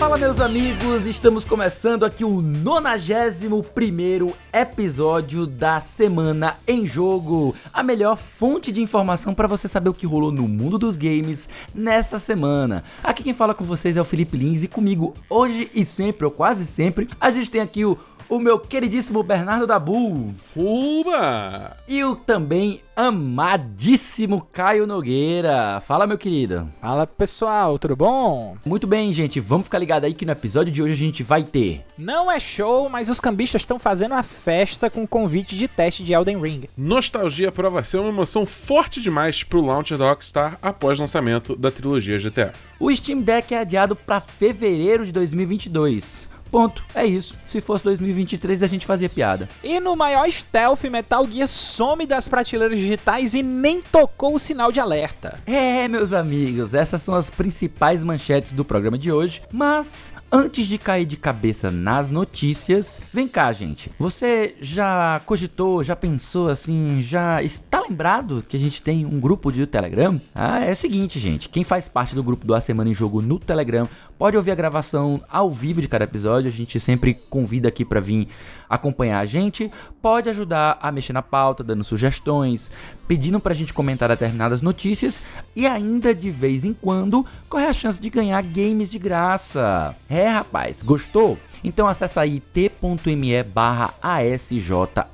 Fala 0.00 0.16
meus 0.16 0.40
amigos, 0.40 1.04
estamos 1.04 1.44
começando 1.44 2.06
aqui 2.06 2.24
o 2.24 2.40
91 2.40 3.62
primeiro 3.62 4.34
episódio 4.50 5.46
da 5.46 5.78
Semana 5.78 6.56
em 6.66 6.86
Jogo, 6.86 7.54
a 7.70 7.82
melhor 7.82 8.16
fonte 8.16 8.72
de 8.72 8.80
informação 8.80 9.34
para 9.34 9.46
você 9.46 9.68
saber 9.68 9.90
o 9.90 9.94
que 9.94 10.06
rolou 10.06 10.32
no 10.32 10.48
mundo 10.48 10.78
dos 10.78 10.96
games 10.96 11.50
nessa 11.74 12.18
semana. 12.18 12.82
Aqui 13.04 13.22
quem 13.22 13.34
fala 13.34 13.52
com 13.52 13.62
vocês 13.62 13.98
é 13.98 14.00
o 14.00 14.04
Felipe 14.04 14.38
Lins 14.38 14.64
e 14.64 14.68
comigo 14.68 15.12
hoje 15.28 15.70
e 15.74 15.84
sempre, 15.84 16.24
ou 16.24 16.30
quase 16.30 16.64
sempre, 16.64 17.06
a 17.20 17.30
gente 17.30 17.50
tem 17.50 17.60
aqui 17.60 17.84
o 17.84 17.98
o 18.30 18.38
meu 18.38 18.60
queridíssimo 18.60 19.24
Bernardo 19.24 19.66
Dabu. 19.66 20.32
Uba! 20.54 21.76
E 21.88 22.04
o 22.04 22.14
também 22.14 22.80
amadíssimo 22.94 24.46
Caio 24.52 24.86
Nogueira. 24.86 25.80
Fala, 25.80 26.06
meu 26.06 26.16
querido. 26.16 26.68
Fala, 26.80 27.06
pessoal, 27.06 27.76
tudo 27.78 27.96
bom? 27.96 28.56
Muito 28.64 28.86
bem, 28.86 29.12
gente. 29.12 29.40
Vamos 29.40 29.64
ficar 29.64 29.78
ligado 29.78 30.04
aí 30.04 30.14
que 30.14 30.24
no 30.24 30.30
episódio 30.30 30.72
de 30.72 30.80
hoje 30.80 30.92
a 30.92 30.96
gente 30.96 31.24
vai 31.24 31.42
ter. 31.42 31.84
Não 31.98 32.30
é 32.30 32.38
show, 32.38 32.88
mas 32.88 33.10
os 33.10 33.18
cambistas 33.18 33.62
estão 33.62 33.80
fazendo 33.80 34.14
a 34.14 34.22
festa 34.22 34.88
com 34.88 35.06
convite 35.06 35.56
de 35.56 35.66
teste 35.66 36.04
de 36.04 36.12
Elden 36.12 36.40
Ring. 36.40 36.68
Nostalgia 36.76 37.50
prova 37.50 37.82
ser 37.82 37.98
uma 37.98 38.10
emoção 38.10 38.46
forte 38.46 39.00
demais 39.00 39.42
pro 39.42 39.60
launcher 39.60 39.98
da 39.98 40.08
Rockstar 40.08 40.56
após 40.62 41.00
lançamento 41.00 41.56
da 41.56 41.70
trilogia 41.70 42.18
GTA. 42.18 42.52
O 42.78 42.94
Steam 42.94 43.22
Deck 43.22 43.52
é 43.52 43.58
adiado 43.58 43.96
para 43.96 44.20
fevereiro 44.20 45.04
de 45.04 45.10
2022. 45.10 46.29
Ponto. 46.50 46.84
É 46.94 47.04
isso. 47.06 47.36
Se 47.46 47.60
fosse 47.60 47.84
2023, 47.84 48.62
a 48.62 48.66
gente 48.66 48.86
fazia 48.86 49.08
piada. 49.08 49.48
E 49.62 49.78
no 49.78 49.94
maior 49.94 50.28
stealth, 50.30 50.82
Metal 50.84 51.24
Gear 51.26 51.46
some 51.48 52.06
das 52.06 52.28
prateleiras 52.28 52.78
digitais 52.78 53.34
e 53.34 53.42
nem 53.42 53.80
tocou 53.80 54.34
o 54.34 54.38
sinal 54.38 54.72
de 54.72 54.80
alerta. 54.80 55.38
É, 55.46 55.86
meus 55.88 56.12
amigos, 56.12 56.74
essas 56.74 57.02
são 57.02 57.14
as 57.14 57.30
principais 57.30 58.02
manchetes 58.02 58.52
do 58.52 58.64
programa 58.64 58.98
de 58.98 59.12
hoje. 59.12 59.42
Mas 59.52 60.14
antes 60.32 60.66
de 60.66 60.78
cair 60.78 61.04
de 61.04 61.16
cabeça 61.16 61.70
nas 61.70 62.10
notícias, 62.10 63.00
vem 63.12 63.26
cá, 63.26 63.52
gente. 63.52 63.90
Você 63.98 64.54
já 64.60 65.20
cogitou, 65.26 65.82
já 65.82 65.96
pensou 65.96 66.48
assim, 66.48 67.02
já 67.02 67.42
está 67.42 67.80
lembrado 67.80 68.44
que 68.48 68.56
a 68.56 68.60
gente 68.60 68.82
tem 68.82 69.04
um 69.04 69.18
grupo 69.18 69.50
de 69.50 69.66
Telegram? 69.66 70.20
Ah, 70.34 70.64
é 70.64 70.72
o 70.72 70.76
seguinte, 70.76 71.18
gente. 71.18 71.48
Quem 71.48 71.64
faz 71.64 71.88
parte 71.88 72.14
do 72.14 72.22
grupo 72.22 72.46
do 72.46 72.54
A 72.54 72.60
Semana 72.60 72.90
em 72.90 72.94
Jogo 72.94 73.20
no 73.20 73.38
Telegram 73.38 73.88
pode 74.18 74.36
ouvir 74.36 74.50
a 74.50 74.54
gravação 74.54 75.22
ao 75.28 75.50
vivo 75.50 75.80
de 75.80 75.88
cada 75.88 76.04
episódio. 76.04 76.48
A 76.48 76.52
gente 76.52 76.78
sempre 76.78 77.14
convida 77.14 77.68
aqui 77.68 77.84
para 77.84 78.00
vir 78.00 78.28
acompanhar 78.70 79.18
a 79.18 79.26
gente. 79.26 79.70
Pode 80.00 80.30
ajudar 80.30 80.78
a 80.80 80.92
mexer 80.92 81.12
na 81.12 81.20
pauta, 81.20 81.64
dando 81.64 81.82
sugestões, 81.82 82.70
pedindo 83.08 83.40
pra 83.40 83.52
gente 83.52 83.74
comentar 83.74 84.08
determinadas 84.08 84.62
notícias 84.62 85.20
e 85.56 85.66
ainda 85.66 86.14
de 86.14 86.30
vez 86.30 86.64
em 86.64 86.72
quando 86.72 87.26
corre 87.48 87.66
a 87.66 87.72
chance 87.72 88.00
de 88.00 88.08
ganhar 88.08 88.40
games 88.42 88.88
de 88.88 88.98
graça. 88.98 89.94
É, 90.08 90.28
rapaz, 90.28 90.80
gostou? 90.80 91.36
Então 91.64 91.88
acessa 91.88 92.20
aí 92.20 92.38
t.me 92.38 93.42
barra 93.42 93.92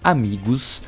amigos. 0.04 0.82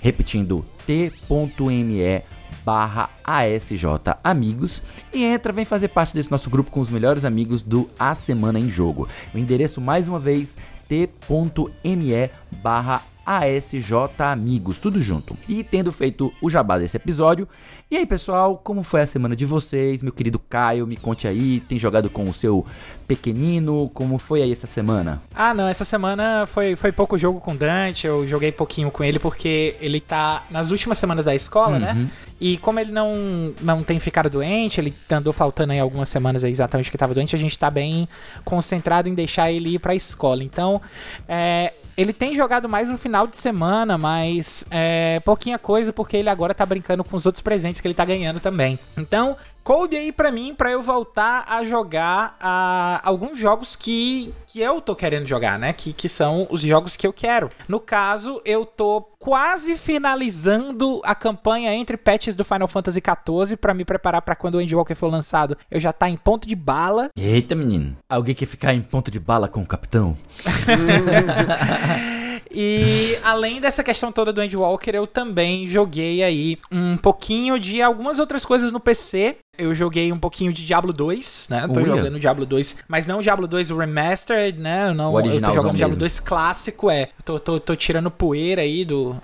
Repetindo, 0.00 0.64
t.me 0.86 2.22
barra 2.64 3.08
ASJ 3.22 3.84
Amigos 4.24 4.82
e 5.12 5.22
entra, 5.22 5.52
vem 5.52 5.64
fazer 5.64 5.86
parte 5.86 6.12
desse 6.12 6.32
nosso 6.32 6.50
grupo 6.50 6.68
com 6.68 6.80
os 6.80 6.90
melhores 6.90 7.24
amigos 7.24 7.62
do 7.62 7.88
A 7.96 8.12
Semana 8.12 8.58
em 8.58 8.68
Jogo. 8.68 9.08
O 9.32 9.38
endereço 9.38 9.80
mais 9.80 10.08
uma 10.08 10.18
vez 10.18 10.56
t.me 10.88 12.30
barra 12.62 13.02
ASJ 13.26 13.92
Amigos, 14.20 14.78
tudo 14.78 15.02
junto. 15.02 15.36
E 15.48 15.64
tendo 15.64 15.90
feito 15.90 16.32
o 16.40 16.48
jabá 16.48 16.78
desse 16.78 16.96
episódio, 16.96 17.48
e 17.90 17.96
aí 17.96 18.04
pessoal, 18.04 18.60
como 18.62 18.82
foi 18.82 19.00
a 19.02 19.06
semana 19.06 19.36
de 19.36 19.44
vocês? 19.44 20.02
Meu 20.02 20.12
querido 20.12 20.38
Caio, 20.38 20.86
me 20.86 20.96
conte 20.96 21.28
aí, 21.28 21.60
tem 21.60 21.78
jogado 21.78 22.10
com 22.10 22.24
o 22.24 22.34
seu 22.34 22.66
pequenino, 23.06 23.88
como 23.94 24.18
foi 24.18 24.42
aí 24.42 24.50
essa 24.50 24.66
semana? 24.66 25.22
Ah 25.34 25.54
não, 25.54 25.68
essa 25.68 25.84
semana 25.84 26.46
foi, 26.46 26.74
foi 26.74 26.90
pouco 26.90 27.16
jogo 27.16 27.40
com 27.40 27.54
Dante, 27.54 28.06
eu 28.06 28.26
joguei 28.26 28.50
pouquinho 28.50 28.90
com 28.90 29.04
ele 29.04 29.18
porque 29.18 29.76
ele 29.80 30.00
tá 30.00 30.44
nas 30.50 30.70
últimas 30.70 30.98
semanas 30.98 31.24
da 31.24 31.34
escola, 31.34 31.78
né? 31.78 31.92
uhum. 31.92 32.02
né? 32.02 32.10
E 32.40 32.58
como 32.58 32.78
ele 32.80 32.92
não, 32.92 33.54
não 33.62 33.82
tem 33.82 33.98
ficado 33.98 34.28
doente, 34.28 34.80
ele 34.80 34.92
andou 35.10 35.32
faltando 35.32 35.72
aí 35.72 35.78
algumas 35.78 36.08
semanas 36.08 36.44
aí 36.44 36.50
exatamente 36.50 36.90
que 36.90 36.98
tava 36.98 37.14
doente, 37.14 37.34
a 37.34 37.38
gente 37.38 37.58
tá 37.58 37.70
bem 37.70 38.08
concentrado 38.44 39.08
em 39.08 39.14
deixar 39.14 39.50
ele 39.50 39.74
ir 39.74 39.78
pra 39.78 39.94
escola. 39.94 40.42
Então, 40.42 40.82
é, 41.28 41.72
ele 41.96 42.12
tem 42.12 42.34
jogado 42.34 42.68
mais 42.68 42.90
no 42.90 42.98
final 42.98 43.26
de 43.26 43.36
semana, 43.36 43.96
mas 43.96 44.64
é 44.70 45.20
pouquinha 45.20 45.58
coisa 45.58 45.92
porque 45.92 46.16
ele 46.16 46.28
agora 46.28 46.54
tá 46.54 46.66
brincando 46.66 47.02
com 47.02 47.16
os 47.16 47.24
outros 47.24 47.42
presentes 47.42 47.80
que 47.80 47.88
ele 47.88 47.94
tá 47.94 48.04
ganhando 48.04 48.38
também. 48.38 48.78
Então, 48.96 49.36
coube 49.66 49.96
aí 49.96 50.12
para 50.12 50.30
mim 50.30 50.54
para 50.54 50.70
eu 50.70 50.80
voltar 50.80 51.44
a 51.48 51.64
jogar 51.64 52.36
a, 52.38 53.00
alguns 53.02 53.36
jogos 53.36 53.74
que, 53.74 54.32
que 54.46 54.60
eu 54.60 54.80
tô 54.80 54.94
querendo 54.94 55.26
jogar, 55.26 55.58
né? 55.58 55.72
Que, 55.72 55.92
que 55.92 56.08
são 56.08 56.46
os 56.52 56.60
jogos 56.60 56.96
que 56.96 57.04
eu 57.04 57.12
quero. 57.12 57.50
No 57.66 57.80
caso, 57.80 58.40
eu 58.44 58.64
tô 58.64 59.02
quase 59.18 59.76
finalizando 59.76 61.00
a 61.04 61.16
campanha 61.16 61.74
entre 61.74 61.96
patches 61.96 62.36
do 62.36 62.44
Final 62.44 62.68
Fantasy 62.68 63.00
XIV 63.00 63.56
para 63.56 63.74
me 63.74 63.84
preparar 63.84 64.22
para 64.22 64.36
quando 64.36 64.54
o 64.54 64.60
Endwalker 64.60 64.94
for 64.94 65.10
lançado. 65.10 65.58
Eu 65.68 65.80
já 65.80 65.92
tá 65.92 66.08
em 66.08 66.16
ponto 66.16 66.46
de 66.46 66.54
bala. 66.54 67.10
Eita, 67.16 67.56
menino. 67.56 67.96
Alguém 68.08 68.36
quer 68.36 68.46
ficar 68.46 68.72
em 68.72 68.82
ponto 68.82 69.10
de 69.10 69.18
bala 69.18 69.48
com 69.48 69.62
o 69.62 69.66
capitão? 69.66 70.16
E 72.50 73.16
além 73.22 73.60
dessa 73.60 73.82
questão 73.82 74.12
toda 74.12 74.32
do 74.32 74.42
Endwalker, 74.42 74.94
eu 74.94 75.06
também 75.06 75.66
joguei 75.66 76.22
aí 76.22 76.58
um 76.70 76.96
pouquinho 76.96 77.58
de 77.58 77.82
algumas 77.82 78.18
outras 78.18 78.44
coisas 78.44 78.72
no 78.72 78.80
PC. 78.80 79.36
Eu 79.58 79.74
joguei 79.74 80.12
um 80.12 80.18
pouquinho 80.18 80.52
de 80.52 80.64
Diablo 80.64 80.92
2, 80.92 81.48
né? 81.50 81.66
Tô 81.66 81.80
Uia. 81.80 81.86
jogando 81.86 82.20
Diablo 82.20 82.44
2, 82.44 82.84
mas 82.86 83.06
não 83.06 83.18
o 83.18 83.22
Diablo 83.22 83.46
2 83.46 83.70
Remastered, 83.70 84.58
né? 84.58 84.92
Não, 84.92 85.12
o 85.12 85.20
eu 85.20 85.24
tô 85.24 85.30
jogando 85.30 85.64
mesmo. 85.64 85.76
Diablo 85.76 85.96
2 85.96 86.20
clássico, 86.20 86.90
é. 86.90 87.08
Tô, 87.24 87.40
tô, 87.40 87.58
tô 87.58 87.74
tirando 87.74 88.10
poeira 88.10 88.62
aí 88.62 88.84
do, 88.84 89.16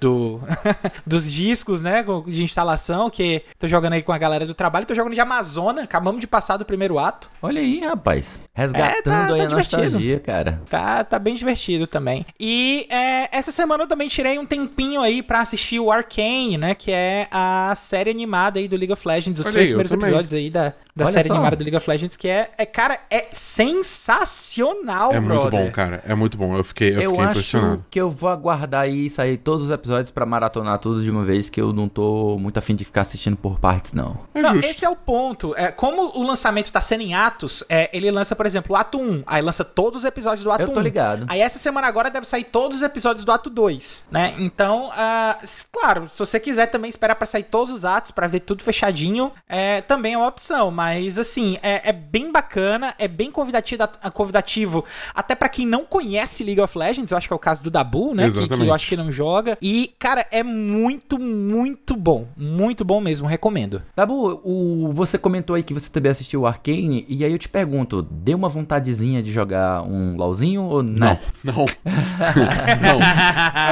do, 0.00 0.40
dos 1.06 1.30
discos, 1.30 1.82
né, 1.82 2.04
de 2.26 2.42
instalação, 2.42 3.10
que 3.10 3.42
tô 3.58 3.66
jogando 3.68 3.94
aí 3.94 4.02
com 4.02 4.12
a 4.12 4.18
galera 4.18 4.46
do 4.46 4.54
trabalho, 4.54 4.86
tô 4.86 4.94
jogando 4.94 5.14
de 5.14 5.20
Amazônia, 5.20 5.82
acabamos 5.84 6.20
de 6.20 6.26
passar 6.26 6.56
do 6.56 6.64
primeiro 6.64 6.98
ato. 6.98 7.30
Olha 7.42 7.60
aí, 7.60 7.80
rapaz, 7.80 8.42
resgatando 8.54 8.98
é, 8.98 9.02
tá, 9.02 9.24
aí 9.34 9.38
tá 9.38 9.44
a 9.44 9.46
divertido. 9.48 9.82
nostalgia, 9.82 10.20
cara. 10.20 10.62
Tá, 10.68 11.04
tá 11.04 11.18
bem 11.18 11.34
divertido 11.34 11.86
também. 11.86 12.24
E 12.38 12.86
é, 12.90 13.28
essa 13.36 13.52
semana 13.52 13.84
eu 13.84 13.88
também 13.88 14.08
tirei 14.08 14.38
um 14.38 14.46
tempinho 14.46 15.00
aí 15.00 15.22
para 15.22 15.40
assistir 15.40 15.78
o 15.80 15.90
Arcane, 15.90 16.56
né, 16.58 16.74
que 16.74 16.90
é 16.90 17.28
a 17.30 17.74
série 17.76 18.10
animada 18.10 18.58
aí 18.58 18.68
do 18.68 18.76
League 18.76 18.92
of 18.92 19.06
Legends, 19.06 19.38
os 19.40 19.46
Olha 19.46 19.52
três 19.52 19.68
aí, 19.70 19.76
primeiros 19.76 19.92
episódios 19.92 20.32
aí 20.34 20.50
da, 20.50 20.72
da 20.94 21.04
Olha 21.04 21.12
série 21.12 21.28
só. 21.28 21.34
animada 21.34 21.56
do 21.56 21.62
League 21.64 21.76
of 21.76 21.88
Legends, 21.90 22.16
que 22.16 22.28
é, 22.28 22.50
é 22.56 22.64
cara, 22.66 22.98
é 23.10 23.26
sensacional, 23.32 25.12
É 25.12 25.20
brother. 25.20 25.50
muito 25.50 25.50
bom, 25.50 25.70
cara. 25.70 26.02
É 26.06 26.14
muito 26.14 26.36
bom. 26.36 26.56
Eu 26.56 26.64
fiquei, 26.64 26.90
eu, 26.96 27.00
eu 27.00 27.10
fiquei 27.10 27.24
acho 27.24 27.30
impressionado. 27.38 27.84
que 27.90 28.00
eu 28.00 28.10
vou 28.10 28.28
aguardar 28.30 28.82
aí 28.82 29.08
sair 29.10 29.36
todos 29.56 29.64
os 29.64 29.70
episódios 29.70 30.10
para 30.10 30.26
maratonar 30.26 30.78
tudo 30.78 31.02
de 31.02 31.10
uma 31.10 31.24
vez, 31.24 31.48
que 31.48 31.58
eu 31.60 31.72
não 31.72 31.88
tô 31.88 32.36
muito 32.38 32.58
afim 32.58 32.74
de 32.74 32.84
ficar 32.84 33.00
assistindo 33.00 33.36
por 33.36 33.58
partes, 33.58 33.94
não. 33.94 34.18
É 34.34 34.42
não, 34.42 34.58
esse 34.58 34.84
é 34.84 34.88
o 34.88 34.94
ponto. 34.94 35.54
É, 35.56 35.72
como 35.72 36.12
o 36.14 36.22
lançamento 36.22 36.70
tá 36.70 36.80
sendo 36.80 37.00
em 37.00 37.14
atos, 37.14 37.64
é, 37.68 37.88
ele 37.92 38.10
lança, 38.10 38.36
por 38.36 38.44
exemplo, 38.44 38.74
o 38.74 38.76
ato 38.76 38.98
1, 38.98 39.22
aí 39.26 39.40
lança 39.40 39.64
todos 39.64 40.00
os 40.00 40.04
episódios 40.04 40.44
do 40.44 40.50
ato 40.52 40.64
1. 40.64 40.66
Eu 40.66 40.74
tô 40.74 40.80
ligado. 40.80 41.26
Aí 41.28 41.40
essa 41.40 41.58
semana 41.58 41.86
agora 41.86 42.10
deve 42.10 42.26
sair 42.26 42.44
todos 42.44 42.78
os 42.78 42.82
episódios 42.82 43.24
do 43.24 43.32
ato 43.32 43.48
2, 43.48 44.08
né? 44.10 44.34
Então, 44.38 44.90
uh, 44.90 45.46
claro, 45.72 46.06
se 46.08 46.18
você 46.18 46.38
quiser 46.38 46.66
também 46.66 46.90
esperar 46.90 47.14
para 47.14 47.26
sair 47.26 47.44
todos 47.44 47.72
os 47.72 47.84
atos, 47.84 48.10
para 48.10 48.26
ver 48.26 48.40
tudo 48.40 48.62
fechadinho, 48.62 49.32
é, 49.48 49.80
também 49.80 50.12
é 50.12 50.18
uma 50.18 50.28
opção. 50.28 50.70
Mas, 50.70 51.18
assim, 51.18 51.58
é, 51.62 51.88
é 51.88 51.92
bem 51.92 52.30
bacana, 52.30 52.94
é 52.98 53.08
bem 53.08 53.30
convidativo, 53.30 53.88
convidativo 54.12 54.84
até 55.14 55.34
para 55.34 55.48
quem 55.48 55.66
não 55.66 55.86
conhece 55.86 56.44
League 56.44 56.60
of 56.60 56.76
Legends, 56.76 57.10
eu 57.10 57.16
acho 57.16 57.26
que 57.26 57.32
é 57.32 57.36
o 57.36 57.38
caso 57.38 57.64
do 57.64 57.70
Dabu, 57.70 58.14
né? 58.14 58.28
Que, 58.28 58.48
que, 58.48 58.54
eu 58.54 58.74
acho 58.74 58.88
que 58.88 58.96
não 58.96 59.10
joga. 59.10 59.45
E, 59.60 59.94
cara, 59.98 60.26
é 60.30 60.42
muito, 60.42 61.18
muito 61.18 61.96
bom. 61.96 62.28
Muito 62.36 62.84
bom 62.84 63.00
mesmo, 63.00 63.26
recomendo. 63.26 63.82
Dabu, 63.94 64.40
o, 64.44 64.92
você 64.92 65.18
comentou 65.18 65.56
aí 65.56 65.62
que 65.62 65.74
você 65.74 65.90
também 65.90 66.10
assistiu 66.10 66.42
o 66.42 66.46
Arcane, 66.46 67.04
e 67.08 67.24
aí 67.24 67.32
eu 67.32 67.38
te 67.38 67.48
pergunto, 67.48 68.02
deu 68.02 68.36
uma 68.36 68.48
vontadezinha 68.48 69.22
de 69.22 69.30
jogar 69.30 69.82
um 69.82 70.16
LOLzinho 70.16 70.62
ou 70.62 70.82
não? 70.82 71.18
Não, 71.44 71.54
não. 71.54 71.66
não. 72.82 72.98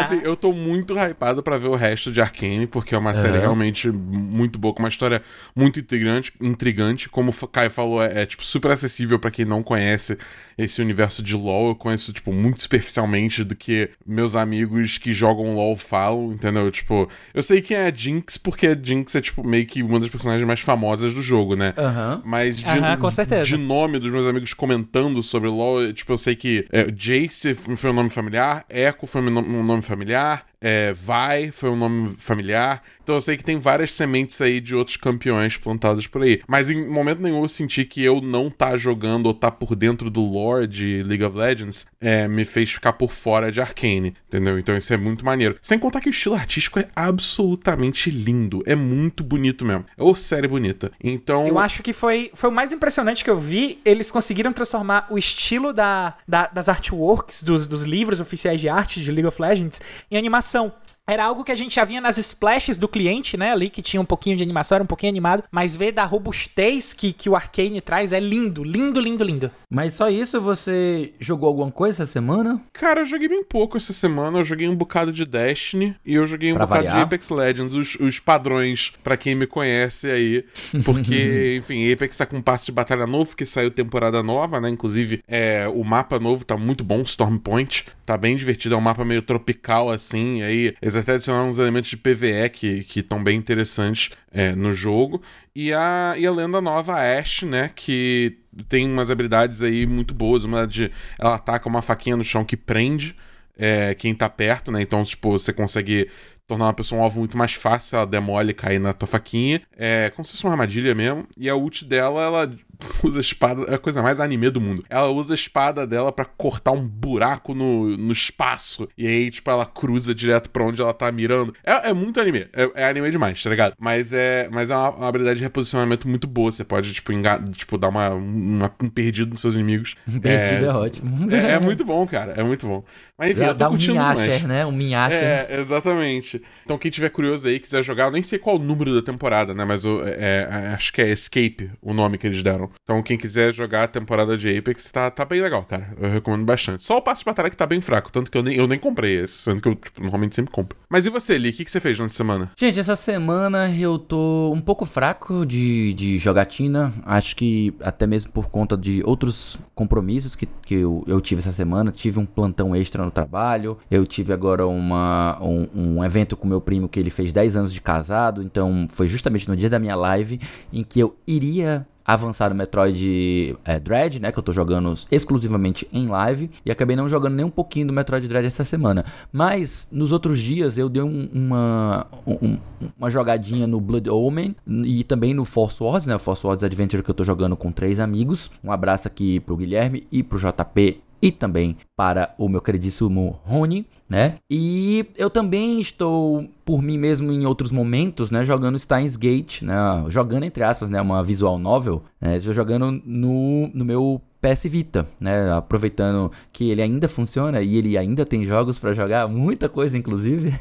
Assim, 0.00 0.20
eu 0.22 0.36
tô 0.36 0.52
muito 0.52 0.94
hypado 0.94 1.42
para 1.42 1.58
ver 1.58 1.68
o 1.68 1.74
resto 1.74 2.12
de 2.12 2.20
Arcane, 2.20 2.66
porque 2.66 2.94
é 2.94 2.98
uma 2.98 3.14
série 3.14 3.38
realmente 3.38 3.90
muito 3.90 4.58
boa, 4.58 4.74
com 4.74 4.82
uma 4.82 4.88
história 4.88 5.22
muito 5.54 5.80
intrigante, 5.80 6.32
intrigante 6.40 7.08
como 7.08 7.30
o 7.30 7.48
Caio 7.48 7.70
falou, 7.70 8.02
é, 8.02 8.22
é 8.22 8.26
tipo 8.26 8.44
super 8.44 8.70
acessível 8.70 9.18
para 9.18 9.30
quem 9.30 9.44
não 9.44 9.62
conhece 9.62 10.18
esse 10.56 10.80
universo 10.80 11.22
de 11.22 11.36
LoL. 11.36 11.68
Eu 11.68 11.74
conheço 11.74 12.12
tipo 12.12 12.32
muito 12.32 12.62
superficialmente 12.62 13.44
do 13.44 13.54
que 13.54 13.90
meus 14.06 14.34
amigos 14.34 14.98
que 14.98 15.12
jogam 15.12 15.54
LoL 15.54 15.63
falam, 15.76 16.32
entendeu? 16.32 16.70
Tipo, 16.70 17.08
eu 17.32 17.42
sei 17.42 17.60
quem 17.60 17.76
é 17.76 17.86
a 17.86 17.94
Jinx 17.94 18.36
porque 18.36 18.66
a 18.66 18.76
Jinx 18.80 19.14
é 19.14 19.20
tipo 19.20 19.42
meio 19.46 19.66
que 19.66 19.82
uma 19.82 19.98
das 19.98 20.08
personagens 20.08 20.46
mais 20.46 20.60
famosas 20.60 21.12
do 21.14 21.22
jogo, 21.22 21.56
né? 21.56 21.72
Uhum. 21.76 22.22
Mas 22.24 22.58
de, 22.58 22.66
uhum, 22.66 23.42
de 23.42 23.56
nome 23.56 23.98
dos 23.98 24.10
meus 24.10 24.26
amigos 24.26 24.52
comentando 24.52 25.22
sobre 25.22 25.48
LoL, 25.48 25.92
tipo, 25.92 26.12
eu 26.12 26.18
sei 26.18 26.36
que 26.36 26.66
é, 26.70 26.90
Jace 26.90 27.54
foi 27.54 27.90
um 27.90 27.94
nome 27.94 28.10
familiar, 28.10 28.64
Echo 28.68 29.06
foi 29.06 29.20
um 29.22 29.62
nome 29.62 29.82
familiar, 29.82 30.46
É, 30.66 30.94
Vai 30.94 31.50
foi 31.50 31.68
um 31.68 31.76
nome 31.76 32.14
familiar. 32.16 32.82
Então 33.02 33.16
eu 33.16 33.20
sei 33.20 33.36
que 33.36 33.44
tem 33.44 33.58
várias 33.58 33.92
sementes 33.92 34.40
aí 34.40 34.62
de 34.62 34.74
outros 34.74 34.96
campeões 34.96 35.58
plantadas 35.58 36.06
por 36.06 36.22
aí. 36.22 36.40
Mas 36.48 36.70
em 36.70 36.88
momento 36.88 37.20
nenhum 37.20 37.42
eu 37.42 37.48
senti 37.48 37.84
que 37.84 38.02
eu 38.02 38.22
não 38.22 38.48
tá 38.48 38.74
jogando 38.78 39.26
ou 39.26 39.34
tá 39.34 39.50
por 39.50 39.76
dentro 39.76 40.08
do 40.08 40.22
lore 40.22 40.66
de 40.66 41.02
League 41.02 41.22
of 41.22 41.36
Legends 41.36 41.86
é, 42.00 42.26
me 42.26 42.46
fez 42.46 42.72
ficar 42.72 42.94
por 42.94 43.12
fora 43.12 43.52
de 43.52 43.60
Arcane, 43.60 44.14
entendeu? 44.26 44.58
Então 44.58 44.74
isso 44.74 44.90
é 44.94 44.96
muito 44.96 45.22
maneiro. 45.22 45.43
Sem 45.60 45.78
contar 45.78 46.00
que 46.00 46.08
o 46.08 46.10
estilo 46.10 46.34
artístico 46.34 46.78
é 46.78 46.88
absolutamente 46.94 48.10
lindo. 48.10 48.62
É 48.66 48.74
muito 48.74 49.22
bonito 49.22 49.64
mesmo. 49.64 49.84
É 49.96 50.02
uma 50.02 50.14
série 50.14 50.48
bonita. 50.48 50.90
Então. 51.02 51.46
Eu 51.46 51.58
acho 51.58 51.82
que 51.82 51.92
foi, 51.92 52.30
foi 52.34 52.50
o 52.50 52.52
mais 52.52 52.72
impressionante 52.72 53.24
que 53.24 53.30
eu 53.30 53.38
vi. 53.38 53.80
Eles 53.84 54.10
conseguiram 54.10 54.52
transformar 54.52 55.06
o 55.10 55.18
estilo 55.18 55.72
da, 55.72 56.14
da 56.26 56.46
das 56.46 56.68
artworks, 56.68 57.42
dos, 57.42 57.66
dos 57.66 57.82
livros 57.82 58.20
oficiais 58.20 58.60
de 58.60 58.68
arte 58.68 59.00
de 59.00 59.10
League 59.10 59.26
of 59.26 59.40
Legends, 59.40 59.80
em 60.10 60.16
animação 60.16 60.72
era 61.06 61.24
algo 61.24 61.44
que 61.44 61.52
a 61.52 61.56
gente 61.56 61.74
já 61.74 61.84
vinha 61.84 62.00
nas 62.00 62.16
splashes 62.16 62.78
do 62.78 62.88
cliente, 62.88 63.36
né? 63.36 63.52
Ali 63.52 63.68
que 63.68 63.82
tinha 63.82 64.00
um 64.00 64.06
pouquinho 64.06 64.36
de 64.36 64.42
animação, 64.42 64.76
era 64.76 64.84
um 64.84 64.86
pouquinho 64.86 65.10
animado. 65.10 65.44
Mas 65.50 65.76
ver 65.76 65.92
da 65.92 66.04
robustez 66.04 66.94
que, 66.94 67.12
que 67.12 67.28
o 67.28 67.36
Arcane 67.36 67.80
traz 67.80 68.12
é 68.12 68.20
lindo, 68.20 68.64
lindo, 68.64 68.98
lindo, 69.00 69.22
lindo. 69.22 69.50
Mas 69.70 69.94
só 69.94 70.08
isso 70.08 70.40
você 70.40 71.12
jogou 71.20 71.48
alguma 71.48 71.70
coisa 71.70 72.02
essa 72.02 72.12
semana? 72.12 72.60
Cara, 72.72 73.00
eu 73.00 73.06
joguei 73.06 73.28
bem 73.28 73.44
pouco 73.44 73.76
essa 73.76 73.92
semana. 73.92 74.38
Eu 74.38 74.44
joguei 74.44 74.66
um 74.66 74.76
bocado 74.76 75.12
de 75.12 75.26
Destiny 75.26 75.94
e 76.06 76.14
eu 76.14 76.26
joguei 76.26 76.52
um 76.52 76.56
pra 76.56 76.66
bocado 76.66 76.84
variar. 76.84 76.98
de 76.98 77.04
Apex 77.04 77.28
Legends, 77.28 77.74
os, 77.74 77.94
os 77.96 78.18
padrões, 78.18 78.92
para 79.02 79.16
quem 79.16 79.34
me 79.34 79.46
conhece 79.46 80.10
aí. 80.10 80.44
Porque, 80.84 81.56
enfim, 81.60 81.92
Apex 81.92 82.16
tá 82.16 82.24
com 82.24 82.38
um 82.38 82.42
passe 82.42 82.66
de 82.66 82.72
batalha 82.72 83.06
novo, 83.06 83.36
que 83.36 83.44
saiu 83.44 83.70
temporada 83.70 84.22
nova, 84.22 84.58
né? 84.58 84.70
Inclusive, 84.70 85.22
é, 85.28 85.68
o 85.68 85.84
mapa 85.84 86.18
novo 86.18 86.46
tá 86.46 86.56
muito 86.56 86.82
bom, 86.82 87.02
Storm 87.02 87.36
Point. 87.36 87.86
Tá 88.06 88.16
bem 88.16 88.36
divertido, 88.36 88.74
é 88.74 88.78
um 88.78 88.82
mapa 88.82 89.04
meio 89.04 89.20
tropical 89.20 89.90
assim. 89.90 90.42
aí 90.42 90.74
eles 90.94 91.04
até 91.04 91.14
adicionaram 91.14 91.48
uns 91.48 91.58
elementos 91.58 91.90
de 91.90 91.96
PVE 91.96 92.48
que 92.50 93.00
estão 93.00 93.22
bem 93.22 93.36
interessantes 93.36 94.10
é, 94.32 94.54
no 94.54 94.72
jogo. 94.72 95.22
E 95.54 95.72
a, 95.72 96.14
e 96.16 96.26
a 96.26 96.30
lenda 96.30 96.60
nova, 96.60 96.94
a 96.94 97.18
Ashe, 97.18 97.44
né? 97.44 97.70
Que 97.74 98.38
tem 98.68 98.90
umas 98.90 99.10
habilidades 99.10 99.62
aí 99.62 99.86
muito 99.86 100.14
boas. 100.14 100.44
Uma 100.44 100.66
de. 100.66 100.90
Ela 101.18 101.34
ataca 101.36 101.68
uma 101.68 101.82
faquinha 101.82 102.16
no 102.16 102.24
chão 102.24 102.44
que 102.44 102.56
prende. 102.56 103.14
É, 103.56 103.94
quem 103.94 104.14
tá 104.14 104.28
perto, 104.28 104.72
né? 104.72 104.82
Então, 104.82 105.04
tipo, 105.04 105.30
você 105.32 105.52
consegue 105.52 106.10
tornar 106.46 106.66
uma 106.66 106.74
pessoa 106.74 107.00
um 107.00 107.04
alvo 107.04 107.20
muito 107.20 107.38
mais 107.38 107.54
fácil, 107.54 107.96
ela 107.96 108.06
demole 108.06 108.50
e 108.50 108.54
cair 108.54 108.78
na 108.78 108.92
tua 108.92 109.06
faquinha. 109.06 109.62
É 109.76 110.10
como 110.10 110.24
se 110.24 110.32
fosse 110.32 110.44
uma 110.44 110.52
armadilha 110.52 110.94
mesmo. 110.94 111.26
E 111.38 111.48
a 111.48 111.54
ult 111.54 111.84
dela, 111.84 112.22
ela 112.22 112.56
usa 113.02 113.18
a 113.18 113.20
espada, 113.20 113.62
é 113.64 113.74
a 113.74 113.78
coisa 113.78 114.02
mais 114.02 114.20
anime 114.20 114.50
do 114.50 114.60
mundo. 114.60 114.84
Ela 114.88 115.08
usa 115.08 115.34
a 115.34 115.36
espada 115.36 115.86
dela 115.86 116.12
para 116.12 116.24
cortar 116.24 116.72
um 116.72 116.86
buraco 116.86 117.54
no, 117.54 117.96
no 117.96 118.12
espaço. 118.12 118.88
E 118.96 119.06
aí, 119.06 119.30
tipo, 119.30 119.50
ela 119.50 119.66
cruza 119.66 120.14
direto 120.14 120.50
pra 120.50 120.64
onde 120.64 120.80
ela 120.80 120.94
tá 120.94 121.10
mirando. 121.10 121.54
É, 121.64 121.90
é 121.90 121.92
muito 121.92 122.20
anime. 122.20 122.46
É, 122.52 122.70
é, 122.74 122.88
anime 122.88 123.10
demais, 123.10 123.42
tá 123.42 123.50
ligado? 123.50 123.74
Mas 123.78 124.12
é, 124.12 124.48
mas 124.50 124.70
é 124.70 124.76
uma, 124.76 124.90
uma, 124.90 125.08
habilidade 125.08 125.38
de 125.38 125.44
reposicionamento 125.44 126.08
muito 126.08 126.26
boa. 126.26 126.52
Você 126.52 126.64
pode, 126.64 126.92
tipo, 126.92 127.12
enga, 127.12 127.42
tipo 127.52 127.76
dar 127.78 127.88
uma, 127.88 128.10
uma, 128.10 128.72
um 128.82 128.88
perdido 128.88 129.30
nos 129.30 129.40
seus 129.40 129.54
inimigos. 129.54 129.94
Um 130.14 130.20
perdido 130.20 130.66
é, 130.66 130.68
é 130.68 130.72
ótimo. 130.72 131.34
É, 131.34 131.50
é, 131.52 131.60
muito 131.60 131.84
bom, 131.84 132.06
cara. 132.06 132.34
É 132.36 132.44
muito 132.44 132.66
bom. 132.66 132.84
Mas 133.18 133.32
enfim, 133.32 133.42
eu 133.42 133.48
tô 133.48 133.54
Dá 133.54 133.68
curtindo 133.68 133.94
um 133.94 133.96
minhasher, 133.96 134.46
né? 134.46 134.66
Um 134.66 134.72
minhasher. 134.72 135.22
É, 135.22 135.60
exatamente. 135.60 136.42
Então, 136.64 136.78
quem 136.78 136.90
tiver 136.90 137.08
curioso 137.08 137.48
aí, 137.48 137.58
quiser 137.58 137.82
jogar, 137.82 138.04
eu 138.04 138.10
nem 138.12 138.22
sei 138.22 138.38
qual 138.38 138.56
o 138.56 138.58
número 138.58 138.94
da 138.94 139.02
temporada, 139.02 139.52
né? 139.52 139.64
Mas 139.64 139.84
eu, 139.84 140.06
é, 140.06 140.48
é, 140.50 140.74
acho 140.74 140.92
que 140.92 141.02
é 141.02 141.10
Escape 141.10 141.70
o 141.82 141.92
nome 141.92 142.18
que 142.18 142.26
eles 142.26 142.42
deram. 142.42 142.70
Então, 142.82 143.02
quem 143.02 143.16
quiser 143.16 143.52
jogar 143.52 143.84
a 143.84 143.88
temporada 143.88 144.36
de 144.36 144.56
Apex, 144.56 144.90
tá, 144.90 145.10
tá 145.10 145.24
bem 145.24 145.40
legal, 145.40 145.62
cara. 145.64 145.94
Eu 146.00 146.10
recomendo 146.10 146.44
bastante. 146.44 146.84
Só 146.84 146.98
o 146.98 147.02
passo 147.02 147.20
de 147.20 147.24
batalha 147.24 147.50
que 147.50 147.56
tá 147.56 147.66
bem 147.66 147.80
fraco, 147.80 148.12
tanto 148.12 148.30
que 148.30 148.36
eu 148.36 148.42
nem, 148.42 148.56
eu 148.56 148.66
nem 148.66 148.78
comprei 148.78 149.20
esse, 149.20 149.38
sendo 149.38 149.60
que 149.60 149.68
eu 149.68 149.74
tipo, 149.74 150.00
normalmente 150.00 150.34
sempre 150.34 150.52
compro. 150.52 150.76
Mas 150.88 151.06
e 151.06 151.10
você, 151.10 151.38
Lee? 151.38 151.50
O 151.50 151.54
que, 151.54 151.64
que 151.64 151.70
você 151.70 151.80
fez 151.80 151.98
nessa 151.98 152.14
semana? 152.14 152.50
Gente, 152.56 152.78
essa 152.78 152.96
semana 152.96 153.70
eu 153.74 153.98
tô 153.98 154.52
um 154.52 154.60
pouco 154.60 154.84
fraco 154.84 155.46
de, 155.46 155.94
de 155.94 156.18
jogatina. 156.18 156.92
Acho 157.04 157.36
que 157.36 157.74
até 157.80 158.06
mesmo 158.06 158.32
por 158.32 158.46
conta 158.48 158.76
de 158.76 159.02
outros 159.04 159.58
compromissos 159.74 160.34
que, 160.34 160.46
que 160.46 160.74
eu, 160.74 161.04
eu 161.06 161.20
tive 161.20 161.40
essa 161.40 161.52
semana. 161.52 161.90
Tive 161.90 162.18
um 162.18 162.26
plantão 162.26 162.74
extra 162.74 163.04
no 163.04 163.10
trabalho. 163.10 163.78
Eu 163.90 164.06
tive 164.06 164.32
agora 164.32 164.66
uma, 164.66 165.38
um, 165.42 165.68
um 165.74 166.04
evento 166.04 166.36
com 166.36 166.46
meu 166.46 166.60
primo 166.60 166.88
que 166.88 167.00
ele 167.00 167.10
fez 167.10 167.32
10 167.32 167.56
anos 167.56 167.72
de 167.72 167.80
casado. 167.80 168.42
Então 168.42 168.86
foi 168.90 169.08
justamente 169.08 169.48
no 169.48 169.56
dia 169.56 169.70
da 169.70 169.78
minha 169.78 169.96
live 169.96 170.40
em 170.72 170.82
que 170.82 171.00
eu 171.00 171.16
iria 171.26 171.86
avançar 172.04 172.50
no 172.50 172.56
Metroid 172.56 173.56
é, 173.64 173.80
Dread, 173.80 174.20
né? 174.20 174.30
Que 174.30 174.38
eu 174.38 174.42
tô 174.42 174.52
jogando 174.52 174.92
exclusivamente 175.10 175.88
em 175.92 176.06
live. 176.06 176.50
E 176.64 176.70
acabei 176.70 176.96
não 176.96 177.08
jogando 177.08 177.34
nem 177.34 177.44
um 177.44 177.50
pouquinho 177.50 177.86
do 177.86 177.92
Metroid 177.92 178.28
Dread 178.28 178.46
essa 178.46 178.64
semana. 178.64 179.04
Mas 179.32 179.88
nos 179.90 180.12
outros 180.12 180.38
dias 180.38 180.76
eu 180.76 180.88
dei 180.88 181.02
um, 181.02 181.28
uma, 181.32 182.06
um, 182.26 182.58
uma 182.98 183.10
jogadinha 183.10 183.66
no 183.66 183.80
Blood 183.80 184.10
Omen 184.10 184.54
e 184.66 185.02
também 185.04 185.32
no 185.32 185.44
Force 185.44 185.82
Wars, 185.82 186.06
né? 186.06 186.14
O 186.16 186.18
Force 186.18 186.46
Wars 186.46 186.62
Adventure 186.62 187.02
que 187.02 187.10
eu 187.10 187.14
tô 187.14 187.24
jogando 187.24 187.56
com 187.56 187.72
três 187.72 187.98
amigos. 187.98 188.50
Um 188.62 188.70
abraço 188.70 189.08
aqui 189.08 189.40
pro 189.40 189.56
Guilherme 189.56 190.06
e 190.12 190.22
pro 190.22 190.38
JP 190.38 191.00
e 191.24 191.32
também 191.32 191.78
para 191.96 192.34
o 192.36 192.50
meu 192.50 192.60
queridíssimo 192.60 193.40
Rony, 193.44 193.86
né? 194.06 194.34
E 194.50 195.06
eu 195.16 195.30
também 195.30 195.80
estou 195.80 196.46
por 196.66 196.82
mim 196.82 196.98
mesmo 196.98 197.32
em 197.32 197.46
outros 197.46 197.72
momentos, 197.72 198.30
né, 198.30 198.44
jogando 198.44 198.78
Steins 198.78 199.16
Gate, 199.16 199.62
né, 199.62 199.74
jogando 200.08 200.44
entre 200.44 200.62
aspas, 200.62 200.90
né, 200.90 201.00
uma 201.00 201.22
visual 201.22 201.58
novel, 201.58 202.02
né, 202.20 202.36
estou 202.36 202.52
jogando 202.52 203.00
no, 203.06 203.70
no 203.72 203.84
meu 203.86 204.20
PS 204.42 204.64
Vita, 204.64 205.08
né? 205.18 205.50
Aproveitando 205.52 206.30
que 206.52 206.70
ele 206.70 206.82
ainda 206.82 207.08
funciona 207.08 207.62
e 207.62 207.76
ele 207.76 207.96
ainda 207.96 208.26
tem 208.26 208.44
jogos 208.44 208.78
para 208.78 208.92
jogar, 208.92 209.26
muita 209.26 209.70
coisa 209.70 209.96
inclusive. 209.96 210.52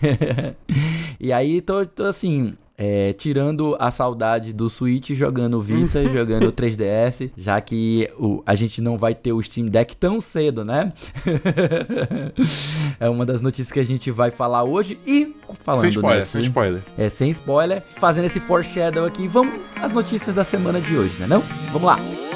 e 1.19 1.33
aí 1.33 1.59
tô, 1.59 1.85
tô 1.85 2.05
assim, 2.05 2.53
é, 2.77 3.13
tirando 3.13 3.75
a 3.79 3.91
saudade 3.91 4.51
do 4.51 4.69
Switch 4.69 5.11
jogando 5.11 5.61
Vita, 5.61 6.03
jogando 6.09 6.51
3DS, 6.51 7.31
já 7.37 7.59
que 7.61 8.09
o, 8.17 8.41
a 8.45 8.55
gente 8.55 8.81
não 8.81 8.97
vai 8.97 9.13
ter 9.13 9.31
o 9.31 9.41
Steam 9.41 9.67
Deck 9.67 9.95
tão 9.95 10.19
cedo, 10.19 10.65
né? 10.65 10.93
é 12.99 13.09
uma 13.09 13.25
das 13.25 13.41
notícias 13.41 13.71
que 13.71 13.79
a 13.79 13.85
gente 13.85 14.09
vai 14.11 14.31
falar 14.31 14.63
hoje 14.63 14.99
e 15.05 15.35
falando 15.61 15.81
sem 15.81 15.89
spoiler, 15.89 16.19
nesse, 16.19 16.31
sem 16.31 16.41
spoiler. 16.41 16.81
É, 16.97 17.09
sem 17.09 17.29
spoiler, 17.29 17.83
fazendo 17.97 18.25
esse 18.25 18.39
foreshadow 18.39 19.05
aqui, 19.05 19.27
vamos 19.27 19.59
às 19.75 19.93
notícias 19.93 20.33
da 20.33 20.43
semana 20.43 20.81
de 20.81 20.97
hoje, 20.97 21.15
né 21.19 21.27
não? 21.27 21.41
Vamos 21.71 21.83
lá. 21.83 22.32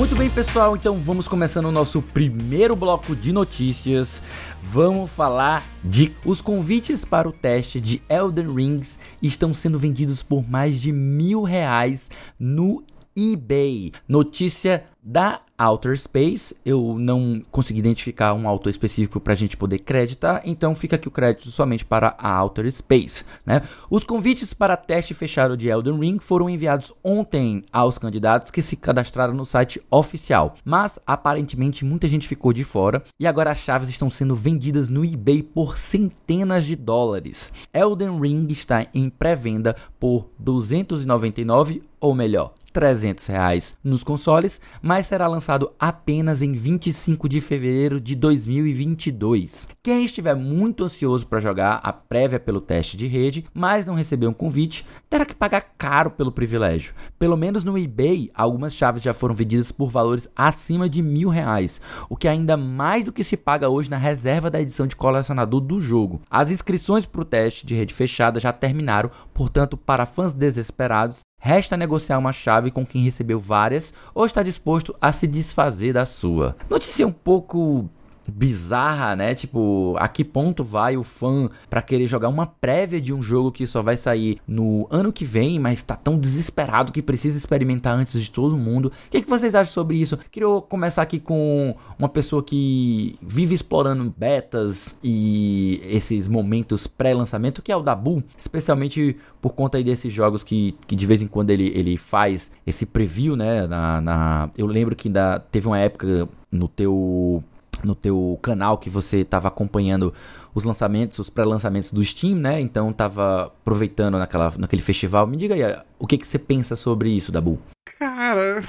Muito 0.00 0.16
bem, 0.16 0.30
pessoal, 0.30 0.74
então 0.74 0.94
vamos 0.94 1.28
começando 1.28 1.66
o 1.66 1.70
nosso 1.70 2.00
primeiro 2.00 2.74
bloco 2.74 3.14
de 3.14 3.34
notícias. 3.34 4.22
Vamos 4.62 5.10
falar 5.10 5.62
de 5.84 6.10
os 6.24 6.40
convites 6.40 7.04
para 7.04 7.28
o 7.28 7.32
teste 7.32 7.78
de 7.82 8.02
Elden 8.08 8.50
Rings 8.50 8.98
estão 9.20 9.52
sendo 9.52 9.78
vendidos 9.78 10.22
por 10.22 10.48
mais 10.48 10.80
de 10.80 10.90
mil 10.90 11.42
reais 11.42 12.10
no 12.38 12.82
eBay. 13.14 13.92
Notícia 14.08 14.84
da 15.02 15.42
Outer 15.60 15.94
Space, 15.98 16.56
eu 16.64 16.96
não 16.98 17.42
consegui 17.50 17.80
identificar 17.80 18.32
um 18.32 18.48
autor 18.48 18.70
específico 18.70 19.20
para 19.20 19.34
a 19.34 19.36
gente 19.36 19.58
poder 19.58 19.80
creditar, 19.80 20.40
então 20.44 20.74
fica 20.74 20.96
aqui 20.96 21.06
o 21.06 21.10
crédito 21.10 21.50
somente 21.50 21.84
para 21.84 22.14
a 22.18 22.40
Outer 22.40 22.70
Space. 22.70 23.24
Né? 23.44 23.60
Os 23.90 24.02
convites 24.02 24.54
para 24.54 24.76
teste 24.76 25.12
fechado 25.12 25.56
de 25.56 25.68
Elden 25.68 25.98
Ring 25.98 26.18
foram 26.18 26.48
enviados 26.48 26.94
ontem 27.04 27.62
aos 27.70 27.98
candidatos 27.98 28.50
que 28.50 28.62
se 28.62 28.74
cadastraram 28.74 29.34
no 29.34 29.44
site 29.44 29.82
oficial, 29.90 30.54
mas 30.64 30.98
aparentemente 31.06 31.84
muita 31.84 32.08
gente 32.08 32.26
ficou 32.26 32.54
de 32.54 32.64
fora 32.64 33.04
e 33.18 33.26
agora 33.26 33.50
as 33.50 33.58
chaves 33.58 33.90
estão 33.90 34.08
sendo 34.08 34.34
vendidas 34.34 34.88
no 34.88 35.04
eBay 35.04 35.42
por 35.42 35.76
centenas 35.76 36.64
de 36.64 36.74
dólares. 36.74 37.52
Elden 37.72 38.18
Ring 38.18 38.46
está 38.50 38.86
em 38.94 39.10
pré-venda 39.10 39.76
por 39.98 40.30
299 40.38 41.82
ou 42.00 42.14
melhor, 42.14 42.54
300 42.72 43.26
reais 43.26 43.76
nos 43.82 44.02
consoles, 44.04 44.60
mas 44.80 45.06
será 45.06 45.26
lançado 45.26 45.72
apenas 45.78 46.42
em 46.42 46.52
25 46.52 47.28
de 47.28 47.40
fevereiro 47.40 48.00
de 48.00 48.14
2022. 48.14 49.68
Quem 49.82 50.04
estiver 50.04 50.34
muito 50.34 50.84
ansioso 50.84 51.26
para 51.26 51.40
jogar 51.40 51.80
a 51.82 51.92
prévia 51.92 52.38
pelo 52.38 52.60
teste 52.60 52.96
de 52.96 53.06
rede, 53.06 53.44
mas 53.52 53.86
não 53.86 53.94
recebeu 53.94 54.30
um 54.30 54.34
convite, 54.34 54.86
terá 55.08 55.24
que 55.24 55.34
pagar 55.34 55.72
caro 55.76 56.10
pelo 56.10 56.32
privilégio. 56.32 56.94
Pelo 57.18 57.36
menos 57.36 57.64
no 57.64 57.78
eBay, 57.78 58.30
algumas 58.34 58.74
chaves 58.74 59.02
já 59.02 59.12
foram 59.12 59.34
vendidas 59.34 59.72
por 59.72 59.90
valores 59.90 60.28
acima 60.34 60.88
de 60.88 61.02
mil 61.02 61.28
reais, 61.28 61.80
o 62.08 62.16
que 62.16 62.28
é 62.28 62.30
ainda 62.30 62.56
mais 62.56 63.04
do 63.04 63.12
que 63.12 63.24
se 63.24 63.36
paga 63.36 63.68
hoje 63.68 63.90
na 63.90 63.96
reserva 63.96 64.50
da 64.50 64.60
edição 64.60 64.86
de 64.86 64.96
colecionador 64.96 65.60
do 65.60 65.80
jogo. 65.80 66.20
As 66.30 66.50
inscrições 66.50 67.06
para 67.06 67.20
o 67.20 67.24
teste 67.24 67.66
de 67.66 67.74
rede 67.74 67.94
fechada 67.94 68.38
já 68.38 68.52
terminaram, 68.52 69.10
portanto, 69.32 69.76
para 69.76 70.06
fãs 70.06 70.32
desesperados, 70.32 71.20
Resta 71.42 71.74
negociar 71.74 72.18
uma 72.18 72.32
chave 72.32 72.70
com 72.70 72.84
quem 72.84 73.02
recebeu 73.02 73.40
várias 73.40 73.94
ou 74.14 74.26
está 74.26 74.42
disposto 74.42 74.94
a 75.00 75.10
se 75.10 75.26
desfazer 75.26 75.94
da 75.94 76.04
sua. 76.04 76.54
Notícia 76.68 77.06
um 77.06 77.12
pouco 77.12 77.88
bizarra, 78.26 79.16
né? 79.16 79.34
Tipo, 79.34 79.96
a 79.98 80.08
que 80.08 80.24
ponto 80.24 80.62
vai 80.62 80.96
o 80.96 81.02
fã 81.02 81.48
para 81.68 81.82
querer 81.82 82.06
jogar 82.06 82.28
uma 82.28 82.46
prévia 82.46 83.00
de 83.00 83.12
um 83.12 83.22
jogo 83.22 83.52
que 83.52 83.66
só 83.66 83.82
vai 83.82 83.96
sair 83.96 84.38
no 84.46 84.86
ano 84.90 85.12
que 85.12 85.24
vem, 85.24 85.58
mas 85.58 85.82
tá 85.82 85.96
tão 85.96 86.18
desesperado 86.18 86.92
que 86.92 87.02
precisa 87.02 87.36
experimentar 87.36 87.96
antes 87.96 88.20
de 88.20 88.30
todo 88.30 88.56
mundo. 88.56 88.86
O 88.86 89.10
que, 89.10 89.22
que 89.22 89.28
vocês 89.28 89.54
acham 89.54 89.72
sobre 89.72 89.96
isso? 89.96 90.18
Queria 90.30 90.48
começar 90.68 91.02
aqui 91.02 91.18
com 91.18 91.74
uma 91.98 92.08
pessoa 92.08 92.42
que 92.42 93.16
vive 93.22 93.54
explorando 93.54 94.12
betas 94.16 94.96
e 95.02 95.80
esses 95.84 96.28
momentos 96.28 96.86
pré-lançamento, 96.86 97.62
que 97.62 97.72
é 97.72 97.76
o 97.76 97.82
Dabu, 97.82 98.22
especialmente 98.36 99.16
por 99.40 99.54
conta 99.54 99.78
aí 99.78 99.84
desses 99.84 100.12
jogos 100.12 100.44
que, 100.44 100.76
que 100.86 100.94
de 100.94 101.06
vez 101.06 101.22
em 101.22 101.26
quando 101.26 101.50
ele, 101.50 101.72
ele 101.74 101.96
faz 101.96 102.50
esse 102.66 102.84
preview, 102.84 103.36
né? 103.36 103.66
Na, 103.66 104.00
na 104.00 104.50
eu 104.56 104.66
lembro 104.66 104.94
que 104.94 105.08
da, 105.08 105.38
teve 105.38 105.66
uma 105.66 105.78
época 105.78 106.28
no 106.50 106.68
teu 106.68 107.42
no 107.84 107.94
teu 107.94 108.38
canal 108.42 108.78
que 108.78 108.90
você 108.90 109.18
estava 109.18 109.48
acompanhando 109.48 110.12
os 110.54 110.64
lançamentos, 110.64 111.18
os 111.18 111.30
pré-lançamentos 111.30 111.92
do 111.92 112.04
Steam, 112.04 112.36
né? 112.36 112.60
Então 112.60 112.90
estava 112.90 113.44
aproveitando 113.44 114.18
naquela, 114.18 114.52
naquele 114.58 114.82
festival. 114.82 115.26
Me 115.26 115.36
diga 115.36 115.54
aí, 115.54 115.82
o 115.98 116.06
que, 116.06 116.18
que 116.18 116.26
você 116.26 116.38
pensa 116.38 116.76
sobre 116.76 117.10
isso, 117.10 117.30
Dabu? 117.32 117.58
Cara, 117.98 118.62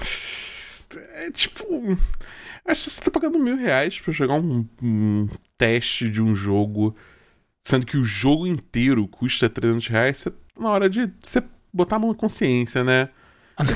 é 1.16 1.32
tipo. 1.32 1.66
Acho 2.66 2.84
que 2.84 2.92
você 2.92 3.02
tá 3.02 3.12
pagando 3.12 3.40
mil 3.40 3.58
reais 3.58 4.00
pra 4.00 4.14
jogar 4.14 4.36
um, 4.36 4.66
um 4.82 5.28
teste 5.58 6.10
de 6.10 6.22
um 6.22 6.36
jogo, 6.36 6.96
sendo 7.64 7.86
que 7.86 7.98
o 7.98 8.04
jogo 8.04 8.46
inteiro 8.46 9.08
custa 9.08 9.50
300 9.50 9.88
reais, 9.88 10.20
você, 10.20 10.34
na 10.58 10.70
hora 10.70 10.90
de 10.90 11.12
você 11.20 11.44
botar 11.74 11.96
a 11.96 12.00
mão 12.00 12.10
na 12.10 12.16
consciência, 12.16 12.84
né? 12.84 13.10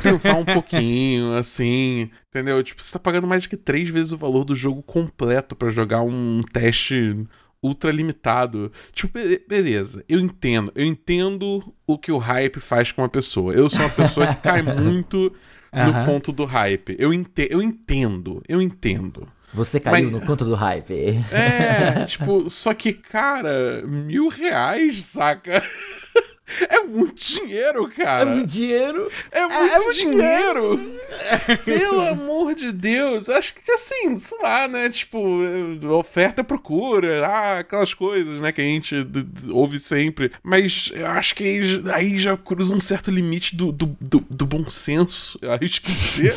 Pensar 0.02 0.36
um 0.36 0.46
pouquinho, 0.46 1.36
assim, 1.38 2.10
entendeu? 2.30 2.64
Tipo, 2.64 2.84
você 2.84 2.94
tá 2.94 3.00
pagando 3.00 3.28
mais 3.28 3.44
do 3.44 3.50
que 3.50 3.58
três 3.58 3.90
vezes 3.90 4.12
o 4.12 4.18
valor 4.18 4.44
do 4.44 4.56
jogo 4.56 4.82
completo 4.84 5.56
para 5.56 5.70
jogar 5.70 6.02
um 6.02 6.42
teste 6.54 7.26
ultra 7.62 7.92
limitado. 7.92 8.72
Tipo, 8.94 9.20
beleza, 9.48 10.04
eu 10.08 10.20
entendo. 10.20 10.72
Eu 10.76 10.86
entendo 10.86 11.74
o 11.88 11.98
que 11.98 12.12
o 12.12 12.18
hype 12.18 12.60
faz 12.60 12.92
com 12.92 13.02
uma 13.02 13.10
pessoa. 13.10 13.54
Eu 13.54 13.70
sou 13.70 13.82
uma 13.82 13.90
pessoa 13.90 14.28
que 14.28 14.42
cai 14.42 14.62
muito 14.64 15.34
no 15.74 15.92
uhum. 15.92 16.06
conto 16.06 16.32
do 16.32 16.46
hype. 16.46 16.96
Eu, 17.00 17.14
ente 17.14 17.48
eu 17.50 17.62
entendo, 17.62 18.42
eu 18.48 18.62
entendo. 18.62 19.28
Você 19.54 19.80
caiu 19.80 20.12
Mas, 20.12 20.12
no 20.12 20.26
conto 20.26 20.44
do 20.44 20.54
hype. 20.54 20.94
É, 21.32 22.04
tipo, 22.06 22.50
só 22.50 22.74
que, 22.74 22.92
cara, 22.92 23.84
mil 23.86 24.28
reais, 24.28 25.02
saca? 25.04 25.64
É 26.70 26.82
muito 26.84 27.16
dinheiro, 27.16 27.90
cara. 27.90 28.30
É 28.30 28.36
muito 28.36 28.52
dinheiro. 28.52 29.12
É, 29.32 29.40
é 29.40 29.48
muito, 29.48 29.74
é 29.74 29.80
muito 29.80 29.94
dinheiro. 29.98 30.78
dinheiro. 30.78 31.60
Pelo 31.66 32.02
amor 32.02 32.54
de 32.54 32.72
Deus. 32.72 33.30
Acho 33.30 33.56
que 33.56 33.72
assim, 33.72 34.18
sei 34.18 34.38
lá, 34.40 34.68
né? 34.68 34.90
Tipo, 34.90 35.20
oferta 35.90 36.44
procura, 36.44 37.26
ah, 37.26 37.60
aquelas 37.60 37.94
coisas, 37.94 38.40
né? 38.40 38.52
Que 38.52 38.62
a 38.62 38.66
gente 38.66 38.96
ouve 39.50 39.80
sempre. 39.80 40.32
Mas 40.44 40.92
eu 40.94 41.08
acho 41.08 41.36
que 41.36 41.62
aí, 41.94 42.18
já 42.20 42.38
cruza 42.38 42.76
um 42.76 42.80
certo 42.80 43.10
limite 43.10 43.56
do, 43.56 43.72
do, 43.72 43.98
do, 44.00 44.24
do 44.30 44.46
bom 44.46 44.70
senso, 44.70 45.40
eu 45.42 45.52
arrisco 45.52 45.88
dizer. 45.88 46.36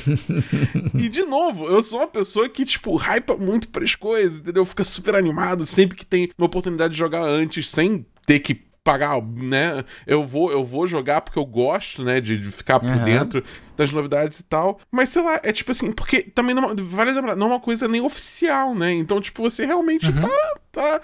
e 0.99 1.09
de 1.09 1.23
novo, 1.23 1.67
eu 1.67 1.83
sou 1.83 2.01
uma 2.01 2.09
pessoa 2.09 2.49
que, 2.49 2.65
tipo, 2.65 2.97
hypa 2.97 3.37
muito 3.37 3.69
para 3.69 3.85
as 3.85 3.95
coisas, 3.95 4.41
entendeu? 4.41 4.65
Fica 4.65 4.85
super 4.85 5.15
animado 5.15 5.67
sempre 5.67 5.97
que 5.97 6.07
tem 6.07 6.31
uma 6.39 6.47
oportunidade 6.47 6.93
de 6.95 6.99
jogar 6.99 7.23
antes, 7.23 7.69
sem 7.69 8.07
ter 8.27 8.41
que 8.41 8.68
pagar, 8.83 9.21
né? 9.23 9.85
Eu 10.07 10.27
vou, 10.27 10.51
eu 10.51 10.65
vou 10.65 10.87
jogar 10.87 11.21
porque 11.21 11.39
eu 11.39 11.45
gosto, 11.45 12.03
né, 12.03 12.21
de, 12.21 12.39
de 12.39 12.51
ficar 12.51 12.81
por 12.81 12.91
uhum. 12.91 13.05
dentro 13.05 13.45
das 13.77 13.93
novidades 13.93 14.41
e 14.41 14.45
tal. 14.45 14.81
Mas 14.91 15.11
sei 15.11 15.23
lá, 15.23 15.41
é 15.43 15.53
tipo 15.53 15.71
assim, 15.71 15.93
porque 15.93 16.23
também 16.23 16.55
não 16.55 16.75
vale 16.77 17.13
lembrar, 17.13 17.37
não 17.37 17.49
é 17.49 17.51
uma 17.51 17.61
coisa 17.61 17.87
nem 17.87 18.01
oficial, 18.01 18.75
né? 18.75 18.93
Então, 18.93 19.21
tipo, 19.21 19.43
você 19.43 19.67
realmente 19.67 20.07
uhum. 20.07 20.21
tá, 20.21 20.59
tá 20.73 21.01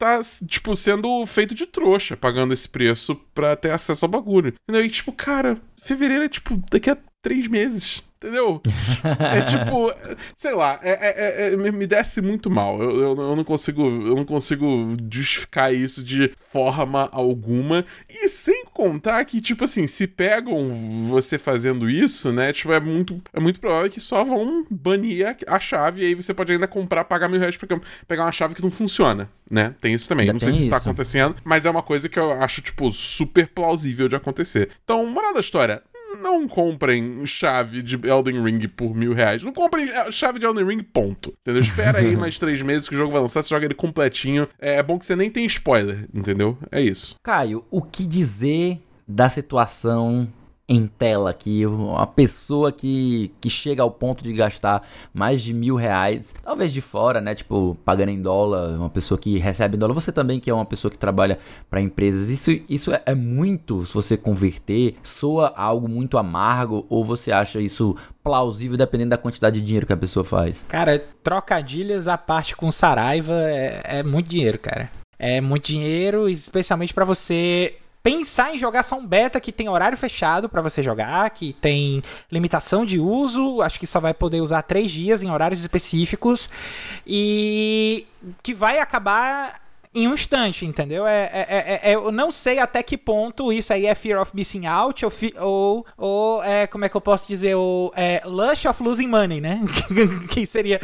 tá, 0.00 0.18
tipo, 0.48 0.74
sendo 0.74 1.26
feito 1.26 1.54
de 1.54 1.66
trouxa, 1.66 2.16
pagando 2.16 2.54
esse 2.54 2.66
preço 2.66 3.14
pra 3.34 3.54
ter 3.54 3.70
acesso 3.70 4.06
ao 4.06 4.10
bagulho. 4.10 4.54
Entendeu? 4.62 4.86
E, 4.86 4.88
tipo, 4.88 5.12
cara, 5.12 5.58
fevereiro 5.82 6.24
é, 6.24 6.28
tipo, 6.28 6.56
daqui 6.70 6.88
a 6.88 6.96
três 7.22 7.46
meses. 7.46 8.02
Entendeu? 8.22 8.60
É 9.18 9.40
tipo, 9.48 9.90
sei 10.36 10.54
lá, 10.54 10.78
é, 10.82 10.90
é, 10.90 11.54
é, 11.54 11.56
me 11.56 11.86
desce 11.86 12.20
muito 12.20 12.50
mal. 12.50 12.80
Eu, 12.80 12.90
eu, 12.90 13.18
eu, 13.18 13.34
não 13.34 13.42
consigo, 13.42 13.82
eu 13.82 14.14
não 14.14 14.26
consigo 14.26 14.94
justificar 15.10 15.72
isso 15.74 16.04
de 16.04 16.30
forma 16.36 17.08
alguma. 17.12 17.82
E 18.10 18.28
sem 18.28 18.66
contar 18.66 19.24
que, 19.24 19.40
tipo 19.40 19.64
assim, 19.64 19.86
se 19.86 20.06
pegam 20.06 21.08
você 21.08 21.38
fazendo 21.38 21.88
isso, 21.88 22.30
né? 22.30 22.52
Tipo, 22.52 22.74
é 22.74 22.80
muito, 22.80 23.22
é 23.32 23.40
muito 23.40 23.58
provável 23.58 23.90
que 23.90 24.00
só 24.00 24.22
vão 24.22 24.66
banir 24.70 25.26
a, 25.26 25.56
a 25.56 25.58
chave 25.58 26.02
e 26.02 26.04
aí 26.04 26.14
você 26.14 26.34
pode 26.34 26.52
ainda 26.52 26.68
comprar, 26.68 27.04
pagar 27.04 27.26
mil 27.26 27.40
reais 27.40 27.56
pra 27.56 27.80
pegar 28.06 28.26
uma 28.26 28.32
chave 28.32 28.54
que 28.54 28.62
não 28.62 28.70
funciona, 28.70 29.30
né? 29.50 29.74
Tem 29.80 29.94
isso 29.94 30.06
também. 30.06 30.24
Ainda 30.24 30.34
não 30.34 30.40
sei 30.40 30.52
se 30.52 30.60
isso. 30.60 30.68
tá 30.68 30.76
acontecendo, 30.76 31.36
mas 31.42 31.64
é 31.64 31.70
uma 31.70 31.82
coisa 31.82 32.06
que 32.06 32.18
eu 32.18 32.32
acho, 32.32 32.60
tipo, 32.60 32.92
super 32.92 33.48
plausível 33.48 34.08
de 34.08 34.16
acontecer. 34.16 34.68
Então, 34.84 35.06
moral 35.06 35.32
da 35.32 35.40
história, 35.40 35.82
não 36.16 36.48
comprem 36.48 37.24
chave 37.26 37.82
de 37.82 37.96
Elden 38.06 38.42
Ring 38.42 38.68
por 38.68 38.94
mil 38.94 39.12
reais. 39.12 39.42
Não 39.42 39.52
comprem 39.52 39.88
é, 39.88 40.10
chave 40.10 40.38
de 40.38 40.46
Elden 40.46 40.64
Ring, 40.64 40.82
ponto. 40.82 41.34
Entendeu? 41.40 41.62
Espera 41.62 41.98
aí 41.98 42.14
mais 42.16 42.38
três 42.38 42.62
meses 42.62 42.88
que 42.88 42.94
o 42.94 42.98
jogo 42.98 43.12
vai 43.12 43.20
lançar, 43.20 43.42
você 43.42 43.50
joga 43.50 43.64
ele 43.64 43.74
completinho. 43.74 44.48
É 44.58 44.82
bom 44.82 44.98
que 44.98 45.06
você 45.06 45.16
nem 45.16 45.30
tem 45.30 45.44
spoiler, 45.46 46.08
entendeu? 46.12 46.58
É 46.70 46.80
isso. 46.80 47.16
Caio, 47.22 47.64
o 47.70 47.82
que 47.82 48.06
dizer 48.06 48.80
da 49.06 49.28
situação 49.28 50.28
em 50.70 50.86
tela 50.86 51.34
que 51.34 51.66
uma 51.66 52.06
pessoa 52.06 52.70
que, 52.70 53.32
que 53.40 53.50
chega 53.50 53.82
ao 53.82 53.90
ponto 53.90 54.22
de 54.22 54.32
gastar 54.32 54.86
mais 55.12 55.42
de 55.42 55.52
mil 55.52 55.74
reais, 55.74 56.32
talvez 56.44 56.72
de 56.72 56.80
fora, 56.80 57.20
né? 57.20 57.34
Tipo, 57.34 57.76
pagando 57.84 58.10
em 58.10 58.22
dólar, 58.22 58.78
uma 58.78 58.88
pessoa 58.88 59.18
que 59.18 59.36
recebe 59.36 59.74
em 59.74 59.80
dólar. 59.80 59.94
Você 59.94 60.12
também 60.12 60.38
que 60.38 60.48
é 60.48 60.54
uma 60.54 60.64
pessoa 60.64 60.88
que 60.88 60.96
trabalha 60.96 61.40
para 61.68 61.80
empresas. 61.80 62.28
Isso, 62.28 62.52
isso 62.68 62.92
é, 62.92 63.02
é, 63.04 63.16
muito, 63.16 63.84
se 63.84 63.92
você 63.92 64.16
converter, 64.16 64.94
soa 65.02 65.52
algo 65.56 65.88
muito 65.88 66.16
amargo 66.16 66.86
ou 66.88 67.04
você 67.04 67.32
acha 67.32 67.60
isso 67.60 67.96
plausível 68.22 68.78
dependendo 68.78 69.10
da 69.10 69.18
quantidade 69.18 69.58
de 69.58 69.66
dinheiro 69.66 69.86
que 69.86 69.92
a 69.92 69.96
pessoa 69.96 70.22
faz? 70.22 70.64
Cara, 70.68 71.02
trocadilhas 71.24 72.06
a 72.06 72.16
parte 72.16 72.54
com 72.54 72.70
Saraiva 72.70 73.34
é, 73.34 73.82
é 73.84 74.02
muito 74.04 74.30
dinheiro, 74.30 74.58
cara. 74.60 74.88
É 75.18 75.40
muito 75.40 75.66
dinheiro, 75.66 76.28
especialmente 76.28 76.94
para 76.94 77.04
você 77.04 77.74
pensar 78.02 78.54
em 78.54 78.58
jogar 78.58 78.82
só 78.82 78.96
um 78.96 79.06
beta 79.06 79.40
que 79.40 79.52
tem 79.52 79.68
horário 79.68 79.96
fechado 79.96 80.48
para 80.48 80.62
você 80.62 80.82
jogar, 80.82 81.28
que 81.30 81.52
tem 81.54 82.02
limitação 82.30 82.86
de 82.86 82.98
uso, 82.98 83.60
acho 83.60 83.78
que 83.78 83.86
só 83.86 84.00
vai 84.00 84.14
poder 84.14 84.40
usar 84.40 84.62
três 84.62 84.90
dias 84.90 85.22
em 85.22 85.30
horários 85.30 85.60
específicos 85.60 86.50
e 87.06 88.06
que 88.42 88.54
vai 88.54 88.78
acabar 88.78 89.59
em 89.92 90.06
um 90.06 90.14
instante, 90.14 90.64
entendeu? 90.64 91.04
É, 91.04 91.24
é, 91.32 91.46
é, 91.48 91.90
é, 91.90 91.94
eu 91.96 92.12
não 92.12 92.30
sei 92.30 92.60
até 92.60 92.80
que 92.80 92.96
ponto 92.96 93.52
isso 93.52 93.72
aí 93.72 93.86
é 93.86 93.94
Fear 93.94 94.22
of 94.22 94.30
Missing 94.34 94.66
Out 94.66 95.04
ou, 95.04 95.12
ou, 95.40 95.86
ou 95.98 96.44
é, 96.44 96.68
como 96.68 96.84
é 96.84 96.88
que 96.88 96.96
eu 96.96 97.00
posso 97.00 97.26
dizer, 97.26 97.56
o 97.56 97.92
é, 97.96 98.22
Lush 98.24 98.66
of 98.66 98.80
Losing 98.80 99.08
Money, 99.08 99.40
né? 99.40 99.60
que 100.30 100.46
seria 100.46 100.78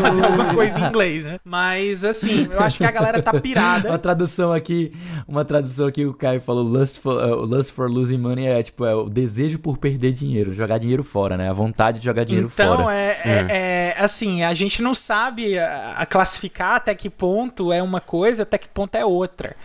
fazer 0.00 0.24
alguma 0.24 0.54
coisa 0.54 0.78
em 0.78 0.84
inglês, 0.84 1.24
né? 1.24 1.40
Mas, 1.42 2.04
assim, 2.04 2.48
eu 2.50 2.60
acho 2.60 2.76
que 2.76 2.84
a 2.84 2.90
galera 2.90 3.22
tá 3.22 3.40
pirada. 3.40 3.88
uma 3.88 3.98
tradução 3.98 4.52
aqui, 4.52 4.92
uma 5.26 5.44
tradução 5.44 5.86
aqui, 5.86 6.04
o 6.04 6.12
Caio 6.12 6.42
falou 6.42 6.62
Lust 6.62 6.98
for, 6.98 7.16
uh, 7.16 7.36
Lust 7.36 7.72
for 7.72 7.90
Losing 7.90 8.18
Money 8.18 8.46
é, 8.46 8.62
tipo, 8.62 8.84
é 8.84 8.94
o 8.94 9.08
desejo 9.08 9.58
por 9.58 9.78
perder 9.78 10.12
dinheiro, 10.12 10.52
jogar 10.52 10.76
dinheiro 10.76 11.02
fora, 11.02 11.34
né? 11.34 11.48
A 11.48 11.54
vontade 11.54 12.00
de 12.00 12.04
jogar 12.04 12.24
dinheiro 12.24 12.50
então, 12.52 12.76
fora. 12.76 12.82
Então, 12.82 12.90
é, 12.90 13.18
é, 13.24 13.46
é, 13.48 13.94
assim, 13.96 14.42
a 14.42 14.52
gente 14.52 14.82
não 14.82 14.92
sabe 14.92 15.58
a, 15.58 15.94
a 15.96 16.04
classificar 16.04 16.74
até 16.74 16.94
que 16.94 17.08
ponto 17.08 17.72
é 17.72 17.82
uma 17.82 18.02
coisa, 18.02 18.49
até 18.50 18.58
que 18.58 18.68
ponto 18.68 18.94
é 18.96 19.04
outra. 19.04 19.56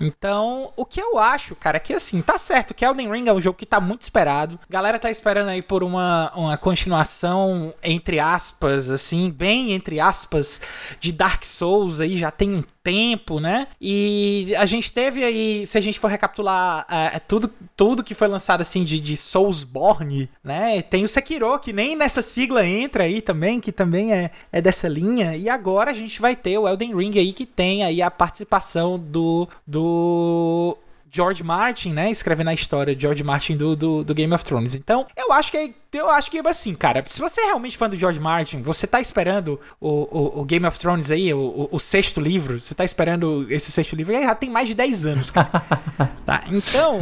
Então, 0.00 0.72
o 0.76 0.84
que 0.84 1.00
eu 1.00 1.18
acho, 1.18 1.54
cara, 1.54 1.76
é 1.76 1.80
que 1.80 1.92
assim, 1.92 2.22
tá 2.22 2.38
certo 2.38 2.74
que 2.74 2.84
Elden 2.84 3.10
Ring 3.10 3.28
é 3.28 3.32
um 3.32 3.40
jogo 3.40 3.56
que 3.56 3.66
tá 3.66 3.80
muito 3.80 4.02
esperado. 4.02 4.58
A 4.68 4.72
galera 4.72 4.98
tá 4.98 5.10
esperando 5.10 5.48
aí 5.48 5.62
por 5.62 5.82
uma, 5.82 6.32
uma 6.34 6.58
continuação, 6.58 7.74
entre 7.82 8.18
aspas, 8.18 8.90
assim, 8.90 9.30
bem 9.30 9.72
entre 9.72 10.00
aspas, 10.00 10.60
de 10.98 11.12
Dark 11.12 11.44
Souls 11.44 12.00
aí 12.00 12.16
já 12.16 12.30
tem 12.30 12.54
um 12.54 12.64
tempo, 12.84 13.40
né? 13.40 13.66
E 13.80 14.54
a 14.58 14.66
gente 14.66 14.92
teve 14.92 15.24
aí, 15.24 15.66
se 15.66 15.78
a 15.78 15.80
gente 15.80 15.98
for 15.98 16.08
recapitular 16.08 16.86
é, 16.88 17.16
é, 17.16 17.18
tudo, 17.18 17.50
tudo 17.74 18.04
que 18.04 18.14
foi 18.14 18.28
lançado 18.28 18.60
assim 18.60 18.84
de, 18.84 19.00
de 19.00 19.16
Soulsborne, 19.16 20.28
né? 20.44 20.82
Tem 20.82 21.02
o 21.02 21.08
Sekiro, 21.08 21.58
que 21.58 21.72
nem 21.72 21.96
nessa 21.96 22.20
sigla 22.20 22.66
entra 22.66 23.04
aí 23.04 23.22
também, 23.22 23.58
que 23.58 23.72
também 23.72 24.12
é, 24.12 24.30
é 24.52 24.60
dessa 24.60 24.86
linha. 24.86 25.34
E 25.34 25.48
agora 25.48 25.90
a 25.90 25.94
gente 25.94 26.20
vai 26.20 26.36
ter 26.36 26.58
o 26.58 26.68
Elden 26.68 26.94
Ring 26.94 27.18
aí, 27.18 27.32
que 27.32 27.46
tem 27.46 27.82
aí 27.82 28.02
a 28.02 28.10
participação 28.10 28.98
do, 28.98 29.48
do 29.66 30.76
George 31.14 31.44
Martin, 31.44 31.92
né? 31.92 32.10
Escrevendo 32.10 32.50
a 32.50 32.54
história 32.54 32.94
de 32.94 33.02
George 33.02 33.22
Martin 33.22 33.56
do, 33.56 33.76
do, 33.76 34.02
do, 34.02 34.12
Game 34.12 34.34
of 34.34 34.44
Thrones. 34.44 34.74
Então, 34.74 35.06
eu 35.16 35.32
acho 35.32 35.52
que 35.52 35.72
eu 35.92 36.10
acho 36.10 36.28
que 36.28 36.40
assim, 36.44 36.74
cara, 36.74 37.04
se 37.08 37.20
você 37.20 37.40
é 37.42 37.44
realmente 37.44 37.76
fã 37.76 37.88
do 37.88 37.96
George 37.96 38.18
Martin, 38.18 38.62
você 38.62 38.84
tá 38.84 39.00
esperando 39.00 39.60
o, 39.80 39.88
o, 39.88 40.40
o 40.40 40.44
Game 40.44 40.66
of 40.66 40.76
Thrones 40.76 41.12
aí, 41.12 41.32
o, 41.32 41.68
o, 41.70 41.78
sexto 41.78 42.20
livro, 42.20 42.60
você 42.60 42.74
tá 42.74 42.84
esperando 42.84 43.46
esse 43.48 43.70
sexto 43.70 43.94
livro, 43.94 44.12
já 44.12 44.34
tem 44.34 44.50
mais 44.50 44.66
de 44.66 44.74
10 44.74 45.06
anos, 45.06 45.30
cara. 45.30 45.50
tá? 46.26 46.42
Então, 46.48 46.98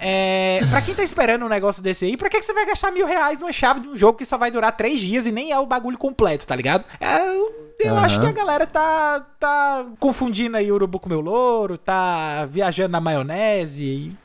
é, 0.00 0.60
pra 0.70 0.80
quem 0.80 0.94
tá 0.94 1.02
esperando 1.02 1.44
um 1.44 1.50
negócio 1.50 1.82
desse 1.82 2.06
aí, 2.06 2.16
pra 2.16 2.30
que, 2.30 2.38
que 2.38 2.46
você 2.46 2.54
vai 2.54 2.64
gastar 2.64 2.90
mil 2.90 3.06
reais 3.06 3.40
numa 3.40 3.52
chave 3.52 3.80
de 3.80 3.88
um 3.88 3.96
jogo 3.96 4.16
que 4.16 4.24
só 4.24 4.38
vai 4.38 4.50
durar 4.50 4.74
três 4.74 5.00
dias 5.00 5.26
e 5.26 5.32
nem 5.32 5.52
é 5.52 5.58
o 5.58 5.66
bagulho 5.66 5.98
completo, 5.98 6.46
tá 6.46 6.56
ligado? 6.56 6.82
É 6.98 7.63
eu 7.80 7.92
uhum. 7.92 7.98
acho 7.98 8.20
que 8.20 8.26
a 8.26 8.32
galera 8.32 8.66
tá, 8.66 9.20
tá 9.38 9.86
confundindo 9.98 10.56
aí 10.56 10.70
urubu 10.70 10.98
com 10.98 11.08
meu 11.08 11.20
louro, 11.20 11.76
tá 11.76 12.46
viajando 12.46 12.92
na 12.92 13.00
maionese. 13.00 14.16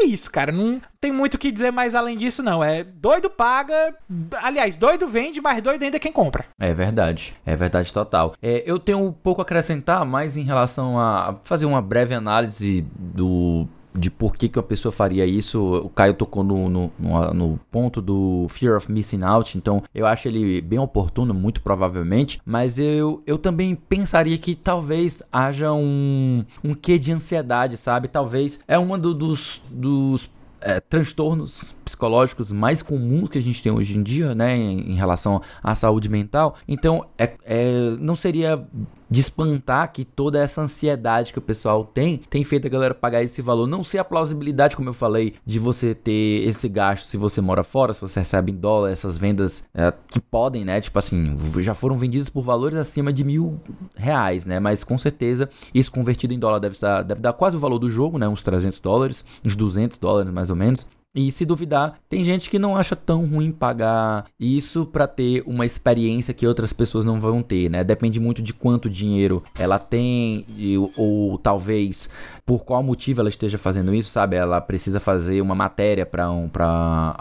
É 0.00 0.06
isso, 0.06 0.30
cara. 0.30 0.50
Não 0.50 0.80
tem 1.00 1.12
muito 1.12 1.34
o 1.34 1.38
que 1.38 1.50
dizer 1.50 1.70
mais 1.70 1.94
além 1.94 2.16
disso, 2.16 2.42
não. 2.42 2.62
É 2.64 2.82
doido 2.82 3.28
paga. 3.28 3.94
Aliás, 4.42 4.76
doido 4.76 5.06
vende, 5.06 5.40
mas 5.40 5.60
doido 5.60 5.82
ainda 5.82 5.96
é 5.96 6.00
quem 6.00 6.12
compra. 6.12 6.46
É 6.58 6.72
verdade. 6.72 7.34
É 7.44 7.54
verdade 7.54 7.92
total. 7.92 8.34
É, 8.40 8.62
eu 8.64 8.78
tenho 8.78 8.98
um 8.98 9.12
pouco 9.12 9.40
a 9.40 9.44
acrescentar 9.44 10.04
mais 10.04 10.36
em 10.36 10.42
relação 10.42 10.98
a 10.98 11.36
fazer 11.42 11.66
uma 11.66 11.82
breve 11.82 12.14
análise 12.14 12.86
do 12.96 13.66
de 13.94 14.10
por 14.10 14.36
que, 14.36 14.48
que 14.48 14.58
a 14.58 14.62
pessoa 14.62 14.92
faria 14.92 15.26
isso. 15.26 15.60
O 15.60 15.88
Caio 15.88 16.14
tocou 16.14 16.42
no, 16.42 16.68
no, 16.68 16.92
no, 16.98 17.34
no, 17.34 17.60
ponto 17.70 18.00
do 18.00 18.46
Fear 18.48 18.76
of 18.76 18.90
Missing 18.90 19.22
Out, 19.22 19.58
então 19.58 19.82
eu 19.94 20.06
acho 20.06 20.28
ele 20.28 20.60
bem 20.60 20.78
oportuno, 20.78 21.34
muito 21.34 21.60
provavelmente, 21.60 22.40
mas 22.44 22.78
eu, 22.78 23.22
eu 23.26 23.38
também 23.38 23.74
pensaria 23.74 24.36
que 24.38 24.54
talvez 24.54 25.22
haja 25.32 25.72
um, 25.72 26.44
um 26.62 26.74
quê 26.74 26.98
de 26.98 27.12
ansiedade, 27.12 27.76
sabe? 27.76 28.08
Talvez 28.08 28.60
é 28.66 28.78
uma 28.78 28.98
do, 28.98 29.14
dos, 29.14 29.62
dos 29.70 30.30
é, 30.60 30.80
transtornos 30.80 31.74
psicológicos 31.84 32.52
mais 32.52 32.82
comuns 32.82 33.28
que 33.28 33.38
a 33.38 33.42
gente 33.42 33.62
tem 33.62 33.72
hoje 33.72 33.96
em 33.98 34.02
dia, 34.02 34.34
né, 34.34 34.56
em, 34.56 34.92
em 34.92 34.94
relação 34.94 35.40
à 35.62 35.74
saúde 35.74 36.08
mental. 36.08 36.56
Então, 36.68 37.06
é, 37.18 37.32
é, 37.44 37.96
não 37.98 38.14
seria 38.14 38.64
de 39.10 39.20
espantar 39.20 39.92
que 39.92 40.04
toda 40.04 40.38
essa 40.38 40.62
ansiedade 40.62 41.32
que 41.32 41.38
o 41.38 41.42
pessoal 41.42 41.84
tem 41.84 42.18
tem 42.30 42.44
feito 42.44 42.66
a 42.66 42.70
galera 42.70 42.94
pagar 42.94 43.22
esse 43.22 43.42
valor. 43.42 43.66
Não 43.66 43.82
sei 43.82 43.98
a 43.98 44.04
plausibilidade, 44.04 44.76
como 44.76 44.88
eu 44.88 44.94
falei, 44.94 45.34
de 45.44 45.58
você 45.58 45.94
ter 45.94 46.46
esse 46.46 46.68
gasto 46.68 47.06
se 47.06 47.16
você 47.16 47.40
mora 47.40 47.64
fora, 47.64 47.92
se 47.92 48.00
você 48.00 48.20
recebe 48.20 48.52
em 48.52 48.56
dólar, 48.56 48.90
essas 48.90 49.18
vendas 49.18 49.64
é, 49.74 49.92
que 50.08 50.20
podem, 50.20 50.64
né? 50.64 50.80
Tipo 50.80 50.98
assim, 50.98 51.36
já 51.58 51.74
foram 51.74 51.96
vendidas 51.96 52.28
por 52.28 52.42
valores 52.42 52.78
acima 52.78 53.12
de 53.12 53.24
mil 53.24 53.60
reais, 53.96 54.46
né? 54.46 54.60
Mas 54.60 54.84
com 54.84 54.96
certeza 54.96 55.50
isso 55.74 55.90
convertido 55.90 56.32
em 56.32 56.38
dólar 56.38 56.60
deve 56.60 56.78
dar, 56.78 57.02
deve 57.02 57.20
dar 57.20 57.32
quase 57.32 57.56
o 57.56 57.60
valor 57.60 57.78
do 57.78 57.90
jogo, 57.90 58.18
né? 58.18 58.28
Uns 58.28 58.42
300 58.42 58.78
dólares, 58.80 59.24
uns 59.44 59.56
200 59.56 59.98
dólares 59.98 60.30
mais 60.30 60.50
ou 60.50 60.56
menos. 60.56 60.86
E 61.12 61.32
se 61.32 61.44
duvidar, 61.44 61.98
tem 62.08 62.22
gente 62.22 62.48
que 62.48 62.56
não 62.56 62.76
acha 62.76 62.94
tão 62.94 63.26
ruim 63.26 63.50
pagar 63.50 64.26
isso 64.38 64.86
para 64.86 65.08
ter 65.08 65.42
uma 65.44 65.66
experiência 65.66 66.32
que 66.32 66.46
outras 66.46 66.72
pessoas 66.72 67.04
não 67.04 67.20
vão 67.20 67.42
ter, 67.42 67.68
né? 67.68 67.82
Depende 67.82 68.20
muito 68.20 68.40
de 68.40 68.54
quanto 68.54 68.88
dinheiro 68.88 69.42
ela 69.58 69.76
tem 69.76 70.46
ou, 70.78 70.92
ou 70.96 71.38
talvez 71.38 72.08
por 72.46 72.64
qual 72.64 72.80
motivo 72.80 73.20
ela 73.20 73.28
esteja 73.28 73.58
fazendo 73.58 73.92
isso, 73.92 74.10
sabe? 74.10 74.36
Ela 74.36 74.60
precisa 74.60 75.00
fazer 75.00 75.40
uma 75.40 75.54
matéria 75.54 76.06
para 76.06 76.30
um, 76.30 76.48
pra, 76.48 77.16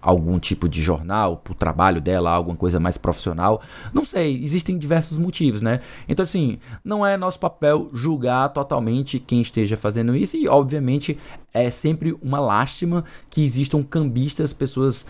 algum 0.00 0.38
tipo 0.38 0.68
de 0.68 0.80
jornal, 0.80 1.36
para 1.36 1.52
o 1.52 1.56
trabalho 1.56 2.00
dela, 2.00 2.30
alguma 2.30 2.56
coisa 2.56 2.78
mais 2.78 2.96
profissional. 2.96 3.60
Não 3.92 4.04
sei, 4.04 4.42
existem 4.44 4.78
diversos 4.78 5.18
motivos, 5.18 5.60
né? 5.60 5.80
Então, 6.08 6.22
assim, 6.22 6.58
não 6.84 7.04
é 7.04 7.16
nosso 7.16 7.40
papel 7.40 7.88
julgar 7.92 8.48
totalmente 8.50 9.18
quem 9.18 9.40
esteja 9.40 9.76
fazendo 9.76 10.14
isso 10.14 10.36
e, 10.36 10.46
obviamente, 10.46 11.18
é 11.54 11.70
sempre 11.70 12.14
uma 12.20 12.40
lástima 12.40 13.04
que 13.30 13.44
existam 13.44 13.82
cambistas, 13.82 14.52
pessoas 14.52 15.06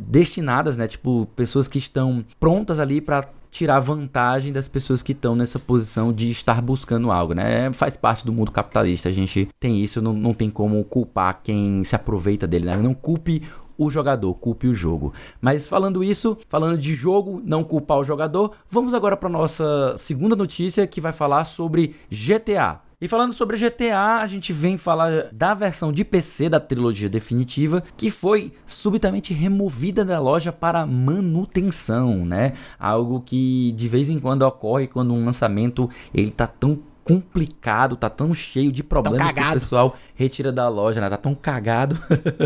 destinadas, 0.00 0.76
né? 0.76 0.86
Tipo, 0.86 1.26
pessoas 1.34 1.66
que 1.66 1.78
estão 1.78 2.24
prontas 2.38 2.78
ali 2.78 3.00
para 3.00 3.28
tirar 3.50 3.80
vantagem 3.80 4.52
das 4.52 4.68
pessoas 4.68 5.02
que 5.02 5.10
estão 5.10 5.34
nessa 5.34 5.58
posição 5.58 6.12
de 6.12 6.30
estar 6.30 6.62
buscando 6.62 7.10
algo, 7.10 7.34
né? 7.34 7.72
Faz 7.72 7.96
parte 7.96 8.24
do 8.24 8.32
mundo 8.32 8.52
capitalista, 8.52 9.08
a 9.08 9.12
gente 9.12 9.48
tem 9.58 9.82
isso, 9.82 10.00
não, 10.00 10.12
não 10.12 10.32
tem 10.32 10.48
como 10.48 10.82
culpar 10.84 11.40
quem 11.42 11.82
se 11.82 11.96
aproveita 11.96 12.46
dele, 12.46 12.66
né? 12.66 12.76
Não 12.76 12.94
culpe 12.94 13.42
o 13.76 13.90
jogador, 13.90 14.34
culpe 14.34 14.68
o 14.68 14.74
jogo. 14.74 15.12
Mas 15.40 15.66
falando 15.66 16.04
isso, 16.04 16.38
falando 16.48 16.78
de 16.78 16.94
jogo, 16.94 17.42
não 17.44 17.64
culpar 17.64 17.98
o 17.98 18.04
jogador, 18.04 18.52
vamos 18.70 18.94
agora 18.94 19.16
para 19.16 19.28
nossa 19.28 19.94
segunda 19.96 20.36
notícia 20.36 20.86
que 20.86 21.00
vai 21.00 21.12
falar 21.12 21.44
sobre 21.44 21.96
GTA. 22.10 22.89
E 23.02 23.08
falando 23.08 23.32
sobre 23.32 23.56
GTA, 23.56 24.18
a 24.20 24.26
gente 24.26 24.52
vem 24.52 24.76
falar 24.76 25.30
da 25.32 25.54
versão 25.54 25.90
de 25.90 26.04
PC 26.04 26.50
da 26.50 26.60
trilogia 26.60 27.08
definitiva 27.08 27.82
que 27.96 28.10
foi 28.10 28.52
subitamente 28.66 29.32
removida 29.32 30.04
da 30.04 30.20
loja 30.20 30.52
para 30.52 30.84
manutenção, 30.84 32.26
né? 32.26 32.52
Algo 32.78 33.22
que 33.22 33.72
de 33.72 33.88
vez 33.88 34.10
em 34.10 34.20
quando 34.20 34.42
ocorre 34.42 34.86
quando 34.86 35.14
um 35.14 35.24
lançamento 35.24 35.88
ele 36.12 36.30
tá 36.30 36.46
tão 36.46 36.78
complicado, 37.02 37.96
tá 37.96 38.08
tão 38.08 38.34
cheio 38.34 38.70
de 38.70 38.82
problemas 38.82 39.32
que 39.32 39.40
o 39.40 39.52
pessoal 39.52 39.96
retira 40.14 40.52
da 40.52 40.68
loja, 40.68 41.00
né? 41.00 41.08
Tá 41.08 41.16
tão 41.16 41.34
cagado 41.34 41.98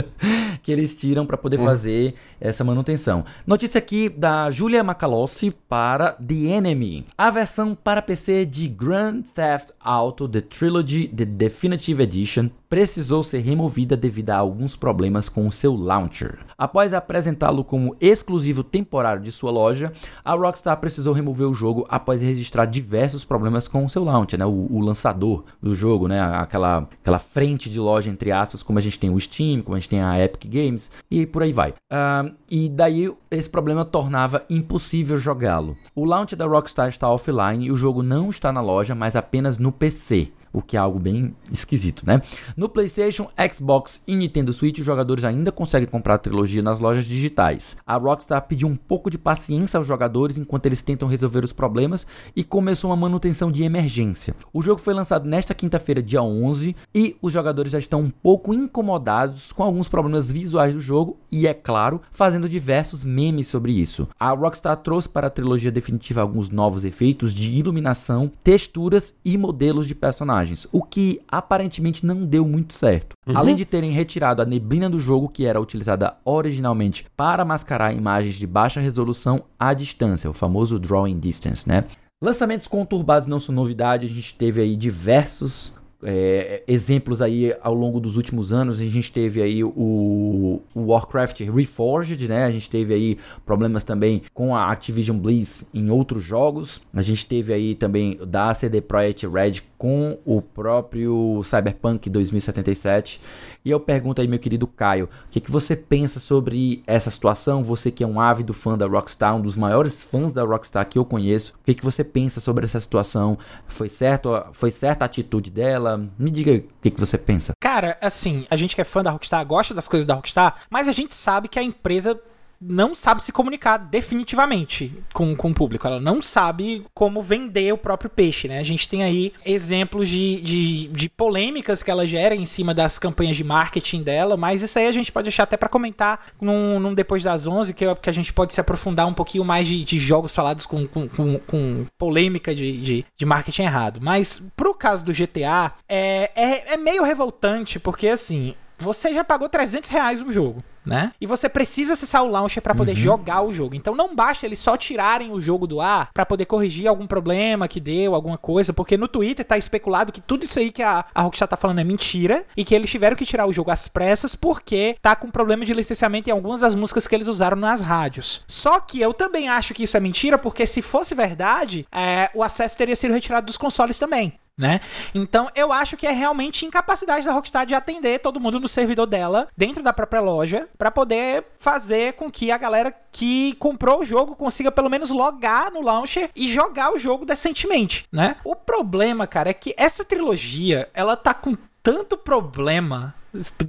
que 0.62 0.72
eles 0.72 0.96
tiram 0.96 1.26
para 1.26 1.36
poder 1.36 1.58
uhum. 1.58 1.64
fazer 1.66 2.14
essa 2.40 2.64
manutenção. 2.64 3.24
Notícia 3.46 3.78
aqui 3.78 4.08
da 4.08 4.50
Julia 4.50 4.82
Macalossi 4.82 5.50
para 5.68 6.12
The 6.12 6.34
Enemy. 6.34 7.06
A 7.16 7.30
versão 7.30 7.74
para 7.74 8.02
PC 8.02 8.46
de 8.46 8.68
Grand 8.68 9.22
Theft 9.34 9.70
Auto 9.80 10.28
The 10.28 10.40
Trilogy 10.40 11.08
The 11.08 11.24
Definitive 11.24 12.02
Edition 12.02 12.48
precisou 12.74 13.22
ser 13.22 13.38
removida 13.38 13.96
devido 13.96 14.30
a 14.30 14.36
alguns 14.36 14.74
problemas 14.74 15.28
com 15.28 15.46
o 15.46 15.52
seu 15.52 15.76
launcher. 15.76 16.40
Após 16.58 16.92
apresentá-lo 16.92 17.62
como 17.62 17.94
exclusivo 18.00 18.64
temporário 18.64 19.22
de 19.22 19.30
sua 19.30 19.52
loja, 19.52 19.92
a 20.24 20.34
Rockstar 20.34 20.76
precisou 20.78 21.14
remover 21.14 21.46
o 21.46 21.54
jogo 21.54 21.86
após 21.88 22.20
registrar 22.20 22.64
diversos 22.64 23.24
problemas 23.24 23.68
com 23.68 23.84
o 23.84 23.88
seu 23.88 24.02
launcher, 24.02 24.40
né? 24.40 24.44
o, 24.44 24.66
o 24.68 24.80
lançador 24.80 25.44
do 25.62 25.72
jogo, 25.72 26.08
né? 26.08 26.20
aquela, 26.20 26.78
aquela 27.00 27.20
frente 27.20 27.70
de 27.70 27.78
loja, 27.78 28.10
entre 28.10 28.32
aspas, 28.32 28.60
como 28.60 28.80
a 28.80 28.82
gente 28.82 28.98
tem 28.98 29.08
o 29.08 29.20
Steam, 29.20 29.62
como 29.62 29.76
a 29.76 29.78
gente 29.78 29.90
tem 29.90 30.02
a 30.02 30.18
Epic 30.18 30.52
Games 30.52 30.90
e 31.08 31.24
por 31.26 31.44
aí 31.44 31.52
vai. 31.52 31.70
Uh, 31.70 32.34
e 32.50 32.68
daí 32.68 33.08
esse 33.30 33.48
problema 33.48 33.84
tornava 33.84 34.44
impossível 34.50 35.16
jogá-lo. 35.16 35.76
O 35.94 36.04
launcher 36.04 36.36
da 36.36 36.44
Rockstar 36.44 36.88
está 36.88 37.08
offline 37.08 37.66
e 37.66 37.70
o 37.70 37.76
jogo 37.76 38.02
não 38.02 38.30
está 38.30 38.52
na 38.52 38.60
loja, 38.60 38.96
mas 38.96 39.14
apenas 39.14 39.60
no 39.60 39.70
PC 39.70 40.32
o 40.54 40.62
que 40.62 40.76
é 40.76 40.80
algo 40.80 41.00
bem 41.00 41.34
esquisito, 41.50 42.06
né? 42.06 42.22
No 42.56 42.68
PlayStation, 42.68 43.28
Xbox 43.52 44.00
e 44.06 44.14
Nintendo 44.14 44.52
Switch, 44.52 44.78
os 44.78 44.86
jogadores 44.86 45.24
ainda 45.24 45.50
conseguem 45.50 45.88
comprar 45.88 46.14
a 46.14 46.18
trilogia 46.18 46.62
nas 46.62 46.78
lojas 46.78 47.04
digitais. 47.04 47.76
A 47.84 47.96
Rockstar 47.96 48.46
pediu 48.46 48.68
um 48.68 48.76
pouco 48.76 49.10
de 49.10 49.18
paciência 49.18 49.76
aos 49.76 49.86
jogadores 49.86 50.36
enquanto 50.36 50.66
eles 50.66 50.80
tentam 50.80 51.08
resolver 51.08 51.44
os 51.44 51.52
problemas 51.52 52.06
e 52.36 52.44
começou 52.44 52.90
uma 52.90 52.96
manutenção 52.96 53.50
de 53.50 53.64
emergência. 53.64 54.36
O 54.52 54.62
jogo 54.62 54.80
foi 54.80 54.94
lançado 54.94 55.28
nesta 55.28 55.54
quinta-feira, 55.54 56.00
dia 56.00 56.22
11, 56.22 56.76
e 56.94 57.16
os 57.20 57.32
jogadores 57.32 57.72
já 57.72 57.78
estão 57.78 58.00
um 58.00 58.10
pouco 58.10 58.54
incomodados 58.54 59.50
com 59.50 59.64
alguns 59.64 59.88
problemas 59.88 60.30
visuais 60.30 60.72
do 60.72 60.80
jogo 60.80 61.18
e, 61.32 61.48
é 61.48 61.54
claro, 61.54 62.00
fazendo 62.12 62.48
diversos 62.48 63.02
memes 63.02 63.48
sobre 63.48 63.72
isso. 63.72 64.08
A 64.18 64.30
Rockstar 64.30 64.76
trouxe 64.76 65.08
para 65.08 65.26
a 65.26 65.30
trilogia 65.30 65.72
definitiva 65.72 66.20
alguns 66.20 66.48
novos 66.48 66.84
efeitos 66.84 67.34
de 67.34 67.50
iluminação, 67.52 68.30
texturas 68.44 69.12
e 69.24 69.36
modelos 69.36 69.88
de 69.88 69.96
personagens 69.96 70.43
personagens, 70.44 70.66
o 70.70 70.82
que 70.82 71.20
aparentemente 71.28 72.04
não 72.04 72.24
deu 72.24 72.46
muito 72.46 72.74
certo. 72.74 73.14
Uhum. 73.26 73.36
Além 73.36 73.54
de 73.54 73.64
terem 73.64 73.90
retirado 73.90 74.42
a 74.42 74.44
neblina 74.44 74.88
do 74.88 75.00
jogo 75.00 75.28
que 75.28 75.46
era 75.46 75.60
utilizada 75.60 76.16
originalmente 76.24 77.06
para 77.16 77.44
mascarar 77.44 77.94
imagens 77.94 78.34
de 78.36 78.46
baixa 78.46 78.80
resolução 78.80 79.44
à 79.58 79.72
distância, 79.72 80.28
o 80.28 80.34
famoso 80.34 80.78
drawing 80.78 81.18
distance, 81.18 81.68
né? 81.68 81.84
Lançamentos 82.22 82.68
conturbados 82.68 83.26
não 83.26 83.40
são 83.40 83.54
novidade, 83.54 84.06
a 84.06 84.08
gente 84.08 84.34
teve 84.34 84.60
aí 84.60 84.76
diversos 84.76 85.74
é, 86.04 86.62
exemplos 86.68 87.22
aí 87.22 87.54
ao 87.62 87.74
longo 87.74 87.98
dos 87.98 88.16
últimos 88.16 88.52
anos. 88.52 88.80
A 88.80 88.84
gente 88.84 89.10
teve 89.10 89.42
aí 89.42 89.64
o, 89.64 90.60
o, 90.74 90.80
Warcraft 90.86 91.40
Reforged, 91.40 92.28
né? 92.28 92.44
A 92.44 92.50
gente 92.50 92.70
teve 92.70 92.92
aí 92.92 93.18
problemas 93.44 93.82
também 93.82 94.22
com 94.34 94.54
a 94.54 94.70
Activision 94.70 95.18
Bliss 95.18 95.66
em 95.72 95.90
outros 95.90 96.22
jogos. 96.22 96.82
A 96.92 97.02
gente 97.02 97.26
teve 97.26 97.52
aí 97.52 97.74
também 97.74 98.18
da 98.26 98.54
CD 98.54 98.80
Projekt 98.80 99.26
Red 99.26 99.62
com 99.84 100.18
o 100.24 100.40
próprio 100.40 101.42
Cyberpunk 101.44 102.08
2077. 102.08 103.20
E 103.62 103.70
eu 103.70 103.78
pergunto 103.78 104.22
aí, 104.22 104.26
meu 104.26 104.38
querido 104.38 104.66
Caio, 104.66 105.10
o 105.26 105.28
que, 105.30 105.42
que 105.42 105.50
você 105.50 105.76
pensa 105.76 106.18
sobre 106.18 106.82
essa 106.86 107.10
situação? 107.10 107.62
Você 107.62 107.90
que 107.90 108.02
é 108.02 108.06
um 108.06 108.18
ávido 108.18 108.54
fã 108.54 108.78
da 108.78 108.86
Rockstar, 108.86 109.36
um 109.36 109.42
dos 109.42 109.54
maiores 109.54 110.02
fãs 110.02 110.32
da 110.32 110.42
Rockstar 110.42 110.88
que 110.88 110.98
eu 110.98 111.04
conheço, 111.04 111.52
o 111.60 111.64
que, 111.64 111.74
que 111.74 111.84
você 111.84 112.02
pensa 112.02 112.40
sobre 112.40 112.64
essa 112.64 112.80
situação? 112.80 113.36
Foi 113.66 113.90
certo? 113.90 114.30
Foi 114.54 114.70
certa 114.70 115.04
a 115.04 115.06
atitude 115.06 115.50
dela? 115.50 116.02
Me 116.18 116.30
diga 116.30 116.52
o 116.52 116.62
que, 116.80 116.90
que 116.90 116.98
você 116.98 117.18
pensa. 117.18 117.52
Cara, 117.60 117.98
assim, 118.00 118.46
a 118.48 118.56
gente 118.56 118.74
que 118.74 118.80
é 118.80 118.84
fã 118.84 119.02
da 119.02 119.10
Rockstar, 119.10 119.44
gosta 119.44 119.74
das 119.74 119.86
coisas 119.86 120.06
da 120.06 120.14
Rockstar, 120.14 120.62
mas 120.70 120.88
a 120.88 120.92
gente 120.92 121.14
sabe 121.14 121.46
que 121.46 121.58
a 121.58 121.62
empresa 121.62 122.18
não 122.60 122.94
sabe 122.94 123.22
se 123.22 123.32
comunicar 123.32 123.76
definitivamente 123.76 124.92
com, 125.12 125.34
com 125.36 125.50
o 125.50 125.54
público. 125.54 125.86
Ela 125.86 126.00
não 126.00 126.22
sabe 126.22 126.84
como 126.94 127.22
vender 127.22 127.72
o 127.72 127.78
próprio 127.78 128.10
peixe, 128.10 128.48
né? 128.48 128.58
A 128.58 128.64
gente 128.64 128.88
tem 128.88 129.02
aí 129.02 129.32
exemplos 129.44 130.08
de, 130.08 130.40
de, 130.40 130.88
de 130.88 131.08
polêmicas 131.08 131.82
que 131.82 131.90
ela 131.90 132.06
gera 132.06 132.34
em 132.34 132.44
cima 132.44 132.74
das 132.74 132.98
campanhas 132.98 133.36
de 133.36 133.44
marketing 133.44 134.02
dela, 134.02 134.36
mas 134.36 134.62
isso 134.62 134.78
aí 134.78 134.86
a 134.86 134.92
gente 134.92 135.12
pode 135.12 135.24
deixar 135.24 135.44
até 135.44 135.56
para 135.56 135.68
comentar 135.68 136.26
num, 136.40 136.78
num, 136.78 136.94
Depois 136.94 137.22
das 137.22 137.46
11, 137.46 137.74
que, 137.74 137.94
que 137.96 138.10
a 138.10 138.12
gente 138.12 138.32
pode 138.32 138.54
se 138.54 138.60
aprofundar 138.60 139.06
um 139.06 139.14
pouquinho 139.14 139.44
mais 139.44 139.66
de, 139.66 139.84
de 139.84 139.98
jogos 139.98 140.34
falados 140.34 140.66
com, 140.66 140.86
com, 140.86 141.08
com, 141.08 141.38
com 141.38 141.86
polêmica 141.98 142.54
de, 142.54 142.80
de, 142.80 143.04
de, 143.16 143.26
marketing 143.26 143.62
errado. 143.62 144.00
Mas 144.00 144.50
pro 144.56 144.74
caso 144.74 145.04
do 145.04 145.12
GTA, 145.12 145.72
é, 145.88 146.30
é, 146.34 146.74
é 146.74 146.76
meio 146.76 147.02
revoltante, 147.02 147.78
porque 147.78 148.08
assim, 148.08 148.54
você 148.78 149.12
já 149.12 149.24
pagou 149.24 149.48
300 149.48 149.88
reais 149.90 150.20
no 150.20 150.32
jogo, 150.32 150.62
né? 150.84 151.12
E 151.20 151.26
você 151.26 151.48
precisa 151.48 151.94
acessar 151.94 152.22
o 152.22 152.28
launcher 152.28 152.62
para 152.62 152.74
poder 152.74 152.92
uhum. 152.92 152.96
jogar 152.96 153.42
o 153.42 153.52
jogo. 153.52 153.74
Então 153.74 153.94
não 153.94 154.14
basta 154.14 154.46
eles 154.46 154.58
só 154.58 154.76
tirarem 154.76 155.32
o 155.32 155.40
jogo 155.40 155.66
do 155.66 155.80
ar 155.80 156.10
para 156.12 156.26
poder 156.26 156.44
corrigir 156.46 156.86
algum 156.86 157.06
problema 157.06 157.68
que 157.68 157.80
deu, 157.80 158.14
alguma 158.14 158.38
coisa, 158.38 158.72
porque 158.72 158.96
no 158.96 159.08
Twitter 159.08 159.44
tá 159.44 159.56
especulado 159.56 160.12
que 160.12 160.20
tudo 160.20 160.44
isso 160.44 160.58
aí 160.58 160.70
que 160.70 160.82
a, 160.82 161.04
a 161.14 161.22
Rockstar 161.22 161.48
tá 161.48 161.56
falando 161.56 161.80
é 161.80 161.84
mentira 161.84 162.44
e 162.56 162.64
que 162.64 162.74
eles 162.74 162.90
tiveram 162.90 163.16
que 163.16 163.26
tirar 163.26 163.46
o 163.46 163.52
jogo 163.52 163.70
às 163.70 163.88
pressas 163.88 164.34
porque 164.34 164.96
tá 165.00 165.16
com 165.16 165.30
problema 165.30 165.64
de 165.64 165.72
licenciamento 165.72 166.28
em 166.28 166.32
algumas 166.32 166.60
das 166.60 166.74
músicas 166.74 167.06
que 167.06 167.14
eles 167.14 167.28
usaram 167.28 167.56
nas 167.56 167.80
rádios. 167.80 168.44
Só 168.46 168.80
que 168.80 169.00
eu 169.00 169.12
também 169.12 169.48
acho 169.48 169.74
que 169.74 169.84
isso 169.84 169.96
é 169.96 170.00
mentira, 170.00 170.38
porque 170.38 170.66
se 170.66 170.82
fosse 170.82 171.14
verdade, 171.14 171.86
é, 171.92 172.30
o 172.34 172.42
acesso 172.42 172.76
teria 172.76 172.96
sido 172.96 173.14
retirado 173.14 173.46
dos 173.46 173.56
consoles 173.56 173.98
também 173.98 174.34
né? 174.56 174.80
Então 175.14 175.48
eu 175.54 175.72
acho 175.72 175.96
que 175.96 176.06
é 176.06 176.12
realmente 176.12 176.64
incapacidade 176.64 177.26
da 177.26 177.32
Rockstar 177.32 177.66
de 177.66 177.74
atender 177.74 178.20
todo 178.20 178.40
mundo 178.40 178.60
no 178.60 178.68
servidor 178.68 179.06
dela, 179.06 179.48
dentro 179.56 179.82
da 179.82 179.92
própria 179.92 180.20
loja, 180.20 180.68
para 180.78 180.90
poder 180.90 181.44
fazer 181.58 182.14
com 182.14 182.30
que 182.30 182.50
a 182.50 182.58
galera 182.58 182.94
que 183.10 183.54
comprou 183.54 184.00
o 184.00 184.04
jogo 184.04 184.36
consiga 184.36 184.70
pelo 184.70 184.90
menos 184.90 185.10
logar 185.10 185.70
no 185.70 185.80
launcher 185.80 186.30
e 186.34 186.48
jogar 186.48 186.92
o 186.92 186.98
jogo 186.98 187.24
decentemente, 187.24 188.06
né? 188.12 188.36
O 188.44 188.54
problema, 188.54 189.26
cara, 189.26 189.50
é 189.50 189.54
que 189.54 189.74
essa 189.76 190.04
trilogia, 190.04 190.88
ela 190.94 191.16
tá 191.16 191.34
com 191.34 191.56
tanto 191.82 192.16
problema 192.16 193.14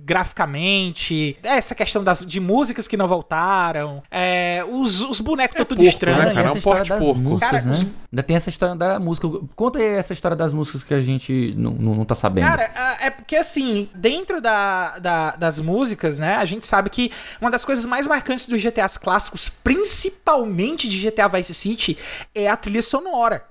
graficamente, 0.04 1.38
essa 1.44 1.74
questão 1.74 2.04
das, 2.04 2.26
de 2.26 2.40
músicas 2.40 2.88
que 2.88 2.96
não 2.96 3.08
voltaram, 3.08 4.04
é, 4.12 4.64
os, 4.70 5.02
os 5.02 5.20
bonecos 5.20 5.60
é 5.60 5.66
tudo 5.66 5.78
porco, 5.78 5.90
estranhos. 5.90 6.26
Né, 6.26 6.34
cara? 6.34 6.48
É 6.48 6.52
um 6.52 6.62
porte 6.62 6.90
porco. 6.90 7.16
Músicas, 7.16 7.52
cara, 7.52 7.64
né? 7.64 7.72
os... 7.72 7.86
Ainda 8.12 8.24
tem 8.24 8.36
essa 8.36 8.50
história 8.50 8.76
da 8.76 9.00
música. 9.00 9.28
Conta 9.56 9.80
aí 9.80 9.86
essa 9.86 10.14
história 10.14 10.38
das 10.38 10.54
músicas 10.54 10.84
que 10.84 10.94
a 10.94 11.02
gente 11.02 11.54
não, 11.58 11.72
não, 11.72 11.96
não 11.96 12.06
tá 12.06 12.16
sabendo. 12.16 12.48
Cara, 12.48 12.98
é 13.02 13.10
porque 13.10 13.36
assim, 13.36 13.90
dentro 13.94 14.42
da, 14.42 15.00
da, 15.00 15.32
das 15.32 15.60
músicas, 15.60 16.20
né, 16.20 16.36
a 16.36 16.46
gente 16.46 16.66
sabe 16.68 16.90
que 16.90 17.12
uma 17.42 17.52
das 17.52 17.66
coisas 17.66 17.86
mais 17.86 18.08
marcantes 18.08 18.48
dos 18.48 18.62
GTAs 18.62 18.98
clássicos, 18.98 19.50
principalmente 19.50 20.88
de 20.88 21.10
GTA 21.10 21.28
Vice 21.28 21.54
City, 21.54 21.98
é 22.34 22.48
a 22.48 22.56
trilha 22.56 22.82
sonora. 22.82 23.44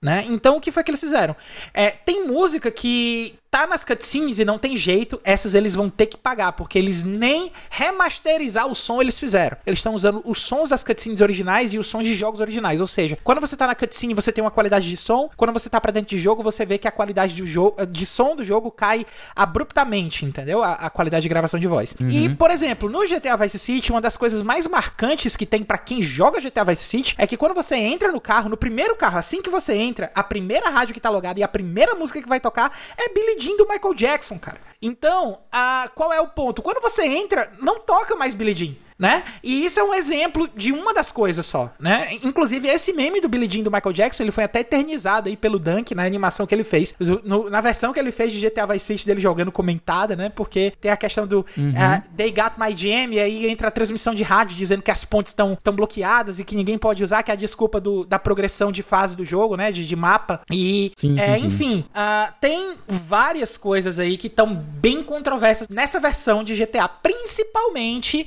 Né? 0.00 0.24
Então 0.28 0.56
o 0.56 0.60
que 0.60 0.70
foi 0.70 0.84
que 0.84 0.92
eles 0.92 1.00
fizeram? 1.00 1.34
É, 1.74 1.90
tem 1.90 2.24
música 2.24 2.70
que 2.70 3.36
tá 3.50 3.66
nas 3.66 3.84
cutscenes 3.84 4.38
e 4.38 4.44
não 4.44 4.58
tem 4.58 4.76
jeito, 4.76 5.20
essas 5.24 5.54
eles 5.54 5.74
vão 5.74 5.88
ter 5.88 6.06
que 6.06 6.16
pagar, 6.16 6.52
porque 6.52 6.78
eles 6.78 7.02
nem 7.02 7.50
remasterizar 7.70 8.66
o 8.66 8.74
som 8.74 9.00
eles 9.00 9.18
fizeram. 9.18 9.56
Eles 9.66 9.78
estão 9.78 9.94
usando 9.94 10.22
os 10.24 10.40
sons 10.40 10.68
das 10.68 10.84
cutscenes 10.84 11.20
originais 11.20 11.72
e 11.72 11.78
os 11.78 11.86
sons 11.86 12.04
de 12.04 12.14
jogos 12.14 12.40
originais. 12.40 12.80
Ou 12.80 12.86
seja, 12.86 13.18
quando 13.24 13.40
você 13.40 13.56
tá 13.56 13.66
na 13.66 13.74
cutscene 13.74 14.12
você 14.12 14.30
tem 14.30 14.42
uma 14.42 14.50
qualidade 14.50 14.88
de 14.88 14.96
som, 14.96 15.30
quando 15.36 15.52
você 15.52 15.70
tá 15.70 15.80
pra 15.80 15.90
dentro 15.90 16.10
de 16.10 16.18
jogo, 16.18 16.42
você 16.42 16.66
vê 16.66 16.76
que 16.76 16.86
a 16.86 16.92
qualidade 16.92 17.34
do 17.34 17.46
jogo, 17.46 17.86
de 17.86 18.04
som 18.04 18.36
do 18.36 18.44
jogo 18.44 18.70
cai 18.70 19.06
abruptamente, 19.34 20.26
entendeu? 20.26 20.62
A, 20.62 20.74
a 20.74 20.90
qualidade 20.90 21.22
de 21.22 21.28
gravação 21.28 21.58
de 21.58 21.66
voz. 21.66 21.94
Uhum. 21.98 22.10
E, 22.10 22.34
por 22.34 22.50
exemplo, 22.50 22.88
no 22.88 23.06
GTA 23.06 23.36
Vice 23.36 23.58
City, 23.58 23.90
uma 23.90 24.00
das 24.00 24.16
coisas 24.16 24.42
mais 24.42 24.66
marcantes 24.66 25.36
que 25.36 25.46
tem 25.46 25.62
para 25.62 25.78
quem 25.78 26.02
joga 26.02 26.40
GTA 26.40 26.64
Vice 26.64 26.84
City 26.84 27.14
é 27.16 27.26
que 27.26 27.36
quando 27.36 27.54
você 27.54 27.76
entra 27.76 28.12
no 28.12 28.20
carro, 28.20 28.50
no 28.50 28.56
primeiro 28.56 28.94
carro, 28.94 29.18
assim 29.18 29.40
que 29.40 29.48
você 29.48 29.74
entra, 29.74 30.10
a 30.14 30.22
primeira 30.22 30.68
rádio 30.68 30.92
que 30.92 31.00
tá 31.00 31.08
logada 31.08 31.40
e 31.40 31.42
a 31.42 31.48
primeira 31.48 31.94
música 31.94 32.20
que 32.20 32.28
vai 32.28 32.40
tocar 32.40 32.76
é 32.96 33.08
Billy 33.08 33.37
Do 33.38 33.68
Michael 33.68 33.94
Jackson, 33.94 34.38
cara. 34.38 34.60
Então, 34.82 35.40
a, 35.50 35.90
qual 35.94 36.12
é 36.12 36.20
o 36.20 36.28
ponto? 36.28 36.62
Quando 36.62 36.80
você 36.80 37.04
entra, 37.04 37.52
não 37.60 37.80
toca 37.80 38.16
mais 38.16 38.34
Billy 38.34 38.54
Jean 38.54 38.87
né? 38.98 39.22
E 39.42 39.64
isso 39.64 39.78
é 39.78 39.84
um 39.84 39.94
exemplo 39.94 40.48
de 40.56 40.72
uma 40.72 40.92
das 40.92 41.12
coisas 41.12 41.46
só, 41.46 41.72
né? 41.78 42.08
Inclusive, 42.22 42.66
esse 42.68 42.92
meme 42.92 43.20
do 43.20 43.28
Billy 43.28 43.48
Jean 43.48 43.62
do 43.62 43.70
Michael 43.70 43.92
Jackson, 43.92 44.24
ele 44.24 44.32
foi 44.32 44.44
até 44.44 44.60
eternizado 44.60 45.28
aí 45.28 45.36
pelo 45.36 45.58
Dunk 45.58 45.94
na 45.94 46.04
animação 46.04 46.46
que 46.46 46.54
ele 46.54 46.64
fez. 46.64 46.94
No, 47.22 47.48
na 47.48 47.60
versão 47.60 47.92
que 47.92 48.00
ele 48.00 48.10
fez 48.10 48.32
de 48.32 48.40
GTA 48.40 48.66
Vice 48.66 48.86
City 48.86 49.06
dele 49.06 49.20
jogando 49.20 49.52
comentada, 49.52 50.16
né? 50.16 50.28
Porque 50.28 50.72
tem 50.80 50.90
a 50.90 50.96
questão 50.96 51.26
do 51.26 51.46
uhum. 51.56 51.70
uh, 51.70 52.02
They 52.16 52.32
Got 52.32 52.54
My 52.58 52.76
Jam, 52.76 53.12
e 53.12 53.20
aí 53.20 53.48
entra 53.48 53.68
a 53.68 53.70
transmissão 53.70 54.14
de 54.14 54.24
rádio 54.24 54.56
dizendo 54.56 54.82
que 54.82 54.90
as 54.90 55.04
pontes 55.04 55.30
estão 55.30 55.56
bloqueadas 55.72 56.40
e 56.40 56.44
que 56.44 56.56
ninguém 56.56 56.76
pode 56.76 57.04
usar, 57.04 57.22
que 57.22 57.30
é 57.30 57.34
a 57.34 57.36
desculpa 57.36 57.80
do, 57.80 58.04
da 58.04 58.18
progressão 58.18 58.72
de 58.72 58.82
fase 58.82 59.16
do 59.16 59.24
jogo, 59.24 59.56
né? 59.56 59.70
De, 59.70 59.86
de 59.86 59.94
mapa. 59.96 60.40
E, 60.50 60.92
sim, 60.96 61.18
é, 61.18 61.38
sim, 61.38 61.46
enfim, 61.46 61.84
uh, 61.90 62.32
tem 62.40 62.76
várias 62.88 63.56
coisas 63.56 63.98
aí 64.00 64.16
que 64.16 64.26
estão 64.26 64.52
bem 64.54 65.04
controversas 65.04 65.68
nessa 65.68 66.00
versão 66.00 66.42
de 66.42 66.56
GTA, 66.56 66.88
principalmente 66.88 68.26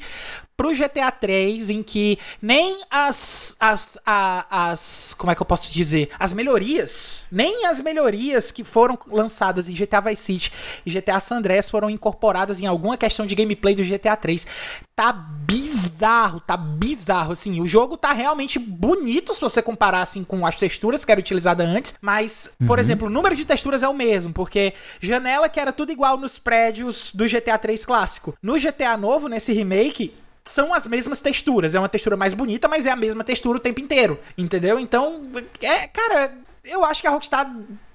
pro 0.62 0.76
GTA 0.76 1.10
3 1.12 1.72
em 1.72 1.82
que 1.82 2.20
nem 2.40 2.82
as, 2.92 3.56
as, 3.60 3.98
a, 4.06 4.70
as 4.70 5.16
como 5.18 5.32
é 5.32 5.36
que 5.36 5.42
eu 5.42 5.46
posso 5.46 5.72
dizer, 5.72 6.10
as 6.20 6.34
melhorias, 6.34 7.26
nem 7.32 7.66
as 7.66 7.82
melhorias 7.82 8.52
que 8.52 8.64
foram 8.64 8.96
lançadas 9.08 9.68
em 9.68 9.74
GTA 9.74 10.00
Vice 10.02 10.22
City 10.22 10.52
e 10.86 10.92
GTA 10.92 11.20
San 11.20 11.38
Andreas 11.38 11.68
foram 11.68 11.90
incorporadas 11.90 12.62
em 12.62 12.68
alguma 12.68 12.96
questão 12.96 13.26
de 13.26 13.34
gameplay 13.34 13.74
do 13.74 13.84
GTA 13.84 14.16
3. 14.16 14.46
Tá 14.96 15.12
bizarro, 15.12 16.40
tá 16.40 16.56
bizarro, 16.56 17.32
assim, 17.32 17.60
o 17.60 17.66
jogo 17.66 17.98
tá 17.98 18.14
realmente 18.14 18.60
bonito 18.60 19.34
se 19.34 19.42
você 19.42 19.64
comparar, 19.64 20.04
assim, 20.04 20.24
com 20.24 20.46
as 20.46 20.60
texturas 20.60 21.04
que 21.04 21.12
eram 21.12 21.22
utilizadas 21.22 21.68
antes, 21.68 21.96
mas, 22.00 22.56
por 22.68 22.78
uhum. 22.78 22.82
exemplo, 22.82 23.08
o 23.08 23.10
número 23.10 23.36
de 23.36 23.46
texturas 23.46 23.82
é 23.82 23.88
o 23.88 23.96
mesmo, 23.96 24.32
porque 24.32 24.76
janela 25.02 25.50
que 25.50 25.60
era 25.60 25.74
tudo 25.74 25.92
igual 25.92 26.18
nos 26.18 26.38
prédios 26.38 27.12
do 27.16 27.26
GTA 27.26 27.58
3 27.58 27.84
clássico. 27.84 28.38
No 28.44 28.60
GTA 28.60 28.96
novo, 28.96 29.28
nesse 29.28 29.54
remake, 29.54 30.14
são 30.46 30.74
as 30.74 30.86
mesmas 30.88 31.22
texturas. 31.22 31.74
É 31.76 31.80
uma 31.80 31.90
textura 31.90 32.18
mais 32.18 32.34
bonita, 32.34 32.68
mas 32.68 32.86
é 32.86 32.92
a 32.92 32.96
mesma 32.96 33.24
textura 33.24 33.58
o 33.58 33.62
tempo 33.62 33.80
inteiro. 33.80 34.20
Entendeu? 34.38 34.80
Então, 34.80 35.22
é, 35.62 35.88
cara, 35.88 36.34
eu 36.64 36.84
acho 36.84 37.02
que 37.02 37.08
a 37.08 37.12
Rockstar 37.12 37.52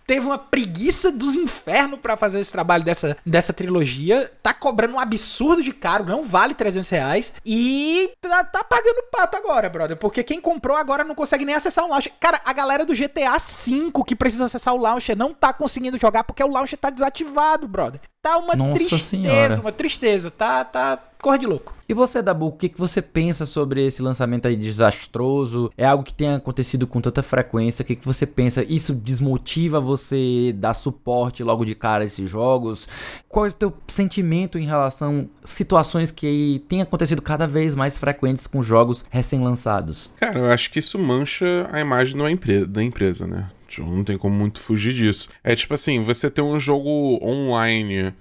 teve 0.07 0.25
uma 0.25 0.39
preguiça 0.39 1.11
dos 1.11 1.35
infernos 1.35 1.99
para 1.99 2.17
fazer 2.17 2.41
esse 2.41 2.53
trabalho 2.53 2.85
dessa, 2.85 3.17
dessa 3.27 3.53
trilogia. 3.53 4.31
Tá 4.43 4.55
cobrando 4.55 4.95
um 4.95 5.01
absurdo 5.01 5.63
de 5.63 5.73
caro, 5.73 6.05
não 6.05 6.23
vale 6.23 6.55
300 6.55 6.89
reais. 6.89 7.35
E 7.45 8.13
tá, 8.21 8.45
tá 8.45 8.65
pagando 8.65 9.03
pato 9.11 9.37
agora, 9.37 9.69
brother. 9.69 9.97
Porque 9.97 10.23
quem 10.23 10.41
comprou 10.41 10.77
agora 10.77 11.03
não 11.03 11.15
consegue 11.15 11.45
nem 11.45 11.55
acessar 11.55 11.85
o 11.85 11.89
launcher. 11.89 12.13
Cara, 12.21 12.41
a 12.45 12.53
galera 12.53 12.85
do 12.85 12.95
GTA 12.95 13.37
V 13.39 13.93
que 14.07 14.15
precisa 14.15 14.45
acessar 14.45 14.75
o 14.75 14.81
launcher 14.81 15.17
não 15.17 15.35
tá 15.35 15.53
conseguindo 15.53 15.99
jogar 15.99 16.23
porque 16.25 16.45
o 16.45 16.49
launcher 16.49 16.79
tá 16.79 16.91
desativado, 16.91 17.67
brother. 17.67 18.01
Tá 18.27 18.39
uma 18.39 18.57
Nossa 18.57 18.75
tristeza, 18.75 19.05
senhora. 19.05 19.61
uma 19.61 19.71
tristeza. 19.71 20.33
Tá, 20.33 20.65
tá 20.65 20.99
cor 21.23 21.39
de 21.39 21.47
louco. 21.47 21.73
E 21.89 21.95
você, 21.95 22.21
Dabu, 22.21 22.47
o 22.47 22.53
que, 22.53 22.69
que 22.69 22.77
você 22.77 23.01
pensa 23.01 23.47
sobre 23.47 23.87
esse 23.87 24.03
lançamento 24.03 24.49
aí 24.49 24.57
desastroso? 24.57 25.71
É 25.79 25.87
algo 25.87 26.03
que 26.03 26.13
tem 26.13 26.35
acontecido 26.35 26.89
com 26.89 27.01
tanta 27.01 27.23
frequência? 27.23 27.85
O 27.85 27.87
que, 27.87 27.95
que 27.95 28.05
você 28.05 28.27
pensa? 28.27 28.65
Isso 28.65 28.93
desmotiva 28.93 29.81
você 29.81 30.53
dar 30.57 30.75
suporte 30.75 31.45
logo 31.45 31.65
de 31.65 31.77
cara 31.77 32.03
a 32.03 32.07
esses 32.07 32.29
jogos? 32.29 32.89
Qual 33.29 33.47
é 33.47 33.51
o 33.51 33.53
teu 33.53 33.73
sentimento 33.87 34.59
em 34.59 34.67
relação 34.67 35.29
a 35.45 35.47
situações 35.47 36.11
que 36.11 36.65
têm 36.69 36.83
acontecido 36.83 37.23
cada 37.23 37.47
vez 37.47 37.77
mais 37.77 37.97
frequentes 37.97 38.49
com 38.49 38.61
jogos 38.61 39.05
recém-lançados? 39.09 40.11
Cara, 40.17 40.41
eu 40.41 40.51
acho 40.51 40.69
que 40.73 40.81
isso 40.81 40.99
mancha 40.99 41.69
a 41.71 41.79
imagem 41.79 42.19
da 42.19 42.29
empresa, 42.29 42.67
da 42.67 42.83
empresa 42.83 43.25
né? 43.25 43.47
Não 43.85 44.05
tem 44.05 44.19
como 44.19 44.35
muito 44.35 44.61
fugir 44.61 44.95
disso. 44.95 45.29
É 45.43 45.55
tipo 45.55 45.75
assim, 45.75 46.01
você 46.01 46.31
ter 46.31 46.43
um 46.43 46.59
jogo 46.59 47.19
online 47.23 48.13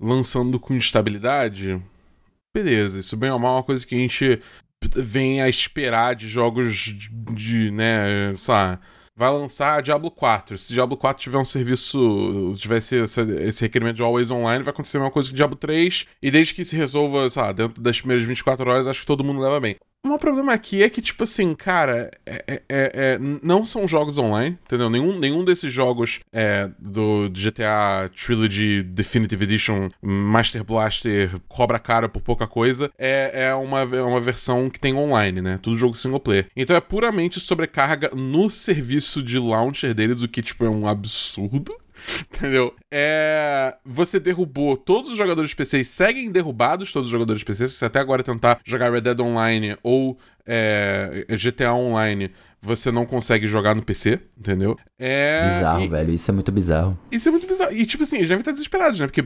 lançando 0.00 0.58
com 0.58 0.74
instabilidade, 0.74 1.80
beleza, 2.54 2.98
isso 2.98 3.16
bem 3.16 3.30
ou 3.30 3.38
mal 3.38 3.54
é 3.54 3.56
uma 3.58 3.62
coisa 3.62 3.86
que 3.86 3.94
a 3.94 3.98
gente 3.98 4.40
vem 4.96 5.40
a 5.40 5.48
esperar 5.48 6.14
de 6.14 6.28
jogos 6.28 6.74
de, 6.74 7.08
de 7.08 7.70
né, 7.70 8.34
sei 8.36 8.54
vai 9.16 9.30
lançar 9.30 9.82
Diablo 9.82 10.10
4. 10.10 10.58
Se 10.58 10.72
Diablo 10.72 10.96
4 10.96 11.22
tiver 11.22 11.38
um 11.38 11.44
serviço, 11.44 12.54
tivesse 12.56 12.96
esse, 12.96 13.20
esse 13.20 13.62
requerimento 13.62 13.96
de 13.96 14.02
Always 14.02 14.30
Online, 14.30 14.64
vai 14.64 14.72
acontecer 14.72 14.96
a 14.96 15.00
mesma 15.00 15.12
coisa 15.12 15.28
que 15.28 15.36
Diablo 15.36 15.56
3. 15.56 16.06
E 16.22 16.30
desde 16.30 16.54
que 16.54 16.64
se 16.64 16.76
resolva, 16.76 17.28
sei 17.30 17.42
lá, 17.42 17.52
dentro 17.52 17.80
das 17.80 17.98
primeiras 18.00 18.26
24 18.26 18.68
horas, 18.68 18.86
acho 18.86 19.00
que 19.00 19.06
todo 19.06 19.24
mundo 19.24 19.40
leva 19.40 19.60
bem. 19.60 19.76
O 20.06 20.18
problema 20.18 20.52
aqui 20.52 20.82
é 20.82 20.90
que, 20.90 21.00
tipo 21.00 21.24
assim, 21.24 21.54
cara, 21.54 22.10
é, 22.26 22.44
é, 22.46 22.54
é, 22.54 22.62
é, 22.68 23.18
não 23.42 23.64
são 23.64 23.88
jogos 23.88 24.18
online, 24.18 24.58
entendeu? 24.66 24.90
Nenhum, 24.90 25.18
nenhum 25.18 25.42
desses 25.42 25.72
jogos 25.72 26.20
é, 26.30 26.68
do 26.78 27.30
GTA 27.30 28.10
Trilogy 28.14 28.82
Definitive 28.82 29.42
Edition 29.42 29.88
Master 30.02 30.62
Blaster 30.62 31.30
cobra 31.48 31.78
cara 31.78 32.06
por 32.06 32.20
pouca 32.20 32.46
coisa. 32.46 32.90
É, 32.98 33.46
é 33.46 33.54
uma, 33.54 33.80
é 33.80 34.02
uma 34.02 34.20
versão 34.20 34.68
que 34.68 34.78
tem 34.78 34.94
online, 34.94 35.40
né? 35.40 35.58
Tudo 35.62 35.78
jogo 35.78 35.96
single 35.96 36.20
player. 36.20 36.48
Então 36.54 36.76
é 36.76 36.80
puramente 36.80 37.40
sobrecarga 37.40 38.10
no 38.14 38.50
serviço 38.50 39.22
de 39.22 39.38
launcher 39.38 39.94
deles, 39.94 40.22
o 40.22 40.28
que, 40.28 40.42
tipo, 40.42 40.66
é 40.66 40.70
um 40.70 40.86
absurdo. 40.86 41.74
Entendeu? 42.34 42.74
É. 42.90 43.76
Você 43.84 44.20
derrubou 44.20 44.76
todos 44.76 45.10
os 45.10 45.16
jogadores 45.16 45.54
PC 45.54 45.80
e 45.80 45.84
seguem 45.84 46.30
derrubados 46.30 46.92
todos 46.92 47.06
os 47.06 47.12
jogadores 47.12 47.42
PC. 47.42 47.68
Se 47.68 47.74
você 47.74 47.84
até 47.86 47.98
agora 47.98 48.22
tentar 48.22 48.60
jogar 48.64 48.92
Red 48.92 49.02
Dead 49.02 49.20
Online 49.20 49.76
ou 49.82 50.18
é, 50.46 51.26
GTA 51.30 51.72
Online, 51.72 52.30
você 52.64 52.90
não 52.90 53.04
consegue 53.04 53.46
jogar 53.46 53.74
no 53.74 53.82
PC, 53.82 54.20
entendeu? 54.38 54.76
É. 54.98 55.54
Bizarro, 55.54 55.84
e... 55.84 55.88
velho. 55.88 56.14
Isso 56.14 56.30
é 56.30 56.34
muito 56.34 56.50
bizarro. 56.50 56.98
Isso 57.10 57.28
é 57.28 57.32
muito 57.32 57.46
bizarro. 57.46 57.72
E, 57.72 57.84
tipo 57.84 58.02
assim, 58.02 58.16
eles 58.16 58.28
devem 58.28 58.40
estar 58.40 58.52
desesperados, 58.52 59.00
né? 59.00 59.06
Porque, 59.06 59.24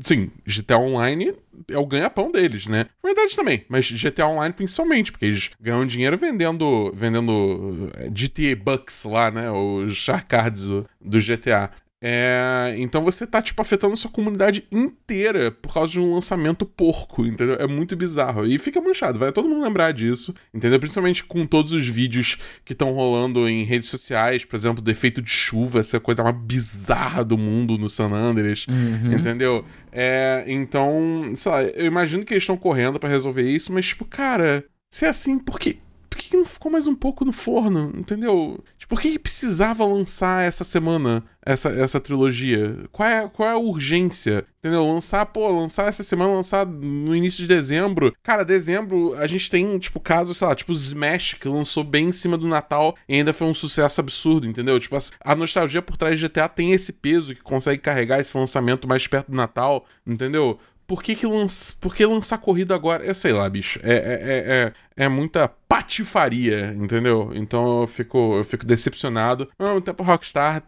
sim, 0.00 0.30
GTA 0.46 0.78
Online 0.78 1.34
é 1.68 1.76
o 1.76 1.86
ganha-pão 1.86 2.30
deles, 2.30 2.66
né? 2.66 2.86
Verdade 3.02 3.34
também, 3.34 3.64
mas 3.68 3.90
GTA 3.90 4.26
Online 4.26 4.54
principalmente, 4.54 5.10
porque 5.10 5.26
eles 5.26 5.50
ganham 5.60 5.84
dinheiro 5.84 6.16
vendendo 6.16 6.92
vendendo 6.94 7.90
é, 7.94 8.08
GTA 8.08 8.56
Bucks 8.56 9.04
lá, 9.04 9.30
né? 9.30 9.50
Os 9.50 9.96
char 9.96 10.24
cards 10.24 10.62
do, 10.62 10.86
do 11.00 11.18
GTA. 11.18 11.70
É, 12.00 12.76
então 12.78 13.02
você 13.02 13.26
tá, 13.26 13.42
tipo, 13.42 13.60
afetando 13.60 13.92
a 13.92 13.96
sua 13.96 14.10
comunidade 14.10 14.64
inteira 14.70 15.50
por 15.50 15.74
causa 15.74 15.92
de 15.92 16.00
um 16.00 16.14
lançamento 16.14 16.64
porco, 16.64 17.26
entendeu? 17.26 17.56
É 17.56 17.66
muito 17.66 17.96
bizarro. 17.96 18.46
E 18.46 18.56
fica 18.58 18.80
manchado, 18.80 19.18
vai 19.18 19.32
todo 19.32 19.48
mundo 19.48 19.64
lembrar 19.64 19.92
disso, 19.92 20.34
entendeu? 20.54 20.78
Principalmente 20.78 21.24
com 21.24 21.44
todos 21.44 21.72
os 21.72 21.86
vídeos 21.86 22.38
que 22.64 22.72
estão 22.72 22.92
rolando 22.92 23.48
em 23.48 23.64
redes 23.64 23.88
sociais, 23.88 24.44
por 24.44 24.54
exemplo, 24.54 24.80
do 24.80 24.90
efeito 24.90 25.20
de 25.20 25.30
chuva, 25.30 25.80
essa 25.80 25.98
coisa 25.98 26.22
mais 26.22 26.36
bizarra 26.36 27.24
do 27.24 27.36
mundo 27.36 27.76
no 27.76 27.88
San 27.88 28.12
Andreas, 28.12 28.66
uhum. 28.68 29.12
entendeu? 29.12 29.64
É, 29.90 30.44
então, 30.46 31.32
sei 31.34 31.52
lá, 31.52 31.62
eu 31.62 31.86
imagino 31.86 32.24
que 32.24 32.32
eles 32.32 32.44
estão 32.44 32.56
correndo 32.56 33.00
para 33.00 33.08
resolver 33.08 33.42
isso, 33.42 33.72
mas, 33.72 33.86
tipo, 33.86 34.04
cara, 34.04 34.64
se 34.88 35.04
é 35.04 35.08
assim, 35.08 35.38
por 35.38 35.58
que 35.58 35.78
por 36.08 36.18
que 36.18 36.36
não 36.36 36.44
ficou 36.44 36.70
mais 36.70 36.86
um 36.86 36.94
pouco 36.94 37.24
no 37.24 37.32
forno? 37.32 37.92
Entendeu? 37.96 38.62
Tipo, 38.76 38.94
por 38.94 39.00
que 39.00 39.18
precisava 39.18 39.84
lançar 39.84 40.46
essa 40.46 40.64
semana 40.64 41.24
essa, 41.44 41.70
essa 41.70 42.00
trilogia? 42.00 42.84
Qual 42.90 43.08
é, 43.08 43.28
qual 43.28 43.48
é 43.48 43.52
a 43.52 43.58
urgência? 43.58 44.44
Entendeu? 44.58 44.86
Lançar, 44.86 45.24
pô, 45.26 45.48
lançar 45.48 45.88
essa 45.88 46.02
semana, 46.02 46.32
lançar 46.32 46.66
no 46.66 47.14
início 47.14 47.42
de 47.42 47.48
dezembro. 47.48 48.14
Cara, 48.22 48.44
dezembro 48.44 49.14
a 49.14 49.26
gente 49.26 49.50
tem, 49.50 49.78
tipo, 49.78 50.00
casos, 50.00 50.36
sei 50.36 50.46
lá, 50.46 50.54
tipo 50.54 50.72
Smash, 50.72 51.34
que 51.34 51.48
lançou 51.48 51.84
bem 51.84 52.08
em 52.08 52.12
cima 52.12 52.36
do 52.36 52.48
Natal 52.48 52.96
e 53.08 53.14
ainda 53.14 53.32
foi 53.32 53.46
um 53.46 53.54
sucesso 53.54 54.00
absurdo, 54.00 54.46
entendeu? 54.46 54.78
Tipo, 54.80 54.96
a 55.24 55.34
nostalgia 55.34 55.82
por 55.82 55.96
trás 55.96 56.18
de 56.18 56.28
GTA 56.28 56.48
tem 56.48 56.72
esse 56.72 56.92
peso 56.92 57.34
que 57.34 57.42
consegue 57.42 57.80
carregar 57.80 58.18
esse 58.18 58.36
lançamento 58.36 58.88
mais 58.88 59.06
perto 59.06 59.30
do 59.30 59.36
Natal, 59.36 59.86
entendeu? 60.06 60.58
Por 60.88 61.02
que, 61.02 61.14
que 61.14 61.26
lança, 61.26 61.74
por 61.78 61.94
que 61.94 62.04
lançar 62.04 62.38
corrida 62.38 62.74
agora? 62.74 63.04
Eu 63.04 63.14
sei 63.14 63.30
lá, 63.30 63.48
bicho. 63.48 63.78
É, 63.82 63.92
é, 63.92 64.72
é, 64.96 65.04
é, 65.04 65.08
muita 65.08 65.46
patifaria, 65.46 66.74
entendeu? 66.74 67.30
Então 67.34 67.82
eu 67.82 67.86
fico, 67.86 68.38
eu 68.38 68.42
fico 68.42 68.64
decepcionado. 68.64 69.46
Mesmo 69.60 69.82
tempo, 69.82 70.02
Rockstar 70.02 70.64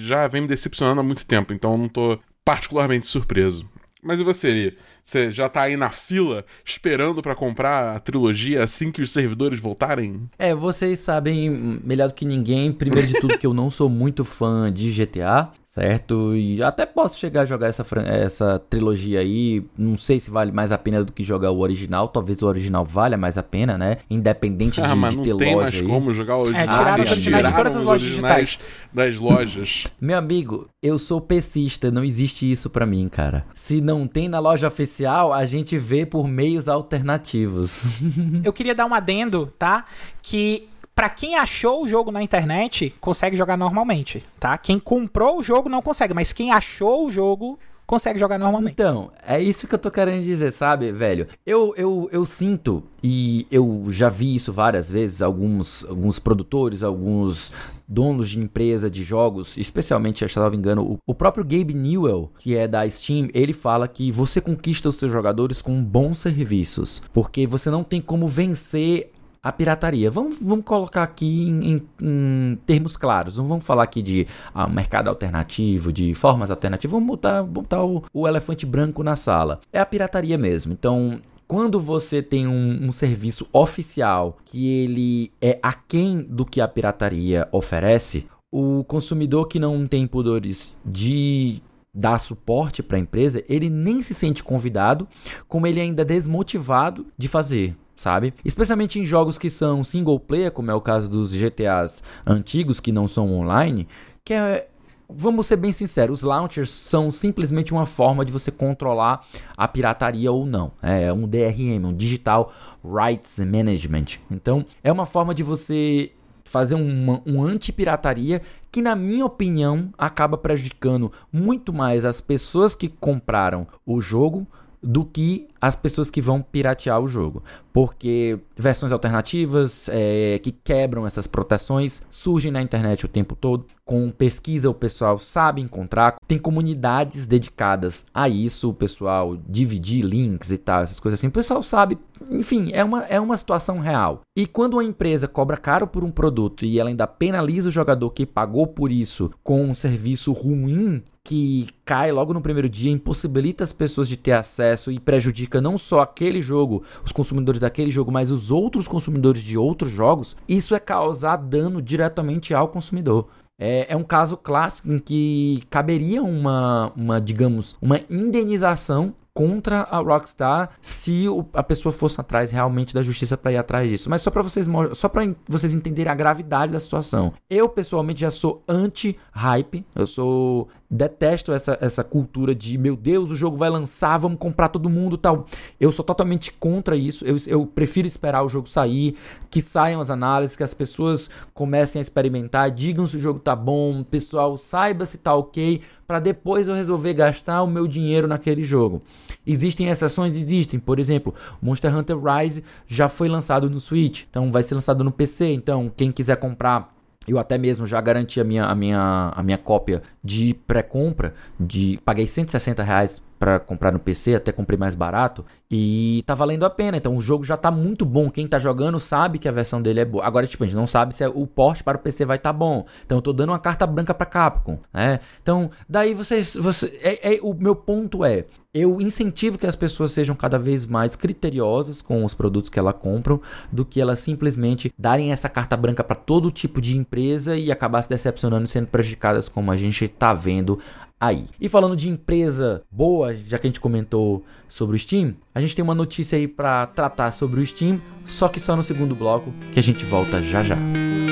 já 0.00 0.26
vem 0.26 0.42
me 0.42 0.48
decepcionando 0.48 1.00
há 1.00 1.04
muito 1.04 1.24
tempo, 1.24 1.52
então 1.52 1.72
eu 1.72 1.78
não 1.78 1.88
tô 1.88 2.18
particularmente 2.44 3.06
surpreso. 3.06 3.70
Mas 4.02 4.18
e 4.18 4.24
você, 4.24 4.50
Li? 4.50 4.78
Você 5.04 5.30
já 5.30 5.48
tá 5.48 5.62
aí 5.62 5.76
na 5.76 5.90
fila 5.90 6.44
esperando 6.64 7.22
para 7.22 7.36
comprar 7.36 7.94
a 7.94 8.00
trilogia 8.00 8.64
assim 8.64 8.90
que 8.90 9.02
os 9.02 9.10
servidores 9.10 9.60
voltarem? 9.60 10.28
É, 10.36 10.52
vocês 10.52 10.98
sabem 10.98 11.48
melhor 11.84 12.08
do 12.08 12.14
que 12.14 12.24
ninguém, 12.24 12.72
primeiro 12.72 13.06
de 13.06 13.20
tudo, 13.20 13.38
que 13.38 13.46
eu 13.46 13.54
não 13.54 13.70
sou 13.70 13.88
muito 13.88 14.24
fã 14.24 14.72
de 14.72 14.90
GTA 14.90 15.52
certo? 15.70 16.34
E 16.36 16.62
até 16.62 16.84
posso 16.84 17.18
chegar 17.18 17.42
a 17.42 17.44
jogar 17.44 17.68
essa, 17.68 17.84
essa 18.04 18.58
trilogia 18.58 19.20
aí. 19.20 19.64
Não 19.78 19.96
sei 19.96 20.18
se 20.18 20.30
vale 20.30 20.50
mais 20.50 20.72
a 20.72 20.78
pena 20.78 21.04
do 21.04 21.12
que 21.12 21.22
jogar 21.22 21.52
o 21.52 21.60
original. 21.60 22.08
Talvez 22.08 22.42
o 22.42 22.46
original 22.46 22.84
valha 22.84 23.16
mais 23.16 23.38
a 23.38 23.42
pena, 23.42 23.78
né? 23.78 23.98
Independente 24.10 24.80
ah, 24.80 24.88
de, 24.88 24.94
mas 24.96 25.16
de 25.16 25.22
ter 25.22 25.30
não 25.30 25.38
tem 25.38 25.54
loja 25.54 25.62
mais 25.62 25.80
aí. 25.80 25.86
como 25.86 26.12
jogar 26.12 26.36
o 26.36 26.40
original. 26.40 26.64
É, 26.64 26.78
tiraram 26.78 27.02
originais 27.02 27.46
de 27.46 27.54
todas 27.54 27.76
as 27.76 27.84
lojas 27.84 28.08
digitais. 28.08 28.58
Das 28.92 29.16
lojas. 29.16 29.86
Meu 30.00 30.18
amigo, 30.18 30.68
eu 30.82 30.98
sou 30.98 31.20
pesista. 31.20 31.90
Não 31.90 32.02
existe 32.02 32.50
isso 32.50 32.68
para 32.68 32.84
mim, 32.84 33.08
cara. 33.08 33.44
Se 33.54 33.80
não 33.80 34.08
tem 34.08 34.28
na 34.28 34.40
loja 34.40 34.66
oficial, 34.66 35.32
a 35.32 35.46
gente 35.46 35.78
vê 35.78 36.04
por 36.04 36.26
meios 36.26 36.68
alternativos. 36.68 37.82
eu 38.42 38.52
queria 38.52 38.74
dar 38.74 38.86
um 38.86 38.94
adendo, 38.94 39.46
tá? 39.56 39.84
Que 40.20 40.68
para 41.00 41.08
quem 41.08 41.34
achou 41.34 41.82
o 41.82 41.88
jogo 41.88 42.12
na 42.12 42.22
internet, 42.22 42.94
consegue 43.00 43.34
jogar 43.34 43.56
normalmente, 43.56 44.22
tá? 44.38 44.58
Quem 44.58 44.78
comprou 44.78 45.38
o 45.38 45.42
jogo 45.42 45.66
não 45.66 45.80
consegue, 45.80 46.12
mas 46.12 46.30
quem 46.30 46.52
achou 46.52 47.06
o 47.06 47.10
jogo 47.10 47.58
consegue 47.86 48.18
jogar 48.18 48.38
normalmente. 48.38 48.74
Então, 48.74 49.10
é 49.26 49.40
isso 49.40 49.66
que 49.66 49.74
eu 49.74 49.78
tô 49.78 49.90
querendo 49.90 50.22
dizer, 50.22 50.52
sabe, 50.52 50.92
velho? 50.92 51.26
Eu, 51.46 51.72
eu, 51.74 52.06
eu 52.12 52.26
sinto, 52.26 52.84
e 53.02 53.46
eu 53.50 53.86
já 53.88 54.10
vi 54.10 54.34
isso 54.34 54.52
várias 54.52 54.92
vezes, 54.92 55.22
alguns, 55.22 55.86
alguns 55.86 56.18
produtores, 56.18 56.82
alguns 56.82 57.50
donos 57.88 58.28
de 58.28 58.38
empresa 58.38 58.90
de 58.90 59.02
jogos, 59.02 59.56
especialmente, 59.56 60.28
se 60.28 60.38
eu 60.38 60.42
não 60.42 60.50
me 60.50 60.58
engano, 60.58 60.82
o, 60.82 60.98
o 61.06 61.14
próprio 61.14 61.42
Gabe 61.42 61.72
Newell, 61.72 62.30
que 62.38 62.54
é 62.54 62.68
da 62.68 62.88
Steam, 62.90 63.30
ele 63.32 63.54
fala 63.54 63.88
que 63.88 64.12
você 64.12 64.38
conquista 64.38 64.90
os 64.90 64.96
seus 64.96 65.10
jogadores 65.10 65.62
com 65.62 65.82
bons 65.82 66.18
serviços, 66.18 67.00
porque 67.10 67.46
você 67.46 67.70
não 67.70 67.82
tem 67.82 68.02
como 68.02 68.28
vencer 68.28 69.10
a 69.42 69.50
pirataria. 69.50 70.10
Vamos, 70.10 70.38
vamos 70.40 70.64
colocar 70.64 71.02
aqui 71.02 71.48
em, 71.48 71.72
em, 71.72 71.88
em, 72.02 72.58
termos 72.66 72.96
claros. 72.96 73.36
Não 73.36 73.46
vamos 73.46 73.64
falar 73.64 73.84
aqui 73.84 74.02
de 74.02 74.26
ah, 74.54 74.68
mercado 74.68 75.08
alternativo, 75.08 75.92
de 75.92 76.14
formas 76.14 76.50
alternativas. 76.50 76.92
Vamos 76.92 77.06
botar, 77.06 77.42
botar 77.42 77.84
o, 77.84 78.04
o 78.12 78.28
elefante 78.28 78.66
branco 78.66 79.02
na 79.02 79.16
sala. 79.16 79.60
É 79.72 79.80
a 79.80 79.86
pirataria 79.86 80.36
mesmo. 80.36 80.72
Então, 80.72 81.20
quando 81.46 81.80
você 81.80 82.22
tem 82.22 82.46
um, 82.46 82.86
um, 82.86 82.92
serviço 82.92 83.48
oficial 83.52 84.38
que 84.44 84.68
ele 84.68 85.32
é 85.40 85.58
aquém 85.62 86.22
do 86.22 86.44
que 86.44 86.60
a 86.60 86.68
pirataria 86.68 87.48
oferece, 87.50 88.26
o 88.52 88.84
consumidor 88.84 89.48
que 89.48 89.58
não 89.58 89.86
tem 89.86 90.06
pudores 90.06 90.76
de 90.84 91.62
dar 91.92 92.18
suporte 92.18 92.84
para 92.84 92.96
a 92.96 93.00
empresa, 93.00 93.42
ele 93.48 93.68
nem 93.68 94.00
se 94.00 94.14
sente 94.14 94.44
convidado, 94.44 95.08
como 95.48 95.66
ele 95.66 95.80
ainda 95.80 96.02
é 96.02 96.04
desmotivado 96.04 97.06
de 97.18 97.26
fazer 97.26 97.76
sabe? 98.00 98.32
Especialmente 98.42 98.98
em 98.98 99.04
jogos 99.04 99.36
que 99.36 99.50
são 99.50 99.84
single 99.84 100.18
player, 100.18 100.50
como 100.50 100.70
é 100.70 100.74
o 100.74 100.80
caso 100.80 101.10
dos 101.10 101.34
GTAs 101.34 102.02
antigos 102.26 102.80
que 102.80 102.90
não 102.90 103.06
são 103.06 103.30
online, 103.30 103.86
que 104.24 104.32
é 104.32 104.66
Vamos 105.12 105.48
ser 105.48 105.56
bem 105.56 105.72
sinceros, 105.72 106.20
os 106.20 106.22
launchers 106.22 106.70
são 106.70 107.10
simplesmente 107.10 107.72
uma 107.72 107.84
forma 107.84 108.24
de 108.24 108.30
você 108.30 108.48
controlar 108.48 109.26
a 109.56 109.66
pirataria 109.66 110.30
ou 110.30 110.46
não. 110.46 110.70
É 110.80 111.12
um 111.12 111.26
DRM, 111.26 111.84
um 111.84 111.92
Digital 111.92 112.52
Rights 112.84 113.36
Management. 113.40 114.20
Então, 114.30 114.64
é 114.84 114.92
uma 114.92 115.06
forma 115.06 115.34
de 115.34 115.42
você 115.42 116.12
fazer 116.44 116.76
uma, 116.76 117.20
um 117.26 117.42
anti-pirataria 117.42 118.40
que, 118.70 118.80
na 118.80 118.94
minha 118.94 119.26
opinião, 119.26 119.92
acaba 119.98 120.38
prejudicando 120.38 121.10
muito 121.32 121.72
mais 121.72 122.04
as 122.04 122.20
pessoas 122.20 122.76
que 122.76 122.88
compraram 122.88 123.66
o 123.84 124.00
jogo 124.00 124.46
do 124.80 125.04
que 125.04 125.49
as 125.60 125.76
pessoas 125.76 126.10
que 126.10 126.22
vão 126.22 126.40
piratear 126.40 127.00
o 127.00 127.06
jogo. 127.06 127.42
Porque 127.72 128.38
versões 128.56 128.90
alternativas 128.90 129.88
é, 129.88 130.40
que 130.42 130.50
quebram 130.50 131.06
essas 131.06 131.26
proteções 131.26 132.02
surgem 132.10 132.50
na 132.50 132.62
internet 132.62 133.04
o 133.04 133.08
tempo 133.08 133.36
todo. 133.36 133.66
Com 133.84 134.10
pesquisa, 134.10 134.70
o 134.70 134.74
pessoal 134.74 135.18
sabe 135.18 135.60
encontrar. 135.60 136.16
Tem 136.26 136.38
comunidades 136.38 137.26
dedicadas 137.26 138.06
a 138.14 138.28
isso, 138.28 138.70
o 138.70 138.74
pessoal 138.74 139.36
dividir 139.48 140.04
links 140.04 140.52
e 140.52 140.58
tal, 140.58 140.82
essas 140.82 141.00
coisas 141.00 141.18
assim. 141.18 141.26
O 141.26 141.32
pessoal 141.32 141.62
sabe. 141.62 141.98
Enfim, 142.30 142.70
é 142.72 142.84
uma, 142.84 143.04
é 143.04 143.20
uma 143.20 143.36
situação 143.36 143.80
real. 143.80 144.20
E 144.36 144.46
quando 144.46 144.74
uma 144.74 144.84
empresa 144.84 145.26
cobra 145.26 145.56
caro 145.56 145.86
por 145.86 146.04
um 146.04 146.10
produto 146.10 146.64
e 146.64 146.78
ela 146.78 146.88
ainda 146.88 147.06
penaliza 147.06 147.68
o 147.68 147.72
jogador 147.72 148.10
que 148.10 148.24
pagou 148.24 148.66
por 148.66 148.92
isso 148.92 149.30
com 149.42 149.64
um 149.64 149.74
serviço 149.74 150.32
ruim, 150.32 151.02
que 151.24 151.68
cai 151.84 152.10
logo 152.12 152.32
no 152.32 152.40
primeiro 152.40 152.68
dia, 152.68 152.90
impossibilita 152.90 153.64
as 153.64 153.72
pessoas 153.72 154.08
de 154.08 154.16
ter 154.16 154.32
acesso 154.32 154.90
e 154.90 154.98
prejudica 154.98 155.49
não 155.58 155.78
só 155.78 156.00
aquele 156.00 156.42
jogo, 156.42 156.82
os 157.02 157.12
consumidores 157.12 157.58
daquele 157.58 157.90
jogo, 157.90 158.12
mas 158.12 158.30
os 158.30 158.50
outros 158.50 158.86
consumidores 158.86 159.42
de 159.42 159.56
outros 159.56 159.90
jogos, 159.90 160.36
isso 160.46 160.74
é 160.74 160.78
causar 160.78 161.36
dano 161.36 161.80
diretamente 161.80 162.52
ao 162.52 162.68
consumidor. 162.68 163.26
É, 163.58 163.92
é, 163.92 163.96
um 163.96 164.02
caso 164.02 164.36
clássico 164.36 164.90
em 164.90 164.98
que 164.98 165.62
caberia 165.68 166.22
uma, 166.22 166.92
uma, 166.96 167.20
digamos, 167.20 167.76
uma 167.80 168.00
indenização 168.08 169.14
contra 169.32 169.82
a 169.82 169.98
Rockstar 169.98 170.70
se 170.80 171.28
o, 171.28 171.46
a 171.52 171.62
pessoa 171.62 171.92
fosse 171.92 172.20
atrás 172.20 172.50
realmente 172.50 172.92
da 172.92 173.02
justiça 173.02 173.36
para 173.36 173.52
ir 173.52 173.56
atrás 173.56 173.88
disso. 173.88 174.10
Mas 174.10 174.22
só 174.22 174.30
para 174.30 174.42
vocês 174.42 174.66
só 174.94 175.08
para 175.08 175.34
vocês 175.46 175.72
entenderem 175.72 176.10
a 176.10 176.14
gravidade 176.14 176.72
da 176.72 176.80
situação. 176.80 177.32
Eu 177.48 177.68
pessoalmente 177.68 178.20
já 178.20 178.30
sou 178.30 178.62
anti 178.68 179.16
hype. 179.32 179.84
Eu 179.94 180.06
sou 180.06 180.68
detesto 180.90 181.52
essa, 181.52 181.78
essa 181.80 182.02
cultura 182.02 182.52
de 182.52 182.76
meu 182.76 182.96
Deus, 182.96 183.30
o 183.30 183.36
jogo 183.36 183.56
vai 183.56 183.70
lançar, 183.70 184.18
vamos 184.18 184.38
comprar 184.38 184.68
todo 184.68 184.90
mundo 184.90 185.16
tal. 185.16 185.46
Eu 185.78 185.92
sou 185.92 186.04
totalmente 186.04 186.52
contra 186.52 186.96
isso. 186.96 187.24
Eu, 187.24 187.36
eu 187.46 187.64
prefiro 187.64 188.08
esperar 188.08 188.42
o 188.42 188.48
jogo 188.48 188.68
sair, 188.68 189.16
que 189.48 189.62
saiam 189.62 190.00
as 190.00 190.10
análises, 190.10 190.56
que 190.56 190.64
as 190.64 190.74
pessoas 190.74 191.30
comecem 191.54 192.00
a 192.00 192.02
experimentar, 192.02 192.70
digam 192.72 193.06
se 193.06 193.16
o 193.16 193.20
jogo 193.20 193.38
tá 193.38 193.54
bom, 193.54 194.00
o 194.00 194.04
pessoal 194.04 194.56
saiba 194.56 195.06
se 195.06 195.18
tá 195.18 195.34
ok, 195.34 195.80
para 196.06 196.18
depois 196.18 196.66
eu 196.66 196.74
resolver 196.74 197.14
gastar 197.14 197.62
o 197.62 197.68
meu 197.68 197.86
dinheiro 197.86 198.26
naquele 198.26 198.64
jogo. 198.64 199.00
Existem 199.46 199.88
exceções? 199.88 200.36
Existem. 200.36 200.80
Por 200.80 200.98
exemplo, 200.98 201.32
Monster 201.62 201.96
Hunter 201.96 202.18
Rise 202.18 202.64
já 202.88 203.08
foi 203.08 203.28
lançado 203.28 203.70
no 203.70 203.78
Switch, 203.78 204.24
então 204.28 204.50
vai 204.50 204.64
ser 204.64 204.74
lançado 204.74 205.04
no 205.04 205.12
PC. 205.12 205.52
Então, 205.52 205.90
quem 205.96 206.10
quiser 206.10 206.36
comprar 206.36 206.92
eu 207.28 207.38
até 207.38 207.58
mesmo 207.58 207.86
já 207.86 208.00
garanti 208.00 208.40
a 208.40 208.44
minha, 208.44 208.64
a 208.64 208.74
minha, 208.74 209.32
a 209.34 209.42
minha 209.42 209.58
cópia 209.58 210.02
de 210.24 210.54
pré-compra, 210.66 211.34
de 211.58 212.00
paguei 212.04 212.26
160 212.26 212.82
reais 212.82 213.22
para 213.40 213.58
comprar 213.58 213.90
no 213.90 213.98
PC, 213.98 214.34
até 214.34 214.52
comprei 214.52 214.78
mais 214.78 214.94
barato 214.94 215.46
e 215.70 216.22
tá 216.26 216.34
valendo 216.34 216.66
a 216.66 216.70
pena. 216.70 216.98
Então 216.98 217.16
o 217.16 217.22
jogo 217.22 217.42
já 217.42 217.56
tá 217.56 217.70
muito 217.70 218.04
bom. 218.04 218.28
Quem 218.30 218.46
tá 218.46 218.58
jogando 218.58 219.00
sabe 219.00 219.38
que 219.38 219.48
a 219.48 219.52
versão 219.52 219.80
dele 219.80 220.00
é 220.00 220.04
boa. 220.04 220.26
Agora, 220.26 220.46
tipo, 220.46 220.62
a 220.62 220.66
gente 220.66 220.76
não 220.76 220.86
sabe 220.86 221.14
se 221.14 221.24
é 221.24 221.28
o 221.28 221.46
porte 221.46 221.82
para 221.82 221.96
o 221.96 222.00
PC 222.00 222.26
vai 222.26 222.36
estar 222.36 222.52
tá 222.52 222.58
bom. 222.58 222.84
Então 223.06 223.16
eu 223.16 223.22
tô 223.22 223.32
dando 223.32 223.48
uma 223.48 223.58
carta 223.58 223.86
branca 223.86 224.12
para 224.12 224.26
Capcom, 224.26 224.78
né? 224.92 225.20
Então, 225.42 225.70
daí 225.88 226.12
vocês, 226.12 226.54
você, 226.54 226.98
é, 227.02 227.36
é, 227.36 227.40
o 227.40 227.54
meu 227.54 227.74
ponto 227.74 228.26
é, 228.26 228.44
eu 228.74 229.00
incentivo 229.00 229.56
que 229.56 229.66
as 229.66 229.74
pessoas 229.74 230.12
sejam 230.12 230.36
cada 230.36 230.58
vez 230.58 230.84
mais 230.84 231.16
criteriosas 231.16 232.02
com 232.02 232.22
os 232.26 232.34
produtos 232.34 232.70
que 232.70 232.78
elas 232.78 232.94
compram 232.98 233.40
do 233.72 233.86
que 233.86 234.02
elas 234.02 234.18
simplesmente 234.18 234.92
darem 234.98 235.32
essa 235.32 235.48
carta 235.48 235.78
branca 235.78 236.04
para 236.04 236.14
todo 236.14 236.50
tipo 236.50 236.78
de 236.78 236.94
empresa 236.94 237.56
e 237.56 237.72
acabar 237.72 238.02
se 238.02 238.10
decepcionando 238.10 238.66
sendo 238.66 238.88
prejudicadas 238.88 239.48
como 239.48 239.72
a 239.72 239.76
gente 239.78 240.06
tá 240.06 240.34
vendo 240.34 240.78
aí. 241.20 241.44
E 241.60 241.68
falando 241.68 241.94
de 241.94 242.08
empresa 242.08 242.82
boa, 242.90 243.36
já 243.46 243.58
que 243.58 243.66
a 243.66 243.70
gente 243.70 243.80
comentou 243.80 244.42
sobre 244.68 244.96
o 244.96 244.98
Steam, 244.98 245.34
a 245.54 245.60
gente 245.60 245.76
tem 245.76 245.82
uma 245.82 245.94
notícia 245.94 246.38
aí 246.38 246.48
para 246.48 246.86
tratar 246.86 247.30
sobre 247.32 247.60
o 247.60 247.66
Steam, 247.66 248.00
só 248.24 248.48
que 248.48 248.58
só 248.58 248.74
no 248.74 248.82
segundo 248.82 249.14
bloco, 249.14 249.52
que 249.72 249.78
a 249.78 249.82
gente 249.82 250.04
volta 250.04 250.40
já 250.40 250.62
já. 250.62 250.76
Muito 250.76 251.29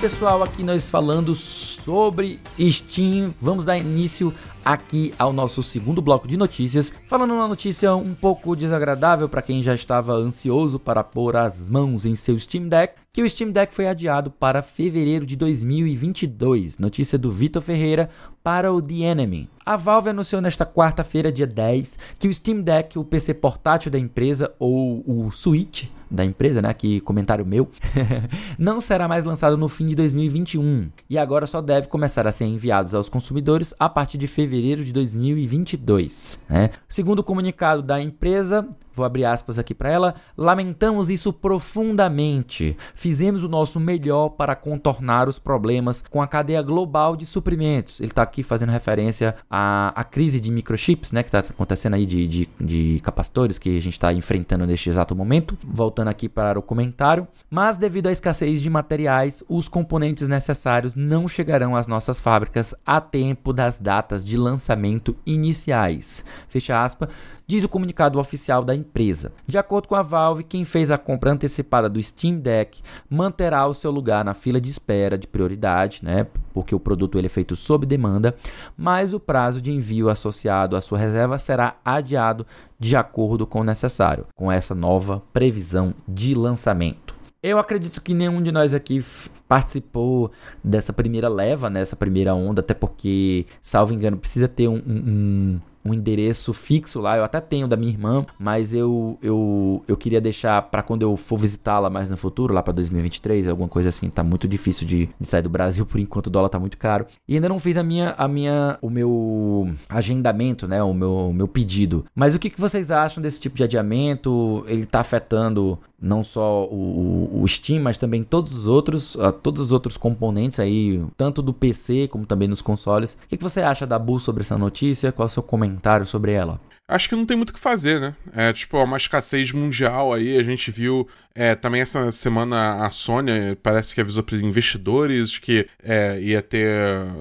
pessoal, 0.00 0.44
aqui 0.44 0.62
nós 0.62 0.88
falando 0.88 1.34
sobre 1.34 2.38
Steam. 2.60 3.34
Vamos 3.42 3.64
dar 3.64 3.76
início 3.76 4.32
aqui 4.64 5.12
ao 5.18 5.32
nosso 5.32 5.60
segundo 5.60 6.00
bloco 6.00 6.28
de 6.28 6.36
notícias, 6.36 6.92
falando 7.08 7.34
uma 7.34 7.48
notícia 7.48 7.92
um 7.96 8.14
pouco 8.14 8.54
desagradável 8.54 9.28
para 9.28 9.42
quem 9.42 9.60
já 9.60 9.74
estava 9.74 10.12
ansioso 10.12 10.78
para 10.78 11.02
pôr 11.02 11.36
as 11.36 11.68
mãos 11.68 12.06
em 12.06 12.14
seu 12.14 12.38
Steam 12.38 12.68
Deck, 12.68 12.94
que 13.12 13.22
o 13.22 13.28
Steam 13.28 13.50
Deck 13.50 13.74
foi 13.74 13.88
adiado 13.88 14.30
para 14.30 14.62
fevereiro 14.62 15.26
de 15.26 15.34
2022. 15.34 16.78
Notícia 16.78 17.18
do 17.18 17.32
Vitor 17.32 17.60
Ferreira 17.60 18.08
para 18.40 18.72
o 18.72 18.80
The 18.80 19.02
Enemy. 19.02 19.50
A 19.66 19.76
Valve 19.76 20.10
anunciou 20.10 20.40
nesta 20.40 20.64
quarta-feira, 20.64 21.32
dia 21.32 21.46
10, 21.46 21.98
que 22.20 22.28
o 22.28 22.34
Steam 22.34 22.60
Deck, 22.60 22.96
o 22.96 23.04
PC 23.04 23.34
portátil 23.34 23.90
da 23.90 23.98
empresa 23.98 24.54
ou 24.60 25.02
o 25.04 25.30
Switch 25.32 25.88
da 26.10 26.24
empresa, 26.24 26.62
né? 26.62 26.68
Aqui 26.68 27.00
comentário 27.00 27.44
meu, 27.44 27.70
não 28.58 28.80
será 28.80 29.06
mais 29.08 29.24
lançado 29.24 29.56
no 29.56 29.68
fim 29.68 29.86
de 29.86 29.94
2021 29.94 30.90
e 31.08 31.18
agora 31.18 31.46
só 31.46 31.60
deve 31.60 31.88
começar 31.88 32.26
a 32.26 32.32
ser 32.32 32.44
enviados 32.44 32.94
aos 32.94 33.08
consumidores 33.08 33.74
a 33.78 33.88
partir 33.88 34.18
de 34.18 34.26
fevereiro 34.26 34.84
de 34.84 34.92
2022. 34.92 36.42
Né? 36.48 36.70
Segundo 36.88 37.20
o 37.20 37.24
comunicado 37.24 37.82
da 37.82 38.00
empresa, 38.00 38.68
Vou 38.98 39.06
abrir 39.06 39.24
aspas 39.24 39.60
aqui 39.60 39.72
para 39.72 39.88
ela. 39.88 40.14
Lamentamos 40.36 41.08
isso 41.08 41.32
profundamente. 41.32 42.76
Fizemos 42.96 43.44
o 43.44 43.48
nosso 43.48 43.78
melhor 43.78 44.30
para 44.30 44.56
contornar 44.56 45.28
os 45.28 45.38
problemas 45.38 46.02
com 46.10 46.20
a 46.20 46.26
cadeia 46.26 46.60
global 46.62 47.14
de 47.14 47.24
suprimentos. 47.24 48.00
Ele 48.00 48.10
está 48.10 48.22
aqui 48.22 48.42
fazendo 48.42 48.70
referência 48.70 49.36
à, 49.48 49.92
à 49.94 50.02
crise 50.02 50.40
de 50.40 50.50
microchips, 50.50 51.12
né, 51.12 51.22
que 51.22 51.28
está 51.28 51.38
acontecendo 51.38 51.94
aí 51.94 52.04
de, 52.04 52.26
de, 52.26 52.48
de 52.60 53.00
capacitores 53.00 53.56
que 53.56 53.76
a 53.76 53.80
gente 53.80 53.92
está 53.92 54.12
enfrentando 54.12 54.66
neste 54.66 54.90
exato 54.90 55.14
momento. 55.14 55.56
Voltando 55.64 56.08
aqui 56.08 56.28
para 56.28 56.58
o 56.58 56.62
comentário. 56.62 57.28
Mas 57.48 57.76
devido 57.76 58.08
à 58.08 58.12
escassez 58.12 58.60
de 58.60 58.68
materiais, 58.68 59.44
os 59.48 59.68
componentes 59.68 60.26
necessários 60.26 60.96
não 60.96 61.28
chegarão 61.28 61.76
às 61.76 61.86
nossas 61.86 62.20
fábricas 62.20 62.74
a 62.84 63.00
tempo 63.00 63.52
das 63.52 63.78
datas 63.78 64.24
de 64.24 64.36
lançamento 64.36 65.16
iniciais. 65.24 66.24
Fecha 66.48 66.82
aspas 66.82 67.08
diz 67.48 67.64
o 67.64 67.68
comunicado 67.68 68.20
oficial 68.20 68.62
da 68.62 68.74
empresa. 68.74 69.32
De 69.46 69.56
acordo 69.56 69.88
com 69.88 69.94
a 69.94 70.02
Valve, 70.02 70.44
quem 70.44 70.66
fez 70.66 70.90
a 70.90 70.98
compra 70.98 71.32
antecipada 71.32 71.88
do 71.88 72.00
Steam 72.00 72.38
Deck 72.38 72.82
manterá 73.08 73.66
o 73.66 73.72
seu 73.72 73.90
lugar 73.90 74.22
na 74.22 74.34
fila 74.34 74.60
de 74.60 74.68
espera 74.68 75.16
de 75.16 75.26
prioridade, 75.26 76.00
né? 76.02 76.26
Porque 76.52 76.74
o 76.74 76.80
produto 76.80 77.16
ele 77.16 77.26
é 77.26 77.30
feito 77.30 77.56
sob 77.56 77.86
demanda, 77.86 78.36
mas 78.76 79.14
o 79.14 79.18
prazo 79.18 79.62
de 79.62 79.72
envio 79.72 80.10
associado 80.10 80.76
à 80.76 80.80
sua 80.82 80.98
reserva 80.98 81.38
será 81.38 81.76
adiado 81.82 82.46
de 82.78 82.94
acordo 82.94 83.46
com 83.46 83.62
o 83.62 83.64
necessário, 83.64 84.26
com 84.36 84.52
essa 84.52 84.74
nova 84.74 85.22
previsão 85.32 85.94
de 86.06 86.34
lançamento. 86.34 87.16
Eu 87.42 87.58
acredito 87.58 88.02
que 88.02 88.14
nenhum 88.14 88.42
de 88.42 88.52
nós 88.52 88.74
aqui 88.74 89.02
participou 89.48 90.30
dessa 90.62 90.92
primeira 90.92 91.28
leva, 91.28 91.70
nessa 91.70 91.96
né, 91.96 91.98
primeira 91.98 92.34
onda, 92.34 92.60
até 92.60 92.74
porque, 92.74 93.46
salvo 93.62 93.94
engano, 93.94 94.18
precisa 94.18 94.46
ter 94.46 94.68
um, 94.68 94.76
um, 94.76 95.60
um 95.84 95.94
endereço 95.94 96.52
fixo 96.52 97.00
lá. 97.00 97.16
Eu 97.16 97.24
até 97.24 97.40
tenho 97.40 97.68
da 97.68 97.76
minha 97.76 97.92
irmã, 97.92 98.24
mas 98.38 98.74
eu 98.74 99.18
eu, 99.22 99.82
eu 99.86 99.96
queria 99.96 100.20
deixar 100.20 100.62
para 100.62 100.82
quando 100.82 101.02
eu 101.02 101.16
for 101.16 101.38
visitá-la 101.38 101.90
mais 101.90 102.10
no 102.10 102.16
futuro, 102.16 102.52
lá 102.52 102.62
para 102.62 102.72
2023, 102.74 103.48
alguma 103.48 103.68
coisa 103.68 103.88
assim. 103.88 104.08
Tá 104.08 104.22
muito 104.22 104.48
difícil 104.48 104.86
de, 104.86 105.08
de, 105.20 105.28
sair 105.28 105.42
do 105.42 105.48
Brasil 105.48 105.84
por 105.86 106.00
enquanto, 106.00 106.26
o 106.26 106.30
dólar 106.30 106.48
tá 106.48 106.58
muito 106.58 106.78
caro. 106.78 107.06
E 107.26 107.34
ainda 107.34 107.48
não 107.48 107.58
fiz 107.58 107.76
a 107.76 107.82
minha 107.82 108.10
a 108.18 108.28
minha 108.28 108.78
o 108.82 108.90
meu 108.90 109.74
agendamento, 109.88 110.66
né, 110.66 110.82
o 110.82 110.94
meu 110.94 111.32
meu 111.32 111.48
pedido. 111.48 112.04
Mas 112.14 112.34
o 112.34 112.38
que, 112.38 112.50
que 112.50 112.60
vocês 112.60 112.90
acham 112.90 113.22
desse 113.22 113.40
tipo 113.40 113.56
de 113.56 113.64
adiamento? 113.64 114.64
Ele 114.66 114.86
tá 114.86 115.00
afetando 115.00 115.78
não 116.00 116.22
só 116.22 116.64
o, 116.64 117.42
o, 117.42 117.48
Steam, 117.48 117.82
mas 117.82 117.96
também 117.96 118.22
todos 118.22 118.56
os 118.56 118.66
outros, 118.66 119.14
uh, 119.16 119.32
todos 119.32 119.60
os 119.60 119.72
outros 119.72 119.96
componentes 119.96 120.60
aí, 120.60 121.02
tanto 121.16 121.42
do 121.42 121.52
PC 121.52 122.08
como 122.08 122.24
também 122.24 122.46
nos 122.46 122.62
consoles. 122.62 123.18
O 123.24 123.28
que, 123.28 123.36
que 123.36 123.42
você 123.42 123.60
acha 123.60 123.86
da 123.86 123.98
Bu 123.98 124.20
sobre 124.20 124.42
essa 124.42 124.56
notícia? 124.56 125.10
Qual 125.10 125.26
é 125.26 125.30
o 125.30 125.32
seu 125.32 125.42
comentário 125.42 126.06
sobre 126.06 126.32
ela? 126.32 126.60
Acho 126.86 127.08
que 127.08 127.16
não 127.16 127.26
tem 127.26 127.36
muito 127.36 127.50
o 127.50 127.52
que 127.52 127.60
fazer, 127.60 128.00
né? 128.00 128.14
É 128.32 128.50
tipo 128.52 128.76
é 128.78 128.82
uma 128.82 128.96
escassez 128.96 129.52
mundial 129.52 130.12
aí. 130.12 130.38
A 130.38 130.42
gente 130.42 130.70
viu 130.70 131.06
é, 131.34 131.54
também 131.54 131.82
essa 131.82 132.10
semana 132.12 132.86
a 132.86 132.90
Sony 132.90 133.56
parece 133.62 133.94
que 133.94 134.00
avisou 134.00 134.22
para 134.22 134.36
investidores 134.38 135.38
que 135.38 135.66
é, 135.82 136.18
ia 136.20 136.40
ter. 136.40 136.66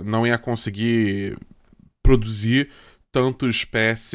não 0.06 0.26
ia 0.26 0.38
conseguir 0.38 1.38
produzir 2.02 2.70
tantos 3.18 3.66
PS, 3.66 4.14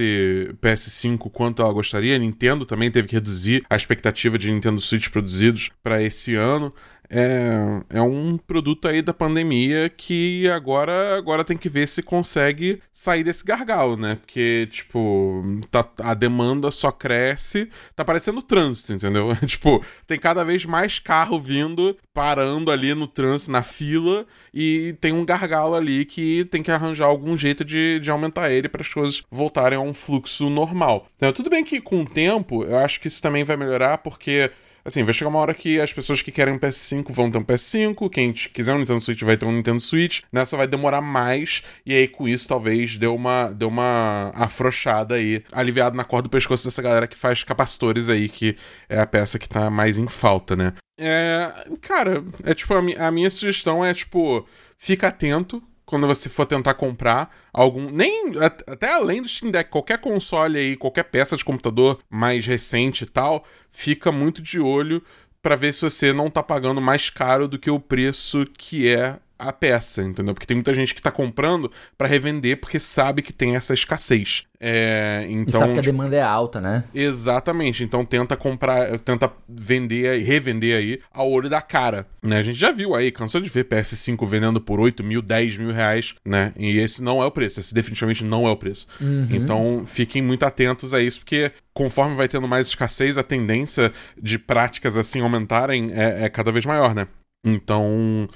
PS5 0.61 1.29
quanto 1.33 1.61
ela 1.61 1.73
gostaria. 1.73 2.15
A 2.15 2.19
Nintendo 2.21 2.65
também 2.65 2.89
teve 2.89 3.09
que 3.09 3.17
reduzir 3.17 3.65
a 3.69 3.75
expectativa 3.75 4.39
de 4.39 4.49
Nintendo 4.49 4.81
Switch 4.81 5.09
produzidos 5.09 5.71
para 5.83 6.01
esse 6.01 6.37
ano 6.37 6.73
é, 7.15 7.99
é 7.99 8.01
um 8.01 8.39
produto 8.39 8.89
aí 8.89 9.03
da 9.03 9.13
pandemia 9.13 9.91
que 9.95 10.49
agora, 10.49 11.19
agora 11.19 11.45
tem 11.45 11.59
que 11.59 11.69
ver 11.69 11.87
se 11.87 12.03
consegue 12.03 12.81
sair 12.91 13.23
desse 13.23 13.45
gargalo, 13.45 13.99
né? 13.99 14.15
Porque, 14.15 14.67
tipo, 14.71 15.45
tá, 15.71 15.87
a 15.99 16.15
demanda 16.15 16.71
só 16.71 16.91
cresce, 16.91 17.69
tá 17.95 18.03
parecendo 18.03 18.41
trânsito, 18.41 18.95
entendeu? 18.95 19.37
tipo, 19.45 19.85
tem 20.07 20.19
cada 20.19 20.43
vez 20.43 20.65
mais 20.65 20.99
carro 20.99 21.39
vindo, 21.39 21.95
parando 22.15 22.71
ali 22.71 22.95
no 22.95 23.07
trânsito, 23.07 23.53
na 23.53 23.63
fila, 23.63 24.27
e 24.53 24.97
tem 24.99 25.13
um 25.13 25.27
gargalo 25.27 25.75
ali 25.75 26.07
que 26.07 26.47
tem 26.47 26.63
que 26.63 26.71
arranjar 26.71 27.05
algum 27.05 27.37
jeito 27.37 27.63
de, 27.63 28.01
de 28.01 28.11
aumentar 28.11 28.51
ele 28.51 28.71
para 28.71 28.81
as 28.81 28.89
coisas 28.89 29.23
voltarem 29.31 29.77
a 29.77 29.83
um 29.83 29.93
fluxo 29.93 30.49
normal. 30.49 31.07
Então, 31.17 31.31
tudo 31.31 31.51
bem 31.51 31.63
que 31.63 31.79
com 31.79 32.01
o 32.01 32.07
tempo, 32.07 32.65
eu 32.65 32.79
acho 32.79 32.99
que 32.99 33.09
isso 33.09 33.21
também 33.21 33.45
vai 33.45 33.59
melhorar, 33.59 33.99
porque 33.99 34.51
Assim, 34.85 35.05
vai 35.05 35.15
chegar 35.15 35.29
uma 35.29 35.39
hora 35.39 35.55
que 35.55 35.81
as 35.81 35.93
pessoas 35.93 36.23
que 36.23 36.33
querem 36.33 36.55
um 36.55 36.59
PS5 36.59 37.13
vão 37.13 37.31
ter 37.31 37.39
um 37.39 37.45
PS5, 37.45 38.11
quem 38.11 38.33
quiser 38.33 38.75
um 38.75 38.79
Nintendo 38.79 39.01
Switch 39.01 39.23
vai 39.23 39.37
ter 39.37 39.47
um 39.47 39.53
Nintendo 39.53 39.81
Switch. 39.81 40.23
Nessa 40.33 40.57
vai 40.57 40.67
demorar 40.67 41.01
mais, 41.01 41.63
e 41.87 41.95
aí 41.95 42.09
com 42.09 42.29
isso 42.29 42.49
talvez 42.49 42.97
deu 42.97 43.15
uma, 43.15 43.51
deu 43.51 43.69
uma 43.69 44.33
afrouxada 44.35 45.15
aí, 45.15 45.45
aliviado 45.53 45.97
na 45.97 46.05
corda 46.05 46.29
do 46.29 46.31
pescoço 46.31 46.65
dessa 46.65 46.83
galera 46.83 47.07
que 47.07 47.17
faz 47.17 47.45
capacitores 47.45 48.09
aí, 48.09 48.29
que 48.29 48.57
é 48.89 49.01
a 49.01 49.07
peça 49.07 49.39
que 49.39 49.49
tá 49.49 49.71
mais 49.71 49.99
em 49.99 50.09
falta, 50.09 50.57
né? 50.57 50.73
É. 50.99 51.53
Cara, 51.81 52.25
é 52.45 52.55
tipo, 52.55 52.75
a, 52.75 52.83
mi 52.83 52.95
a 52.97 53.11
minha 53.11 53.31
sugestão 53.31 53.85
é 53.85 53.95
tipo, 53.95 54.47
fica 54.79 55.09
atento 55.09 55.63
quando 55.93 56.07
você 56.07 56.31
for 56.31 56.47
tentar 56.47 56.73
comprar 56.73 57.31
algum. 57.53 57.91
Nem. 57.91 58.33
Até 58.67 58.95
além 58.95 59.21
do 59.21 59.29
Steam 59.29 59.51
Deck, 59.51 59.69
qualquer 59.69 59.99
console 59.99 60.57
aí, 60.57 60.75
qualquer 60.75 61.03
peça 61.03 61.37
de 61.37 61.45
computador 61.45 61.99
mais 62.09 62.47
recente 62.47 63.05
e 63.05 63.07
tal, 63.07 63.45
fica 63.71 64.11
muito 64.11 64.41
de 64.41 64.59
olho 64.59 65.03
para 65.43 65.55
ver 65.55 65.75
se 65.75 65.83
você 65.83 66.11
não 66.11 66.31
tá 66.31 66.43
pagando 66.43 66.81
mais 66.81 67.11
caro 67.11 67.47
do 67.47 67.59
que 67.59 67.71
o 67.71 67.79
preço 67.79 68.47
que 68.57 68.89
é 68.89 69.19
a 69.43 69.53
peça, 69.53 70.03
entendeu? 70.03 70.35
Porque 70.35 70.47
tem 70.47 70.57
muita 70.57 70.73
gente 70.73 70.95
que 70.95 71.03
tá 71.03 71.11
comprando 71.11 71.71
para 71.99 72.09
revender 72.09 72.59
porque 72.61 72.79
sabe 72.79 73.23
que 73.23 73.33
tem 73.33 73.57
essa 73.57 73.75
escassez. 73.75 74.45
É, 74.65 75.27
então, 75.29 75.49
e 75.49 75.53
sabe 75.53 75.73
que 75.73 75.81
a 75.81 75.83
tipo, 75.83 75.97
demanda 75.97 76.15
é 76.15 76.23
alta, 76.23 76.61
né? 76.61 76.85
Exatamente. 76.95 77.83
Então 77.83 78.05
tenta 78.05 78.37
comprar, 78.37 78.97
tenta 79.01 79.29
vender 79.49 80.21
e 80.21 80.23
revender 80.23 80.79
aí 80.79 81.01
ao 81.13 81.29
olho 81.29 81.51
da 81.51 81.61
cara. 81.61 82.07
Né? 82.23 82.39
A 82.39 82.43
gente 82.43 82.57
já 82.57 82.71
viu 82.71 82.95
aí, 82.95 83.11
cansou 83.11 83.41
de 83.41 83.51
ver 83.51 83.65
PS5 83.65 84.25
vendendo 84.25 84.61
por 84.61 84.79
8 84.79 85.03
mil, 85.03 85.21
10 85.21 85.59
mil 85.59 85.73
reais, 85.73 86.15
né? 86.25 86.53
E 86.57 86.79
esse 86.79 87.03
não 87.03 87.21
é 87.21 87.27
o 87.27 87.31
preço, 87.33 87.59
esse 87.59 87.75
definitivamente 87.75 88.25
não 88.25 88.47
é 88.47 88.51
o 88.53 88.57
preço. 88.57 88.87
Uhum. 89.01 89.27
Então 89.31 89.83
fiquem 89.85 90.23
muito 90.23 90.45
atentos 90.45 90.95
a 90.95 91.03
isso, 91.03 91.19
porque 91.19 91.51
conforme 91.75 92.15
vai 92.15 92.29
tendo 92.29 92.47
mais 92.47 92.69
escassez, 92.69 93.19
a 93.19 93.25
tendência 93.25 93.91
de 94.17 94.39
práticas 94.39 94.97
assim 94.97 95.21
aumentarem 95.23 95.91
é, 95.93 96.27
é 96.27 96.29
cada 96.29 96.53
vez 96.53 96.65
maior, 96.65 96.95
né? 96.95 97.09
Então. 97.45 98.29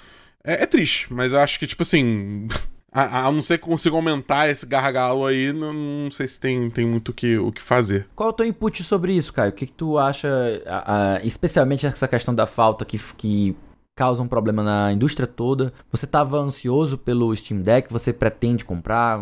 É, 0.47 0.63
é 0.63 0.67
triste, 0.67 1.13
mas 1.13 1.33
eu 1.33 1.41
acho 1.41 1.59
que, 1.59 1.67
tipo 1.67 1.83
assim. 1.83 2.47
A, 2.99 3.27
a 3.27 3.33
não 3.33 3.43
ser 3.43 3.59
que 3.59 3.65
consiga 3.65 3.95
aumentar 3.95 4.49
esse 4.49 4.65
gargalo 4.65 5.27
aí, 5.27 5.53
não, 5.53 5.71
não 5.71 6.11
sei 6.11 6.27
se 6.27 6.41
tem, 6.41 6.71
tem 6.71 6.87
muito 6.87 7.13
que, 7.13 7.37
o 7.37 7.53
que 7.53 7.61
fazer. 7.61 8.09
Qual 8.17 8.31
é 8.31 8.33
o 8.33 8.33
teu 8.33 8.47
input 8.47 8.83
sobre 8.83 9.13
isso, 9.13 9.35
Caio? 9.35 9.51
O 9.51 9.53
que, 9.53 9.67
que 9.67 9.73
tu 9.73 9.99
acha, 9.99 10.27
a, 10.65 11.17
a, 11.17 11.23
especialmente 11.23 11.87
essa 11.87 12.09
questão 12.09 12.35
da 12.35 12.47
falta 12.47 12.87
que, 12.87 12.99
que 13.19 13.55
causa 13.97 14.23
um 14.23 14.29
problema 14.29 14.63
na 14.63 14.93
indústria 14.93 15.27
toda. 15.27 15.73
Você 15.91 16.05
estava 16.05 16.39
ansioso 16.39 16.99
pelo 16.99 17.35
Steam 17.35 17.63
Deck, 17.63 17.91
você 17.91 18.13
pretende 18.13 18.63
comprar? 18.63 19.19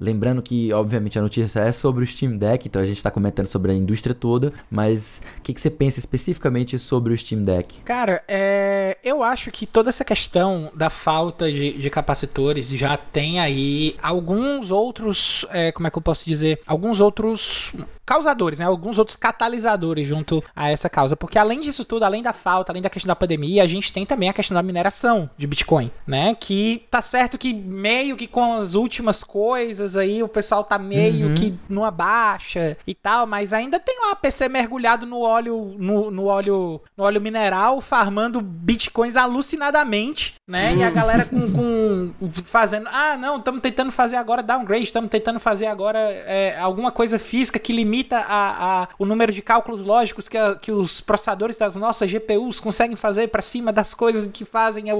Lembrando 0.00 0.40
que, 0.40 0.72
obviamente, 0.72 1.18
a 1.18 1.22
notícia 1.22 1.60
é 1.60 1.70
sobre 1.70 2.02
o 2.02 2.06
Steam 2.06 2.38
Deck, 2.38 2.66
então 2.66 2.80
a 2.80 2.86
gente 2.86 2.96
está 2.96 3.10
comentando 3.10 3.46
sobre 3.46 3.70
a 3.70 3.74
indústria 3.74 4.14
toda, 4.14 4.50
mas 4.70 5.20
o 5.36 5.42
que, 5.42 5.52
que, 5.52 5.60
você 5.60 5.68
pensa 5.68 5.98
especificamente 5.98 6.78
sobre 6.78 7.12
o 7.12 7.18
Steam 7.18 7.42
Deck? 7.42 7.82
Cara, 7.82 8.22
é, 8.26 8.96
eu 9.04 9.22
acho 9.22 9.50
que 9.50 9.66
toda 9.66 9.90
essa 9.90 10.04
questão 10.04 10.72
da 10.74 10.88
falta 10.88 11.52
de, 11.52 11.72
de 11.74 11.90
capacitores 11.90 12.70
já 12.70 12.96
tem 12.96 13.40
aí 13.40 13.94
alguns 14.02 14.70
outros, 14.70 15.44
é, 15.50 15.70
como 15.70 15.86
é 15.86 15.90
que 15.90 15.98
eu 15.98 16.02
posso 16.02 16.24
dizer? 16.24 16.60
Alguns 16.66 16.98
outros 16.98 17.74
causadores, 18.10 18.58
né? 18.58 18.64
Alguns 18.64 18.98
outros 18.98 19.16
catalisadores 19.16 20.08
junto 20.08 20.42
a 20.56 20.68
essa 20.68 20.88
causa. 20.88 21.14
Porque 21.14 21.38
além 21.38 21.60
disso 21.60 21.84
tudo, 21.84 22.04
além 22.04 22.22
da 22.22 22.32
falta, 22.32 22.72
além 22.72 22.82
da 22.82 22.90
questão 22.90 23.06
da 23.06 23.14
pandemia, 23.14 23.62
a 23.62 23.68
gente 23.68 23.92
tem 23.92 24.04
também 24.04 24.28
a 24.28 24.32
questão 24.32 24.56
da 24.56 24.62
mineração 24.64 25.30
de 25.36 25.46
Bitcoin, 25.46 25.92
né? 26.04 26.34
Que 26.34 26.86
tá 26.90 27.00
certo 27.00 27.38
que 27.38 27.54
meio 27.54 28.16
que 28.16 28.26
com 28.26 28.54
as 28.54 28.74
últimas 28.74 29.22
coisas 29.22 29.89
aí 29.96 30.22
o 30.22 30.28
pessoal 30.28 30.64
tá 30.64 30.78
meio 30.78 31.28
uhum. 31.28 31.34
que 31.34 31.58
numa 31.68 31.90
baixa 31.90 32.76
e 32.86 32.94
tal, 32.94 33.26
mas 33.26 33.52
ainda 33.52 33.78
tem 33.78 33.98
lá 34.00 34.14
PC 34.14 34.48
mergulhado 34.48 35.06
no 35.06 35.20
óleo 35.20 35.74
no, 35.78 36.10
no 36.10 36.26
óleo 36.26 36.80
no 36.96 37.04
óleo 37.04 37.20
mineral 37.20 37.80
farmando 37.80 38.40
bitcoins 38.40 39.16
alucinadamente, 39.16 40.34
né? 40.46 40.74
E 40.74 40.82
a 40.82 40.90
galera 40.90 41.24
com, 41.24 41.40
com 41.52 42.12
fazendo, 42.44 42.88
ah, 42.88 43.16
não, 43.16 43.38
estamos 43.38 43.60
tentando 43.60 43.92
fazer 43.92 44.16
agora 44.16 44.42
downgrade, 44.42 44.84
estamos 44.84 45.10
tentando 45.10 45.40
fazer 45.40 45.66
agora 45.66 45.98
é, 45.98 46.58
alguma 46.58 46.92
coisa 46.92 47.18
física 47.18 47.58
que 47.58 47.72
limita 47.72 48.18
a, 48.18 48.82
a, 48.82 48.88
o 48.98 49.04
número 49.04 49.32
de 49.32 49.42
cálculos 49.42 49.80
lógicos 49.80 50.28
que, 50.28 50.36
a, 50.36 50.54
que 50.54 50.72
os 50.72 51.00
processadores 51.00 51.56
das 51.56 51.76
nossas 51.76 52.10
GPUs 52.10 52.60
conseguem 52.60 52.96
fazer 52.96 53.28
para 53.28 53.42
cima 53.42 53.72
das 53.72 53.94
coisas 53.94 54.26
que 54.30 54.44
fazem 54.44 54.90
a, 54.90 54.94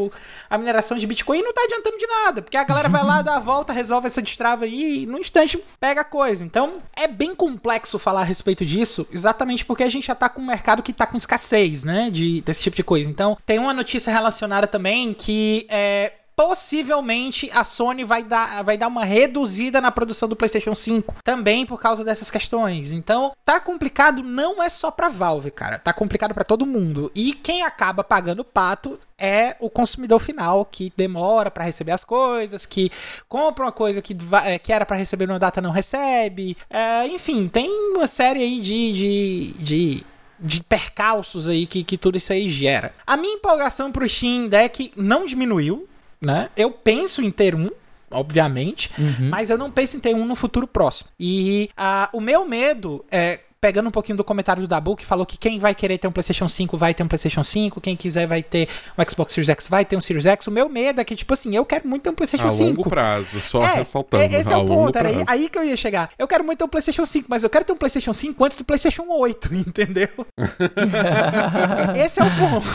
a 0.49 0.59
mineração 0.59 0.99
de 0.99 1.07
Bitcoin 1.07 1.39
e 1.39 1.43
não 1.43 1.53
tá 1.53 1.63
adiantando 1.63 1.99
de 1.99 2.07
nada, 2.07 2.43
porque 2.43 2.57
a 2.57 2.65
galera 2.65 2.89
vai 2.89 3.05
lá, 3.05 3.23
dá 3.23 3.37
a 3.37 3.41
volta, 3.41 3.73
resolve 3.73 4.09
essa 4.09 4.23
destrava 4.23 4.67
e 4.71 5.07
no 5.07 5.19
instante 5.19 5.59
pega 5.79 6.03
a 6.03 6.05
coisa. 6.05 6.45
Então 6.45 6.79
é 6.97 7.07
bem 7.07 7.35
complexo 7.35 7.99
falar 7.99 8.23
a 8.23 8.25
respeito 8.25 8.65
disso, 8.65 9.07
exatamente 9.13 9.65
porque 9.65 9.83
a 9.83 9.89
gente 9.89 10.07
já 10.07 10.15
tá 10.15 10.29
com 10.29 10.41
um 10.41 10.47
mercado 10.47 10.83
que 10.83 10.93
tá 10.93 11.07
com 11.07 11.17
escassez, 11.17 11.85
né, 11.85 12.11
de, 12.11 12.41
desse 12.43 12.63
tipo 12.63 12.77
de 12.77 12.85
coisa. 12.85 13.11
Então 13.11 13.37
tem 13.45 13.59
uma 13.59 13.75
notícia 13.75 14.13
relacionada 14.13 14.67
também 14.67 15.13
que 15.13 15.67
é, 15.69 16.13
possivelmente 16.35 17.51
a 17.53 17.65
Sony 17.65 18.05
vai 18.05 18.23
dar, 18.23 18.63
vai 18.63 18.79
dar 18.79 18.89
uma 18.89 19.05
reduzida 19.05 19.81
na 19.81 19.91
produção 19.91 20.29
do 20.29 20.37
PlayStation 20.37 20.75
5 20.75 21.17
também 21.23 21.67
por 21.67 21.81
causa 21.81 22.05
dessas 22.05 22.31
questões. 22.31 22.93
Então, 22.93 23.33
tá 23.45 23.61
complicado 23.61 24.23
não 24.23 24.63
é 24.63 24.69
só 24.69 24.91
pra 24.91 25.09
Valve, 25.09 25.51
cara, 25.51 25.79
tá 25.79 25.93
complicado 25.93 26.35
para 26.35 26.45
todo 26.45 26.67
mundo. 26.67 27.11
E 27.15 27.33
quem 27.33 27.63
acaba 27.63 28.03
pagando 28.03 28.41
o 28.41 28.45
pato 28.45 28.99
é 29.19 29.55
o 29.61 29.69
consumidor 29.69 30.19
final 30.19 30.65
que 30.65 30.93
demora 30.97 31.51
para 31.51 31.65
receber 31.65 31.93
as 31.93 32.05
coisas, 32.05 32.65
que 32.65 32.91
compra 33.29 33.67
uma 33.67 33.73
coisa 33.73 34.01
que, 34.01 34.17
é, 34.45 34.59
que 34.59 34.73
era 34.73 34.87
para 34.87 34.97
receber 34.97 35.27
numa 35.27 35.39
data 35.39 35.61
não 35.61 35.71
recebe. 35.71 36.57
É, 36.71 37.07
enfim, 37.07 37.49
tem 37.49 37.69
uma 37.95 38.07
série 38.07 38.43
aí 38.43 38.61
de, 38.61 38.93
de, 38.93 39.55
de 39.59 40.07
de 40.43 40.63
percalços 40.63 41.47
aí 41.47 41.67
que, 41.67 41.85
que 41.85 41.99
tudo 41.99 42.17
isso 42.17 42.33
aí 42.33 42.49
gera. 42.49 42.95
A 43.07 43.17
minha 43.17 43.35
empolgação 43.35 43.93
pro 43.93 44.09
Steam 44.09 44.49
Deck 44.49 44.91
não 44.97 45.27
diminuiu, 45.27 45.87
né? 46.21 46.51
Eu 46.57 46.71
penso 46.71 47.23
em 47.23 47.31
ter 47.31 47.55
um, 47.55 47.71
obviamente, 48.11 48.91
uhum. 48.99 49.29
mas 49.31 49.51
eu 49.51 49.59
não 49.59 49.71
penso 49.71 49.97
em 49.97 50.01
ter 50.01 50.15
um 50.15 50.25
no 50.25 50.37
futuro 50.37 50.67
próximo. 50.67 51.11
E 51.19 51.71
uh, 51.79 52.17
o 52.17 52.21
meu 52.21 52.45
medo 52.45 53.05
é 53.11 53.41
pegando 53.61 53.89
um 53.89 53.93
pouquinho 53.93 54.17
do 54.17 54.25
comentário 54.25 54.63
do 54.63 54.67
Dabu, 54.67 54.97
que 54.97 55.05
falou 55.05 55.27
que 55.27 55.37
quem 55.37 55.59
vai 55.59 55.75
querer 55.75 55.99
ter 55.99 56.09
um 56.09 56.13
PlayStation 56.13 56.49
5 56.49 56.79
vai 56.79 56.95
ter 56.95 57.03
um 57.03 57.09
PlayStation 57.09 57.45
5, 57.45 57.81
quem 57.81 57.95
quiser 57.95 58.27
vai 58.27 58.43
ter 58.43 58.69
um 58.97 59.05
Xbox 59.09 59.35
Series 59.35 59.51
X 59.51 59.69
vai 59.69 59.85
ter 59.85 59.97
um 59.97 60.01
Series 60.01 60.25
X. 60.25 60.47
O 60.47 60.51
meu 60.51 60.69
medo 60.69 61.01
é 61.01 61.05
que, 61.05 61.15
tipo 61.15 61.35
assim, 61.35 61.55
eu 61.55 61.65
quero 61.65 61.87
muito 61.87 62.03
ter 62.03 62.11
um 62.11 62.15
PlayStation 62.15 62.47
a 62.47 62.51
5. 62.51 62.63
A 62.63 62.67
longo 62.69 62.89
prazo, 62.89 63.41
só 63.41 63.63
é, 63.63 63.75
ressaltando. 63.75 64.23
É, 64.23 64.41
esse 64.41 64.51
é 64.51 64.57
o 64.57 64.65
ponto, 64.65 64.97
era 64.97 65.11
aí, 65.11 65.25
aí, 65.27 65.49
que 65.49 65.59
eu 65.59 65.65
ia 65.65 65.77
chegar. 65.77 66.11
Eu 66.19 66.27
quero 66.27 66.43
muito 66.43 66.59
ter 66.59 66.65
um 66.65 66.69
PlayStation 66.69 67.05
5, 67.05 67.27
mas 67.29 67.45
eu 67.45 67.51
quero 67.51 67.65
ter 67.65 67.73
um 67.73 67.77
PlayStation 67.77 68.15
5 68.15 68.45
antes 68.45 68.57
do 68.57 68.65
PlayStation 68.65 69.05
8, 69.07 69.53
entendeu? 69.55 70.09
esse 72.03 72.21
é 72.21 72.25
o 72.25 72.31
ponto. 72.31 72.67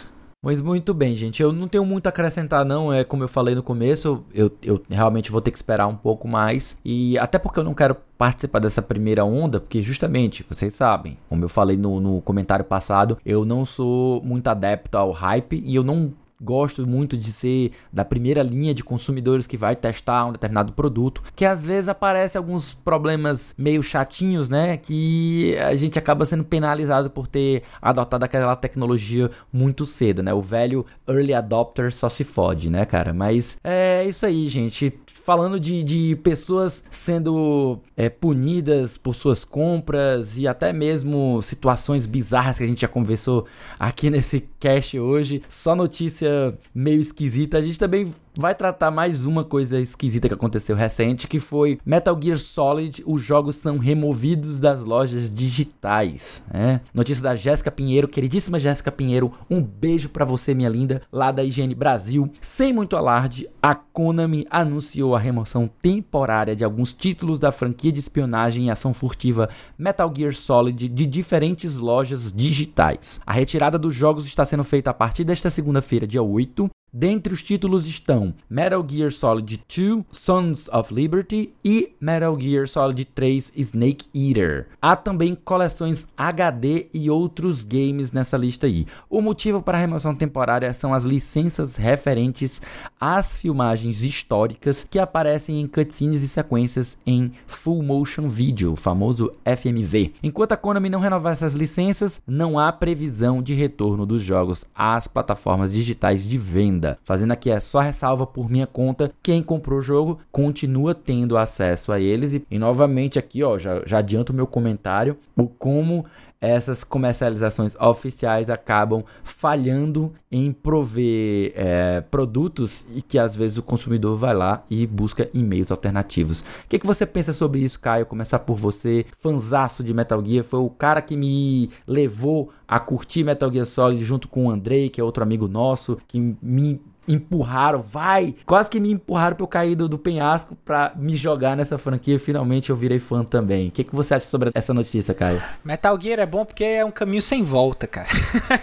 Mas 0.48 0.62
muito 0.62 0.94
bem, 0.94 1.14
gente. 1.14 1.44
Eu 1.44 1.52
não 1.52 1.68
tenho 1.68 1.84
muito 1.84 2.08
a 2.08 2.10
acrescentar, 2.10 2.64
não. 2.64 2.94
É 2.94 3.04
como 3.04 3.22
eu 3.22 3.28
falei 3.28 3.54
no 3.54 3.62
começo, 3.62 4.24
eu, 4.34 4.50
eu 4.64 4.82
realmente 4.90 5.30
vou 5.30 5.42
ter 5.42 5.52
que 5.52 5.58
esperar 5.58 5.88
um 5.88 5.96
pouco 5.98 6.26
mais. 6.26 6.80
E 6.86 7.18
até 7.18 7.38
porque 7.38 7.60
eu 7.60 7.66
não 7.66 7.74
quero 7.74 7.98
participar 8.18 8.60
dessa 8.60 8.82
primeira 8.82 9.26
onda, 9.26 9.60
porque 9.60 9.84
justamente, 9.84 10.46
vocês 10.50 10.74
sabem, 10.74 11.18
como 11.28 11.44
eu 11.44 11.50
falei 11.50 11.76
no, 11.76 12.00
no 12.00 12.22
comentário 12.22 12.64
passado, 12.64 13.18
eu 13.26 13.44
não 13.44 13.66
sou 13.66 14.22
muito 14.24 14.48
adepto 14.48 14.98
ao 14.98 15.12
hype 15.12 15.62
e 15.66 15.76
eu 15.76 15.84
não 15.84 16.14
gosto 16.42 16.86
muito 16.86 17.18
de 17.18 17.32
ser 17.32 17.72
da 17.92 18.06
primeira 18.06 18.44
linha 18.44 18.74
de 18.74 18.84
consumidores 18.84 19.48
que 19.48 19.58
vai 19.58 19.76
testar 19.76 20.26
um 20.26 20.32
determinado 20.32 20.74
produto, 20.74 21.22
que 21.36 21.46
às 21.46 21.66
vezes 21.66 21.90
aparece 21.90 22.38
alguns 22.38 22.74
problemas 22.74 23.54
meio 23.58 23.82
chatinhos, 23.82 24.50
né, 24.50 24.78
que 24.78 25.58
a 25.58 25.76
gente 25.76 25.98
acaba 25.98 26.26
sendo 26.26 26.44
penalizado 26.44 27.10
por 27.10 27.28
ter 27.28 27.64
adotado 27.82 28.24
aquela 28.24 28.56
tecnologia 28.56 29.30
muito 29.52 29.86
cedo, 29.86 30.22
né? 30.22 30.34
O 30.34 30.42
velho 30.42 30.86
early 31.08 31.34
adopter 31.34 31.94
só 31.94 32.10
se 32.10 32.24
fode, 32.24 32.70
né, 32.70 32.86
cara? 32.86 33.14
Mas 33.14 33.58
é 33.64 34.06
isso 34.06 34.26
aí, 34.26 34.48
gente 34.48 34.94
falando 35.28 35.60
de, 35.60 35.84
de 35.84 36.16
pessoas 36.24 36.82
sendo 36.90 37.82
é, 37.98 38.08
punidas 38.08 38.98
por 38.98 39.14
suas 39.14 39.44
compras 39.44 40.38
e 40.38 40.48
até 40.48 40.72
mesmo 40.72 41.42
situações 41.42 42.06
bizarras 42.06 42.58
que 42.58 42.64
a 42.64 42.68
gente 42.68 42.80
já 42.80 42.88
conversou 42.88 43.46
aqui 43.78 44.08
nesse 44.10 44.48
cast 44.58 44.98
hoje. 44.98 45.42
Só 45.50 45.76
notícia 45.76 46.58
meio 46.74 47.02
esquisita. 47.02 47.58
A 47.58 47.62
gente 47.62 47.78
também 47.78 48.14
vai 48.38 48.54
tratar 48.54 48.92
mais 48.92 49.26
uma 49.26 49.44
coisa 49.44 49.80
esquisita 49.80 50.28
que 50.28 50.34
aconteceu 50.34 50.76
recente, 50.76 51.28
que 51.28 51.40
foi 51.40 51.80
Metal 51.84 52.18
Gear 52.22 52.38
Solid, 52.38 53.04
os 53.06 53.22
jogos 53.22 53.56
são 53.56 53.80
removidos 53.80 54.60
das 54.60 54.84
lojas 54.84 55.34
digitais. 55.34 56.44
É. 56.54 56.80
Notícia 56.94 57.24
da 57.24 57.36
Jéssica 57.36 57.72
Pinheiro, 57.72 58.08
queridíssima 58.08 58.60
Jéssica 58.60 58.92
Pinheiro, 58.92 59.34
um 59.50 59.62
beijo 59.62 60.10
para 60.10 60.24
você, 60.24 60.54
minha 60.54 60.70
linda, 60.70 61.02
lá 61.12 61.32
da 61.32 61.44
IGN 61.44 61.74
Brasil. 61.74 62.32
Sem 62.40 62.72
muito 62.72 62.96
alarde, 62.96 63.50
a 63.62 63.74
Konami 63.74 64.46
anunciou 64.52 65.16
a 65.16 65.20
remoção 65.20 65.68
temporária 65.82 66.56
de 66.56 66.64
alguns 66.64 66.94
títulos 66.94 67.40
da 67.40 67.52
franquia 67.52 67.92
de 67.92 68.00
espionagem 68.00 68.68
e 68.68 68.70
ação 68.70 68.94
furtiva 68.94 69.50
Metal 69.78 70.14
Gear 70.16 70.34
Solid 70.34 70.88
de 70.88 71.06
diferentes 71.08 71.76
lojas 71.76 72.32
digitais. 72.32 73.20
A 73.26 73.34
retirada 73.34 73.80
dos 73.80 73.96
jogos 73.96 74.28
está 74.28 74.46
sendo 74.46 74.64
feita 74.64 74.92
a 74.92 74.94
partir 74.94 75.24
desta 75.24 75.50
segunda-feira, 75.50 76.06
dia 76.06 76.22
8, 76.22 76.70
Dentre 76.92 77.34
os 77.34 77.44
títulos 77.44 77.86
estão 77.86 78.34
Metal 78.50 78.84
Gear 78.90 79.12
Solid 79.12 79.62
2 79.68 80.06
Sons 80.10 80.70
of 80.70 80.94
Liberty 80.94 81.54
e 81.64 81.92
Metal 82.00 82.40
Gear 82.40 82.66
Solid 82.66 83.04
3 83.04 83.52
Snake 83.58 84.06
Eater. 84.16 84.68
Há 84.82 84.96
também 84.96 85.36
coleções 85.36 86.08
HD 86.18 86.88
e 86.94 87.10
outros 87.10 87.66
games 87.66 88.14
nessa 88.14 88.38
lista 88.38 88.68
aí. 88.68 88.88
O 89.10 89.20
motivo 89.20 89.62
para 89.62 89.78
a 89.78 89.82
remoção 89.82 90.16
temporária 90.16 90.74
são 90.74 90.94
as 90.94 91.04
licenças 91.04 91.76
referentes 91.76 92.62
às 92.98 93.38
filmagens 93.38 94.02
históricas 94.02 94.88
que 94.90 94.98
aparecem 94.98 95.60
em 95.60 95.68
cutscenes 95.68 96.24
e 96.24 96.28
sequências 96.30 97.02
em 97.06 97.34
Full 97.48 97.84
Motion 97.84 98.30
Video, 98.30 98.78
famoso 98.78 99.34
FMV. 99.46 100.14
Enquanto 100.24 100.54
a 100.54 100.58
Konami 100.58 100.88
não 100.88 101.02
renovar 101.02 101.34
essas 101.34 101.54
licenças, 101.54 102.22
não 102.26 102.58
há 102.58 102.72
previsão 102.72 103.44
de 103.44 103.54
retorno 103.54 104.06
dos 104.06 104.22
jogos 104.22 104.66
às 104.74 105.06
plataformas 105.06 105.74
digitais 105.74 106.24
de 106.24 106.38
venda 106.38 106.77
ainda. 106.78 107.00
Fazendo 107.04 107.32
aqui 107.32 107.50
é 107.50 107.60
só 107.60 107.80
ressalva 107.80 108.26
por 108.26 108.50
minha 108.50 108.68
conta, 108.68 109.12
quem 109.22 109.42
comprou 109.42 109.80
o 109.80 109.82
jogo 109.82 110.20
continua 110.32 110.94
tendo 110.94 111.38
acesso 111.38 111.92
a 111.92 112.00
eles. 112.00 112.34
E, 112.34 112.46
e 112.50 112.60
novamente 112.60 113.18
aqui, 113.20 113.44
ó, 113.44 113.58
já, 113.58 113.82
já 113.86 113.98
adianto 113.98 114.32
o 114.32 114.36
meu 114.36 114.48
comentário, 114.48 115.18
o 115.36 115.48
como 115.48 116.06
essas 116.40 116.84
comercializações 116.84 117.76
oficiais 117.76 118.50
acabam 118.50 119.04
falhando 119.24 120.14
em 120.32 120.52
prover 120.52 121.54
é, 121.56 122.02
produtos 122.02 122.86
e 122.94 123.02
que 123.02 123.18
às 123.18 123.36
vezes 123.36 123.58
o 123.58 123.64
consumidor 123.64 124.18
vai 124.18 124.36
lá 124.36 124.64
e 124.70 124.86
busca 124.86 125.30
e-mails 125.34 125.72
alternativos. 125.72 126.42
O 126.42 126.46
que, 126.70 126.80
que 126.80 126.86
você 126.86 127.06
pensa 127.06 127.34
sobre 127.34 127.62
isso, 127.62 127.80
Caio? 127.80 128.06
Começar 128.06 128.40
por 128.40 128.56
você, 128.56 129.06
fanzaço 129.20 129.84
de 129.84 129.94
Metal 129.94 130.24
Gear, 130.24 130.44
foi 130.44 130.60
o 130.60 130.70
cara 130.70 131.02
que 131.02 131.16
me 131.16 131.70
levou 131.86 132.52
a 132.68 132.80
curtir 132.80 133.24
Metal 133.24 133.52
Gear 133.52 133.66
Solid 133.66 134.04
junto 134.04 134.28
com 134.28 134.46
o 134.46 134.50
Andrei, 134.50 134.90
que 134.90 135.02
é 135.02 135.04
outro 135.04 135.24
amigo 135.24 135.48
nosso, 135.48 135.98
que 136.08 136.36
me 136.42 136.80
empurraram, 137.08 137.82
vai, 137.82 138.36
quase 138.46 138.70
que 138.70 138.80
me 138.80 138.92
empurraram 138.92 139.36
pra 139.36 139.44
eu 139.44 139.48
cair 139.48 139.76
do, 139.76 139.88
do 139.88 139.98
penhasco 139.98 140.56
pra 140.66 140.92
me 140.96 141.16
jogar 141.16 141.56
nessa 141.56 141.78
franquia. 141.78 142.20
Finalmente 142.20 142.70
eu 142.70 142.76
virei 142.76 143.00
fã 143.00 143.24
também. 143.24 143.70
O 143.70 143.72
que, 143.72 143.84
que 143.84 143.96
você 143.96 144.16
acha 144.16 144.26
sobre 144.26 144.52
essa 144.54 144.74
notícia, 144.74 145.14
Caio? 145.14 145.42
Metal 145.64 146.00
Gear 146.00 146.20
é 146.20 146.26
bom 146.26 146.46
porque 146.46 146.64
é 146.64 146.86
um 146.86 146.92
caminho 146.92 147.22
sem 147.22 147.44
volta, 147.44 147.88
cara. 147.88 148.08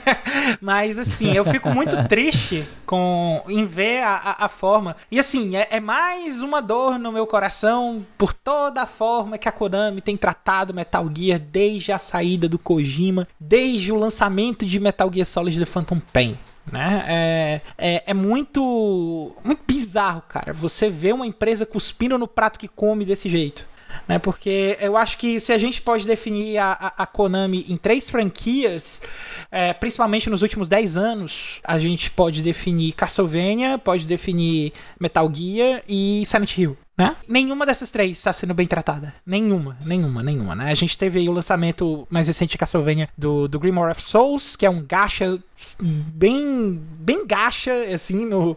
Mas 0.60 0.98
assim, 0.98 1.32
eu 1.32 1.44
fico 1.44 1.70
muito 1.70 1.96
triste 2.08 2.64
com 2.84 3.42
em 3.48 3.64
ver 3.64 4.02
a, 4.02 4.14
a, 4.14 4.44
a 4.44 4.48
forma. 4.48 4.96
E 5.10 5.18
assim, 5.18 5.56
é, 5.56 5.68
é, 5.70 5.80
mais 5.80 6.42
uma 6.42 6.60
dor 6.60 6.98
no 6.98 7.12
meu 7.12 7.26
coração 7.26 8.04
por 8.18 8.32
toda 8.32 8.82
a 8.82 8.86
forma 8.86 9.38
que 9.38 9.48
a 9.48 9.52
Konami 9.52 10.00
tem 10.00 10.16
tratado 10.16 10.74
Metal 10.74 11.08
Gear 11.14 11.38
desde 11.38 11.92
a 11.92 11.98
saída 11.98 12.48
do 12.48 12.58
Kojima, 12.58 13.26
desde 13.38 13.92
o 13.92 13.96
lançamento 13.96 14.66
de 14.66 14.78
Metal 14.78 15.10
Gear 15.12 15.26
Solid 15.26 15.58
The 15.58 15.64
Phantom 15.64 16.00
Pain. 16.12 16.38
Né? 16.70 17.04
É, 17.06 17.60
é, 17.76 18.02
é, 18.06 18.14
muito, 18.14 19.36
muito 19.44 19.62
bizarro, 19.66 20.22
cara. 20.22 20.52
Você 20.52 20.88
vê 20.88 21.12
uma 21.12 21.26
empresa 21.26 21.66
cuspindo 21.66 22.18
no 22.18 22.26
prato 22.26 22.58
que 22.58 22.68
come 22.68 23.04
desse 23.04 23.28
jeito. 23.28 23.66
Né? 24.06 24.18
Porque 24.18 24.76
eu 24.80 24.96
acho 24.96 25.18
que 25.18 25.40
se 25.40 25.52
a 25.52 25.58
gente 25.58 25.80
pode 25.80 26.06
definir 26.06 26.58
a, 26.58 26.92
a, 26.96 27.06
Konami 27.06 27.64
em 27.68 27.76
três 27.76 28.10
franquias, 28.10 29.02
é, 29.50 29.72
principalmente 29.72 30.28
nos 30.28 30.42
últimos 30.42 30.68
10 30.68 30.96
anos, 30.96 31.60
a 31.64 31.78
gente 31.78 32.10
pode 32.10 32.42
definir 32.42 32.92
Castlevania, 32.92 33.78
pode 33.78 34.06
definir 34.06 34.72
Metal 35.00 35.30
Gear 35.32 35.82
e 35.88 36.22
Silent 36.26 36.58
Hill. 36.58 36.76
Né? 36.96 37.16
Nenhuma 37.26 37.66
dessas 37.66 37.90
três 37.90 38.18
está 38.18 38.32
sendo 38.32 38.54
bem 38.54 38.68
tratada. 38.68 39.12
Nenhuma, 39.26 39.76
nenhuma, 39.84 40.22
nenhuma. 40.22 40.54
Né? 40.54 40.70
A 40.70 40.74
gente 40.74 40.96
teve 40.96 41.28
o 41.28 41.32
lançamento 41.32 42.06
mais 42.08 42.28
recente 42.28 42.52
de 42.52 42.58
Castlevania 42.58 43.08
do, 43.18 43.48
do 43.48 43.58
Grimoire 43.58 43.90
of 43.90 44.02
Souls, 44.02 44.54
que 44.54 44.64
é 44.64 44.70
um 44.70 44.84
gacha 44.84 45.38
bem, 45.80 46.80
bem 47.00 47.26
gacha, 47.26 47.72
assim, 47.92 48.24
no, 48.24 48.56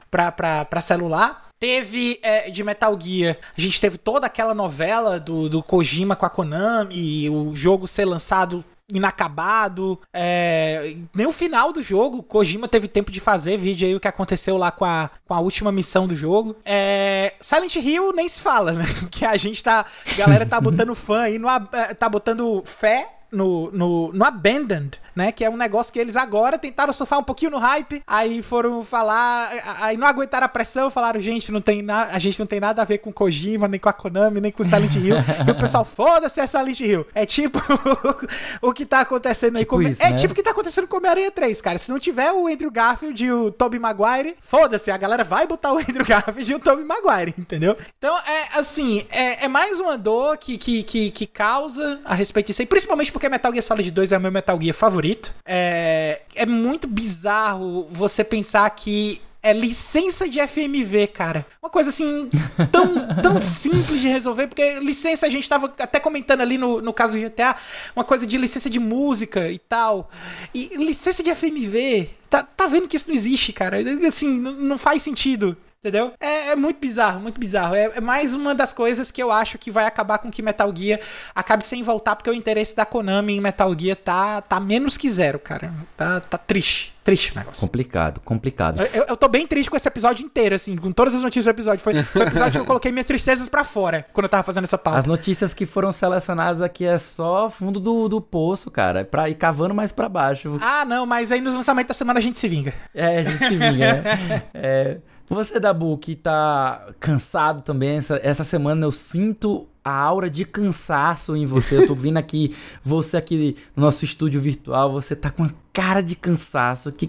celular. 0.82 1.47
Teve 1.60 2.20
é, 2.22 2.50
de 2.50 2.64
Metal 2.64 3.00
Gear, 3.00 3.38
a 3.58 3.62
gente 3.62 3.82
teve 3.82 3.98
toda 3.98 4.28
aquela 4.28 4.54
novela 4.54 5.20
do, 5.20 5.50
do 5.50 5.64
Kojima 5.64 6.16
com 6.16 6.26
a 6.26 6.30
Konami, 6.30 7.30
o 7.30 7.56
jogo 7.56 7.88
ser 7.88 8.06
lançado 8.06 8.64
inacabado. 8.90 10.00
É, 10.14 10.96
nem 11.14 11.28
o 11.28 11.32
final 11.32 11.74
do 11.74 11.82
jogo, 11.82 12.24
Kojima 12.24 12.68
teve 12.68 12.88
tempo 12.88 13.12
de 13.12 13.20
fazer 13.20 13.58
vídeo 13.58 13.88
aí 13.88 13.96
o 13.96 14.00
que 14.00 14.08
aconteceu 14.08 14.58
lá 14.58 14.72
com 14.72 14.86
a, 14.86 15.10
com 15.26 15.34
a 15.34 15.40
última 15.40 15.72
missão 15.72 16.08
do 16.08 16.16
jogo. 16.16 16.56
É, 16.64 17.34
Silent 17.42 17.76
Hill 17.76 18.14
nem 18.14 18.28
se 18.30 18.42
fala, 18.42 18.74
né? 18.74 18.86
Que 19.12 19.26
a 19.26 19.36
gente 19.36 19.64
tá. 19.64 19.86
A 20.14 20.16
galera 20.16 20.46
tá 20.46 20.60
botando 20.62 20.94
fã 20.94 21.22
aí, 21.22 21.40
no, 21.40 21.50
é, 21.50 21.94
tá 21.94 22.08
botando 22.08 22.62
fé 22.66 23.17
no, 23.32 23.72
no, 23.72 24.12
no 24.14 24.26
Abandoned, 24.26 25.00
né? 25.16 25.32
Que 25.32 25.44
é 25.44 25.50
um 25.50 25.58
negócio 25.58 25.92
que 25.92 26.00
eles 26.00 26.16
agora 26.16 26.58
tentaram 26.58 26.94
surfar 26.94 27.20
um 27.20 27.24
pouquinho 27.24 27.52
no 27.52 27.58
hype, 27.58 28.02
aí 28.06 28.42
foram 28.42 28.84
falar, 28.84 29.50
aí 29.82 29.98
não 29.98 30.08
aguentaram 30.08 30.46
a 30.46 30.50
pressão, 30.50 30.90
falaram, 30.90 31.20
gente, 31.20 31.52
não 31.52 31.62
tem 31.62 31.82
na, 31.82 32.06
a 32.06 32.20
gente 32.20 32.40
não 32.40 32.46
tem 32.48 32.60
nada 32.60 32.82
a 32.82 32.86
ver 32.86 33.00
com 33.00 33.12
Kojima, 33.12 33.68
nem 33.68 33.80
com 33.80 33.90
a 33.90 33.94
Konami, 33.94 34.40
nem 34.40 34.52
com 34.52 34.64
Silent 34.64 34.96
Hill. 34.96 35.16
e 35.48 35.52
o 35.52 35.60
pessoal, 35.60 35.86
foda-se 35.86 36.40
é 36.40 36.48
Silent 36.48 36.80
Hill. 36.80 37.06
É 37.14 37.26
tipo 37.26 37.60
o 38.62 38.74
que 38.74 38.86
tá 38.86 39.02
acontecendo 39.02 39.58
tipo 39.58 39.78
aí 39.78 39.86
com... 39.86 39.92
Isso, 39.92 40.04
É 40.04 40.12
né? 40.12 40.18
tipo 40.18 40.34
o 40.34 40.36
que 40.36 40.44
tá 40.44 40.52
acontecendo 40.52 40.88
com 40.88 40.98
Homem-Aranha 40.98 41.32
3, 41.32 41.62
cara. 41.62 41.78
Se 41.78 41.92
não 41.92 42.00
tiver 42.00 42.32
o 42.32 42.48
Andrew 42.48 42.72
Garfield 42.72 43.24
e 43.26 43.32
o 43.32 43.52
Tobey 43.52 43.80
Maguire, 43.80 44.36
foda-se, 44.42 44.92
a 44.92 44.98
galera 44.98 45.24
vai 45.24 45.48
botar 45.48 45.74
o 45.74 45.78
Andrew 45.78 46.06
Garfield 46.06 46.52
e 46.52 46.56
o 46.56 46.60
Tobey 46.60 46.86
Maguire, 46.86 47.34
entendeu? 47.38 47.76
Então, 47.98 48.18
é 48.20 48.58
assim, 48.60 49.06
é, 49.10 49.46
é 49.46 49.48
mais 49.48 49.80
uma 49.80 49.98
dor 49.98 50.38
que, 50.38 50.58
que, 50.58 50.84
que, 50.84 51.12
que 51.12 51.28
causa 51.28 52.00
a 52.06 52.14
respeito 52.14 52.48
disso 52.48 52.62
aí, 52.62 52.66
principalmente 52.66 53.12
porque 53.18 53.28
Metal 53.30 53.52
Gear 53.52 53.64
Solid 53.64 53.90
2 53.90 54.12
é 54.12 54.18
o 54.18 54.22
meu 54.22 54.32
Metal 54.32 54.62
Gear 54.62 54.76
favorito. 54.76 55.34
É, 55.44 56.22
é 56.36 56.46
muito 56.46 56.88
bizarro 56.88 57.88
você 57.90 58.24
pensar 58.24 58.70
que 58.70 59.20
é 59.42 59.54
licença 59.54 60.30
de 60.30 60.40
FMV, 60.46 61.08
cara. 61.08 61.44
Uma 61.60 61.70
coisa 61.70 61.90
assim, 61.90 62.30
tão, 62.72 63.08
tão 63.24 63.42
simples 63.42 64.02
de 64.02 64.08
resolver, 64.08 64.48
porque 64.48 64.80
licença 64.80 65.26
a 65.26 65.30
gente 65.30 65.50
tava 65.50 65.74
até 65.80 66.00
comentando 66.00 66.42
ali 66.42 66.60
no, 66.60 66.80
no 66.80 66.94
caso 66.94 67.18
do 67.18 67.24
GTA, 67.24 67.56
uma 67.96 68.06
coisa 68.06 68.28
de 68.28 68.38
licença 68.38 68.70
de 68.70 68.80
música 68.80 69.50
e 69.50 69.58
tal. 69.58 70.12
E 70.54 70.72
licença 70.76 71.24
de 71.24 71.34
FMV, 71.34 72.10
tá, 72.30 72.44
tá 72.44 72.68
vendo 72.68 72.88
que 72.88 72.98
isso 72.98 73.08
não 73.08 73.16
existe, 73.16 73.52
cara. 73.52 73.78
Assim, 74.08 74.40
não, 74.40 74.54
não 74.54 74.78
faz 74.78 75.02
sentido. 75.02 75.58
Entendeu? 75.80 76.12
É, 76.20 76.50
é, 76.50 76.56
muito 76.56 76.80
bizarro, 76.80 77.20
muito 77.20 77.40
bizarro. 77.40 77.76
É, 77.76 77.92
é, 77.96 78.02
mais 78.02 78.34
uma 78.34 78.56
das 78.56 78.74
coisas 78.74 79.12
que 79.12 79.22
eu 79.22 79.32
acho 79.32 79.58
que 79.58 79.70
vai 79.70 79.86
acabar 79.86 80.18
com 80.18 80.32
que 80.32 80.42
Metal 80.42 80.74
Gear 80.76 81.00
acabe 81.36 81.64
sem 81.64 81.84
voltar, 81.84 82.16
porque 82.16 82.30
o 82.30 82.34
interesse 82.34 82.76
da 82.76 82.86
Konami 82.86 83.38
em 83.38 83.42
Metal 83.42 83.74
Gear 83.78 83.96
tá, 83.96 84.42
tá 84.42 84.60
menos 84.60 84.98
que 84.98 85.08
zero, 85.10 85.38
cara. 85.38 85.72
Tá, 85.96 86.20
tá 86.20 86.38
triste. 86.38 86.98
Triste 87.04 87.32
o 87.32 87.38
negócio. 87.38 87.62
Complicado, 87.62 88.20
complicado. 88.20 88.82
Eu, 88.94 89.06
eu 89.06 89.16
tô 89.16 89.30
bem 89.30 89.48
triste 89.48 89.70
com 89.70 89.78
esse 89.78 89.88
episódio 89.88 90.26
inteiro, 90.26 90.56
assim, 90.56 90.76
com 90.76 90.92
todas 90.92 91.16
as 91.16 91.22
notícias 91.22 91.46
do 91.46 91.52
episódio. 91.52 91.82
Foi, 91.82 92.04
foi 92.04 92.24
o 92.24 92.28
episódio 92.28 92.52
que 92.54 92.58
eu 92.58 92.66
coloquei 92.66 92.92
minhas 92.92 93.08
tristezas 93.08 93.48
pra 93.48 93.64
fora 93.64 94.06
quando 94.12 94.26
eu 94.26 94.30
tava 94.30 94.44
fazendo 94.44 94.66
essa 94.66 94.78
pauta. 94.78 95.00
As 95.00 95.06
notícias 95.06 95.54
que 95.54 95.66
foram 95.66 95.92
selecionadas 95.94 96.62
aqui 96.62 96.86
é 96.86 96.98
só 96.98 97.50
fundo 97.50 97.80
do, 97.80 98.10
do 98.10 98.20
poço, 98.20 98.70
cara. 98.70 99.02
É 99.02 99.04
pra 99.06 99.30
ir 99.30 99.36
cavando 99.36 99.74
mais 99.74 99.94
pra 99.94 100.10
baixo. 100.10 100.58
Ah, 100.60 100.84
não, 100.84 101.06
mas 101.06 101.32
aí 101.32 101.40
nos 101.40 101.54
lançamentos 101.54 101.88
da 101.90 101.94
semana 101.94 102.20
a 102.20 102.22
gente 102.22 102.40
se 102.40 102.48
vinga. 102.50 102.74
É, 102.94 103.20
a 103.20 103.24
gente 103.24 103.46
se 103.46 103.56
vinga, 103.56 104.02
né? 104.02 104.44
É. 104.54 104.98
Você, 105.30 105.60
Dabu, 105.60 105.98
que 105.98 106.16
tá 106.16 106.94
cansado 107.00 107.62
também, 107.62 107.98
essa, 107.98 108.20
essa 108.24 108.44
semana 108.46 108.86
eu 108.86 108.92
sinto 108.92 109.68
a 109.84 109.92
aura 109.92 110.30
de 110.30 110.46
cansaço 110.46 111.36
em 111.36 111.46
você. 111.46 111.78
Eu 111.78 111.88
tô 111.88 111.96
vendo 111.96 112.18
aqui, 112.18 112.56
você 112.84 113.18
aqui 113.18 113.56
no 113.76 113.84
nosso 113.84 114.06
estúdio 114.06 114.40
virtual, 114.40 114.92
você 114.92 115.16
tá 115.16 115.30
com 115.30 115.44
uma 115.44 115.54
cara 115.78 116.02
de 116.02 116.16
cansaço. 116.16 116.90
O 116.90 116.92
que, 116.92 117.08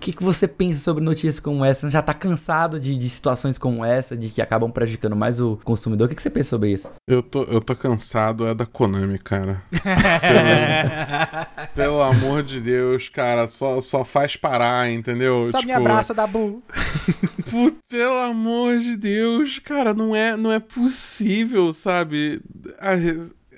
que, 0.00 0.14
que 0.14 0.22
você 0.22 0.48
pensa 0.48 0.80
sobre 0.80 1.04
notícias 1.04 1.38
como 1.38 1.62
essa? 1.62 1.86
Você 1.86 1.92
já 1.92 2.00
tá 2.00 2.14
cansado 2.14 2.80
de, 2.80 2.96
de 2.96 3.10
situações 3.10 3.58
como 3.58 3.84
essa, 3.84 4.16
de 4.16 4.30
que 4.30 4.40
acabam 4.40 4.70
prejudicando 4.70 5.14
mais 5.14 5.38
o 5.38 5.58
consumidor? 5.62 6.06
O 6.06 6.08
que, 6.08 6.14
que 6.14 6.22
você 6.22 6.30
pensa 6.30 6.48
sobre 6.48 6.72
isso? 6.72 6.90
Eu 7.06 7.22
tô, 7.22 7.42
eu 7.42 7.60
tô 7.60 7.76
cansado, 7.76 8.46
é 8.46 8.54
da 8.54 8.64
Konami, 8.64 9.18
cara. 9.18 9.62
pelo, 11.74 11.74
pelo, 11.74 12.02
amor 12.02 12.42
de 12.42 12.62
Deus, 12.62 13.10
cara, 13.10 13.46
só, 13.46 13.78
só 13.78 14.06
faz 14.06 14.36
parar, 14.36 14.90
entendeu? 14.90 15.50
Só 15.50 15.58
tipo, 15.58 15.68
me 15.68 15.74
abraça, 15.74 16.14
Dabu. 16.14 16.62
Put, 17.50 17.76
pelo 17.90 18.20
amor 18.20 18.78
de 18.78 18.96
Deus, 18.96 19.58
cara, 19.58 19.92
não 19.92 20.16
é, 20.16 20.34
não 20.34 20.50
é 20.50 20.58
possível, 20.58 21.74
sabe? 21.74 22.40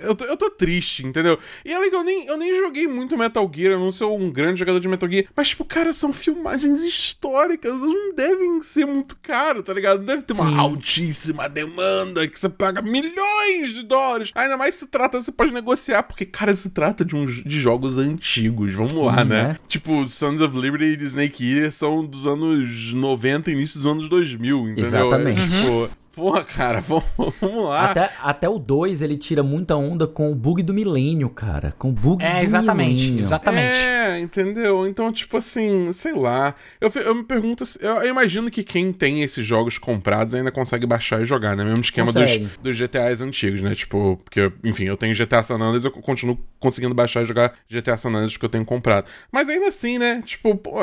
Eu 0.03 0.15
tô, 0.15 0.25
eu 0.25 0.37
tô 0.37 0.51
triste, 0.51 1.07
entendeu? 1.07 1.39
E 1.65 1.73
é 1.73 1.79
legal, 1.79 2.01
eu 2.01 2.05
nem, 2.05 2.27
eu 2.27 2.37
nem 2.37 2.55
joguei 2.55 2.87
muito 2.87 3.17
Metal 3.17 3.51
Gear, 3.55 3.73
eu 3.73 3.79
não 3.81 3.93
sou 3.93 4.19
um 4.19 4.31
grande 4.31 4.61
jogador 4.61 4.81
de 4.81 4.89
Metal 4.89 5.11
Gear, 5.11 5.27
mas, 5.35 5.49
tipo, 5.49 5.65
cara, 5.65 5.93
são 5.93 6.13
filmagens 6.13 6.83
históricas, 6.83 7.71
elas 7.71 7.83
não 7.83 8.15
devem 8.15 8.63
ser 8.63 8.87
muito 8.87 9.17
caro, 9.23 9.63
tá 9.63 9.73
ligado? 9.73 9.99
Não 9.99 10.05
deve 10.05 10.23
ter 10.23 10.33
uma 10.33 10.49
Sim. 10.49 10.59
altíssima 10.59 11.49
demanda 11.49 12.27
que 12.29 12.39
você 12.39 12.49
paga 12.49 12.83
milhões 12.83 13.75
de 13.75 13.83
dólares. 13.83 14.31
Ainda 14.35 14.57
mais 14.57 14.75
se 14.75 14.87
trata, 14.87 15.21
você 15.21 15.33
pode 15.33 15.53
negociar, 15.53 16.03
porque, 16.03 16.25
cara, 16.25 16.55
se 16.55 16.71
trata 16.71 17.05
de, 17.05 17.15
um, 17.17 17.25
de 17.25 17.61
jogos 17.61 17.99
antigos, 17.99 18.75
vamos 18.75 18.93
Sim, 18.93 19.05
lá, 19.05 19.25
né? 19.25 19.43
né? 19.43 19.57
Tipo, 19.69 20.07
Sons 20.07 20.41
of 20.41 20.59
Liberty 20.59 21.01
e 21.01 21.05
Snake 21.07 21.53
Eater 21.53 21.73
são 21.73 22.05
dos 22.05 22.27
anos 22.27 22.93
90, 22.93 23.51
início 23.51 23.79
dos 23.79 23.87
anos 23.87 24.09
2000, 24.09 24.69
entendeu? 24.71 24.85
Exatamente. 24.85 25.41
É, 25.41 25.47
tipo, 25.47 25.91
Porra, 26.21 26.45
cara, 26.45 26.81
vamos, 26.87 27.05
vamos 27.41 27.65
lá. 27.65 27.87
Até, 27.87 28.11
até 28.21 28.49
o 28.49 28.59
2 28.59 29.01
ele 29.01 29.17
tira 29.17 29.43
muita 29.43 29.75
onda 29.75 30.07
com 30.07 30.31
o 30.31 30.35
bug 30.35 30.63
do 30.63 30.75
milênio, 30.75 31.31
cara. 31.31 31.75
Com 31.79 31.89
o 31.89 31.93
bug 31.93 32.23
é, 32.23 32.41
do 32.41 32.45
exatamente, 32.45 33.05
milênio. 33.05 33.21
Exatamente. 33.21 33.65
É, 33.65 34.21
entendeu? 34.21 34.87
Então, 34.87 35.11
tipo 35.11 35.39
assim, 35.39 35.91
sei 35.95 36.13
lá. 36.13 36.55
Eu, 36.79 36.93
eu 36.95 37.15
me 37.15 37.25
pergunto. 37.25 37.65
Eu, 37.81 38.03
eu, 38.03 38.11
imagino 38.11 38.51
que 38.51 38.63
quem 38.63 38.93
tem 38.93 39.23
esses 39.23 39.47
jogos 39.47 39.79
comprados 39.79 40.35
ainda 40.35 40.53
consegue 40.53 40.85
baixar 40.85 41.23
e 41.23 41.25
jogar, 41.25 41.57
né? 41.57 41.65
Mesmo 41.65 41.81
esquema 41.81 42.13
dos, 42.13 42.31
dos 42.63 42.77
GTAs 42.77 43.23
antigos, 43.23 43.63
né? 43.63 43.75
Tipo, 43.75 44.19
porque, 44.23 44.53
enfim, 44.63 44.85
eu 44.85 44.99
tenho 44.99 45.17
GTA 45.17 45.43
San 45.43 45.55
Andreas, 45.55 45.87
eu 45.87 45.91
continuo 45.91 46.39
conseguindo 46.59 46.95
baixar 46.95 47.23
e 47.23 47.25
jogar 47.25 47.55
GTA 47.71 47.97
San 47.97 48.11
Andreas 48.11 48.37
que 48.37 48.45
eu 48.45 48.51
tenho 48.51 48.67
comprado. 48.67 49.07
Mas 49.33 49.49
ainda 49.49 49.69
assim, 49.69 49.99
né? 49.99 50.23
Tipo, 50.23 50.55
pô, 50.55 50.75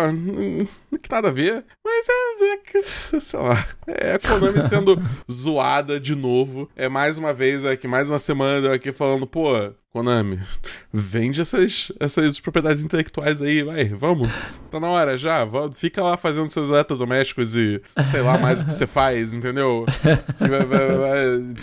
que 1.02 1.12
nada 1.12 1.30
a 1.30 1.32
ver. 1.32 1.66
Mas 1.86 2.08
é, 2.10 2.78
é 2.78 2.82
sei 3.20 3.40
lá. 3.40 3.68
É 3.88 4.14
a 4.14 4.20
Konami 4.20 4.62
sendo 4.62 4.98
zoada 5.32 6.00
de 6.00 6.16
novo. 6.16 6.70
É 6.76 6.88
mais 6.88 7.18
uma 7.18 7.34
vez 7.34 7.66
aqui, 7.66 7.88
mais 7.88 8.10
uma 8.10 8.20
semana 8.20 8.74
aqui 8.74 8.92
falando, 8.92 9.28
pô, 9.28 9.52
Konami, 9.94 10.40
vende 10.92 11.40
essas, 11.40 11.92
essas 12.00 12.40
propriedades 12.40 12.84
intelectuais 12.84 13.42
aí, 13.42 13.64
vai, 13.64 13.86
vamos. 13.86 14.30
Tá 14.70 14.80
na 14.80 14.90
hora 14.90 15.18
já, 15.18 15.48
fica 15.74 16.04
lá 16.04 16.18
fazendo 16.18 16.50
seus 16.50 16.70
eletrodomésticos 16.70 17.56
e 17.56 17.82
sei 18.12 18.22
lá 18.22 18.38
mais 18.38 18.62
o 18.62 18.66
que 18.66 18.74
você 18.74 18.86
faz, 18.88 19.34
entendeu? 19.34 19.86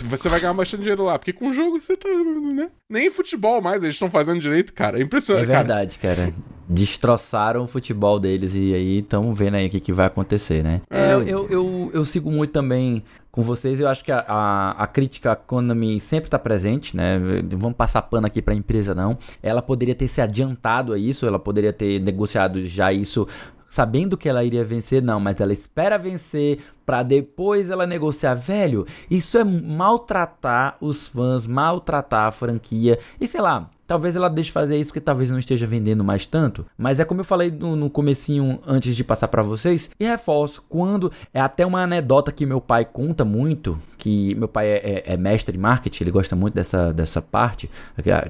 Você 0.09 0.27
vai 0.27 0.39
ganhar 0.39 0.53
bastante 0.53 0.81
dinheiro 0.81 1.03
lá, 1.03 1.19
porque 1.19 1.31
com 1.31 1.49
o 1.49 1.53
jogo 1.53 1.79
você 1.79 1.95
tá. 1.95 2.09
Né? 2.09 2.69
Nem 2.89 3.11
futebol 3.11 3.61
mais 3.61 3.83
eles 3.83 3.95
estão 3.95 4.09
fazendo 4.09 4.39
direito, 4.39 4.73
cara. 4.73 4.99
É 4.99 5.03
impressionante. 5.03 5.43
É 5.43 5.55
verdade, 5.55 5.99
cara. 5.99 6.15
cara. 6.15 6.33
Destroçaram 6.67 7.65
o 7.65 7.67
futebol 7.67 8.19
deles 8.19 8.55
e 8.55 8.73
aí 8.73 8.97
estamos 8.97 9.37
vendo 9.37 9.53
aí 9.53 9.67
o 9.67 9.69
que, 9.69 9.79
que 9.79 9.93
vai 9.93 10.07
acontecer, 10.07 10.63
né? 10.63 10.81
É, 10.89 11.13
eu, 11.13 11.21
eu, 11.27 11.47
eu, 11.49 11.91
eu 11.93 12.05
sigo 12.05 12.31
muito 12.31 12.51
também 12.51 13.03
com 13.35 13.43
vocês. 13.43 13.81
Eu 13.81 13.89
acho 13.89 14.03
que 14.03 14.13
a, 14.13 14.23
a, 14.25 14.71
a 14.83 14.87
crítica 14.87 15.33
à 15.33 15.35
Konami 15.35 15.99
sempre 15.99 16.27
está 16.27 16.39
presente, 16.39 16.95
né? 16.95 17.19
Vamos 17.51 17.75
passar 17.75 18.01
pano 18.03 18.25
aqui 18.25 18.41
para 18.41 18.53
a 18.53 18.57
empresa, 18.57 18.95
não. 18.95 19.17
Ela 19.43 19.61
poderia 19.61 19.93
ter 19.93 20.07
se 20.07 20.21
adiantado 20.21 20.93
a 20.93 20.97
isso, 20.97 21.27
ela 21.27 21.37
poderia 21.37 21.73
ter 21.73 21.99
negociado 21.99 22.65
já 22.65 22.93
isso 22.93 23.27
sabendo 23.69 24.15
que 24.15 24.29
ela 24.29 24.41
iria 24.41 24.63
vencer, 24.63 25.01
não, 25.01 25.19
mas 25.19 25.41
ela 25.41 25.51
espera 25.51 25.97
vencer 25.97 26.59
para 26.85 27.03
depois 27.03 27.69
ela 27.69 27.85
negociar, 27.87 28.35
velho. 28.35 28.85
Isso 29.09 29.37
é 29.37 29.43
maltratar 29.43 30.77
os 30.79 31.07
fãs, 31.07 31.45
maltratar 31.47 32.27
a 32.27 32.31
franquia. 32.31 32.99
E 33.19 33.27
sei 33.27 33.41
lá, 33.41 33.69
Talvez 33.87 34.15
ela 34.15 34.29
deixe 34.29 34.51
fazer 34.51 34.77
isso 34.77 34.91
que 34.91 34.99
talvez 34.99 35.29
não 35.29 35.37
esteja 35.37 35.67
vendendo 35.67 36.03
mais 36.03 36.25
tanto. 36.25 36.65
Mas 36.75 36.99
é 36.99 37.05
como 37.05 37.21
eu 37.21 37.25
falei 37.25 37.51
no, 37.51 37.75
no 37.75 37.89
comecinho 37.89 38.59
antes 38.65 38.95
de 38.95 39.03
passar 39.03 39.27
para 39.27 39.43
vocês. 39.43 39.89
E 39.99 40.05
reforço, 40.05 40.63
quando... 40.67 41.11
É 41.31 41.39
até 41.39 41.65
uma 41.65 41.83
anedota 41.83 42.31
que 42.31 42.45
meu 42.45 42.59
pai 42.59 42.83
conta 42.83 43.23
muito. 43.23 43.77
Que 43.97 44.33
meu 44.35 44.47
pai 44.47 44.69
é, 44.69 44.77
é, 44.77 45.13
é 45.13 45.17
mestre 45.17 45.55
em 45.55 45.59
marketing. 45.59 46.03
Ele 46.03 46.11
gosta 46.11 46.35
muito 46.35 46.55
dessa, 46.55 46.91
dessa 46.91 47.21
parte. 47.21 47.69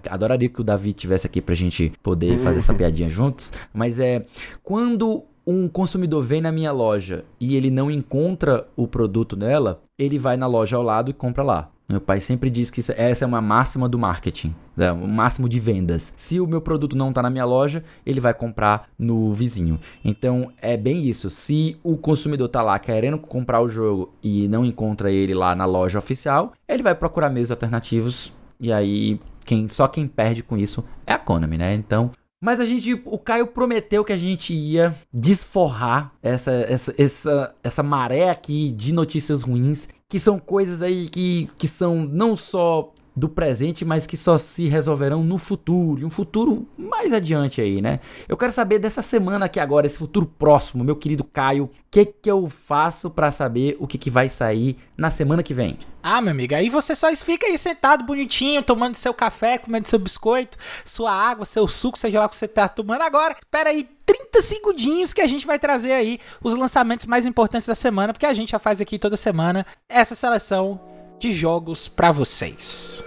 Adoraria 0.10 0.50
que 0.50 0.60
o 0.60 0.64
Davi 0.64 0.92
tivesse 0.92 1.26
aqui 1.26 1.40
pra 1.42 1.56
gente 1.56 1.94
poder 2.04 2.38
fazer 2.40 2.60
essa 2.60 2.74
piadinha 2.74 3.10
juntos. 3.10 3.54
Mas 3.74 3.98
é... 3.98 4.26
Quando 4.62 5.24
um 5.46 5.68
consumidor 5.68 6.24
vem 6.24 6.42
na 6.42 6.52
minha 6.52 6.72
loja 6.72 7.24
e 7.40 7.56
ele 7.56 7.70
não 7.70 7.92
encontra 7.92 8.68
o 8.76 8.88
produto 8.88 9.36
nela, 9.36 9.82
ele 9.98 10.18
vai 10.18 10.38
na 10.38 10.48
loja 10.48 10.76
ao 10.76 10.84
lado 10.84 11.12
e 11.12 11.14
compra 11.14 11.44
lá. 11.44 11.72
Meu 11.88 12.02
pai 12.02 12.20
sempre 12.20 12.50
diz 12.50 12.72
que 12.72 12.82
essa 12.98 13.26
é 13.26 13.28
uma 13.28 13.42
máxima 13.42 13.88
do 13.88 14.00
marketing, 14.00 14.56
né? 14.76 14.92
o 14.92 15.08
máximo 15.08 15.48
de 15.48 15.60
vendas. 15.60 16.16
Se 16.18 16.40
o 16.40 16.48
meu 16.48 16.60
produto 16.60 16.98
não 16.98 17.10
está 17.10 17.22
na 17.22 17.30
minha 17.30 17.46
loja, 17.46 17.84
ele 18.04 18.20
vai 18.20 18.34
comprar 18.34 18.90
no 18.98 19.32
vizinho. 19.34 19.80
Então 20.04 20.52
é 20.60 20.76
bem 20.76 21.04
isso. 21.06 21.30
Se 21.30 21.78
o 21.84 21.96
consumidor 21.96 22.48
está 22.48 22.64
lá 22.64 22.80
querendo 22.80 23.20
comprar 23.20 23.62
o 23.62 23.70
jogo 23.70 24.12
e 24.24 24.48
não 24.48 24.66
encontra 24.66 25.12
ele 25.12 25.36
lá 25.36 25.54
na 25.54 25.66
loja 25.66 26.00
oficial, 26.00 26.54
ele 26.68 26.82
vai 26.82 26.96
procurar 26.96 27.30
meios 27.30 27.52
alternativos 27.52 28.34
e 28.60 28.74
aí 28.74 29.20
quem 29.46 29.68
só 29.68 29.88
quem 29.88 30.08
perde 30.08 30.42
com 30.42 30.58
isso 30.58 30.84
é 31.06 31.14
a 31.14 31.20
Konami, 31.20 31.56
né? 31.56 31.76
Então 31.76 32.10
mas 32.46 32.60
a 32.60 32.64
gente, 32.64 32.94
o 33.06 33.18
Caio 33.18 33.48
prometeu 33.48 34.06
que 34.06 34.14
a 34.14 34.18
gente 34.18 34.54
ia 34.54 34.96
desforrar 35.12 36.14
essa, 36.22 36.52
essa, 36.52 36.94
essa, 36.96 37.56
essa 37.64 37.82
maré 37.82 38.30
aqui 38.30 38.70
de 38.70 38.94
notícias 38.94 39.42
ruins 39.42 39.90
que 40.08 40.20
são 40.20 40.38
coisas 40.38 40.84
aí 40.84 41.10
que, 41.10 41.50
que 41.58 41.68
são 41.68 42.06
não 42.06 42.38
só 42.38 42.94
do 43.16 43.30
presente, 43.30 43.86
mas 43.86 44.06
que 44.06 44.18
só 44.18 44.38
se 44.38 44.68
resolverão 44.68 45.24
no 45.24 45.38
futuro, 45.38 46.06
um 46.06 46.10
futuro 46.10 46.68
mais 46.78 47.14
adiante 47.14 47.62
aí, 47.62 47.82
né? 47.82 48.00
Eu 48.28 48.36
quero 48.36 48.52
saber 48.52 48.78
dessa 48.78 49.02
semana 49.02 49.46
aqui 49.46 49.60
agora, 49.60 49.86
esse 49.86 49.98
futuro 49.98 50.26
próximo, 50.26 50.84
meu 50.84 50.96
querido 50.96 51.24
Caio, 51.24 51.66
o 51.66 51.70
que 51.90 52.06
que 52.06 52.30
eu 52.30 52.50
faço 52.50 53.10
para 53.10 53.32
saber 53.32 53.78
o 53.80 53.88
que 53.88 53.98
que 53.98 54.10
vai 54.10 54.28
sair 54.28 54.78
na 54.98 55.10
semana 55.10 55.42
que 55.42 55.54
vem? 55.54 55.78
Ah, 56.04 56.22
meu 56.22 56.32
amigo, 56.32 56.54
aí 56.54 56.70
você 56.70 56.96
só 56.96 57.14
fica 57.16 57.48
aí 57.48 57.58
sentado 57.58 58.04
bonitinho, 58.04 58.62
tomando 58.62 58.96
seu 58.96 59.14
café, 59.14 59.58
comendo 59.58 59.88
seu 59.88 59.98
biscoito, 59.98 60.58
sua 60.84 61.12
água, 61.12 61.46
seu 61.46 61.68
suco, 61.68 61.98
seja 61.98 62.20
lá 62.20 62.26
o 62.26 62.30
que 62.30 62.38
você 62.38 62.48
tá 62.48 62.68
tomando 62.68 63.02
agora. 63.02 63.36
Espera 63.42 63.70
aí 63.70 63.90
30 64.06 64.42
segundinhos 64.42 65.14
que 65.14 65.22
a 65.22 65.28
gente 65.28 65.48
vai 65.48 65.58
trazer 65.58 65.94
aí 65.94 66.20
os 66.44 66.54
lançamentos 66.54 67.06
mais 67.06 67.26
importantes 67.26 67.66
da 67.66 67.74
semana, 67.74 68.14
porque 68.14 68.26
a 68.26 68.34
gente 68.34 68.52
já 68.52 68.60
faz 68.60 68.80
aqui 68.80 69.00
toda 69.00 69.18
semana 69.18 69.66
essa 69.90 70.14
seleção 70.14 70.95
de 71.20 71.32
jogos 71.32 71.88
para 71.88 72.12
vocês. 72.12 73.04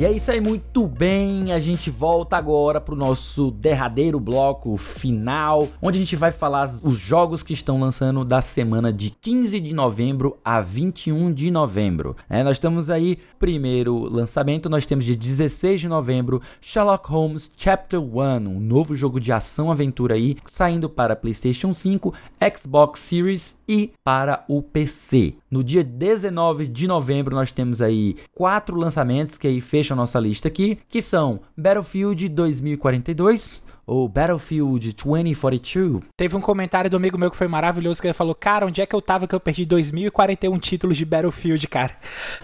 E 0.00 0.04
é 0.06 0.10
isso 0.10 0.30
aí, 0.30 0.40
muito 0.40 0.86
bem. 0.86 1.52
A 1.52 1.58
gente 1.58 1.90
volta 1.90 2.34
agora 2.34 2.80
pro 2.80 2.96
nosso 2.96 3.50
derradeiro 3.50 4.18
bloco 4.18 4.78
final, 4.78 5.68
onde 5.82 5.98
a 5.98 6.00
gente 6.00 6.16
vai 6.16 6.32
falar 6.32 6.70
os 6.82 6.96
jogos 6.96 7.42
que 7.42 7.52
estão 7.52 7.78
lançando 7.78 8.24
da 8.24 8.40
semana 8.40 8.90
de 8.90 9.10
15 9.10 9.60
de 9.60 9.74
novembro 9.74 10.38
a 10.42 10.58
21 10.62 11.30
de 11.34 11.50
novembro. 11.50 12.16
É, 12.30 12.42
nós 12.42 12.52
estamos 12.56 12.88
aí, 12.88 13.18
primeiro 13.38 14.04
lançamento, 14.04 14.70
nós 14.70 14.86
temos 14.86 15.04
de 15.04 15.14
16 15.14 15.82
de 15.82 15.88
novembro 15.88 16.40
Sherlock 16.62 17.06
Holmes 17.06 17.52
Chapter 17.54 18.00
1, 18.00 18.36
um 18.48 18.58
novo 18.58 18.96
jogo 18.96 19.20
de 19.20 19.30
ação-aventura 19.32 20.14
aí, 20.14 20.38
saindo 20.46 20.88
para 20.88 21.14
PlayStation 21.14 21.74
5, 21.74 22.14
Xbox 22.56 23.00
Series 23.00 23.54
e 23.68 23.92
para 24.02 24.44
o 24.48 24.62
PC. 24.62 25.34
No 25.48 25.62
dia 25.62 25.84
19 25.84 26.66
de 26.66 26.88
novembro 26.88 27.36
nós 27.36 27.52
temos 27.52 27.80
aí 27.80 28.16
quatro 28.34 28.76
lançamentos 28.76 29.38
que 29.38 29.46
aí 29.46 29.60
fecham 29.60 29.89
nossa 29.96 30.18
lista 30.18 30.48
aqui, 30.48 30.78
que 30.88 31.02
são 31.02 31.40
Battlefield 31.56 32.28
2042, 32.28 33.62
ou 33.90 34.08
Battlefield 34.08 34.92
2042. 34.92 36.04
Teve 36.16 36.36
um 36.36 36.40
comentário 36.40 36.88
do 36.88 36.96
amigo 36.96 37.18
meu 37.18 37.28
que 37.28 37.36
foi 37.36 37.48
maravilhoso, 37.48 38.00
que 38.00 38.06
ele 38.06 38.14
falou, 38.14 38.36
cara, 38.36 38.64
onde 38.64 38.80
é 38.80 38.86
que 38.86 38.94
eu 38.94 39.02
tava 39.02 39.26
que 39.26 39.34
eu 39.34 39.40
perdi 39.40 39.66
2041 39.66 40.56
títulos 40.58 40.96
de 40.96 41.04
Battlefield, 41.04 41.66
cara? 41.66 41.96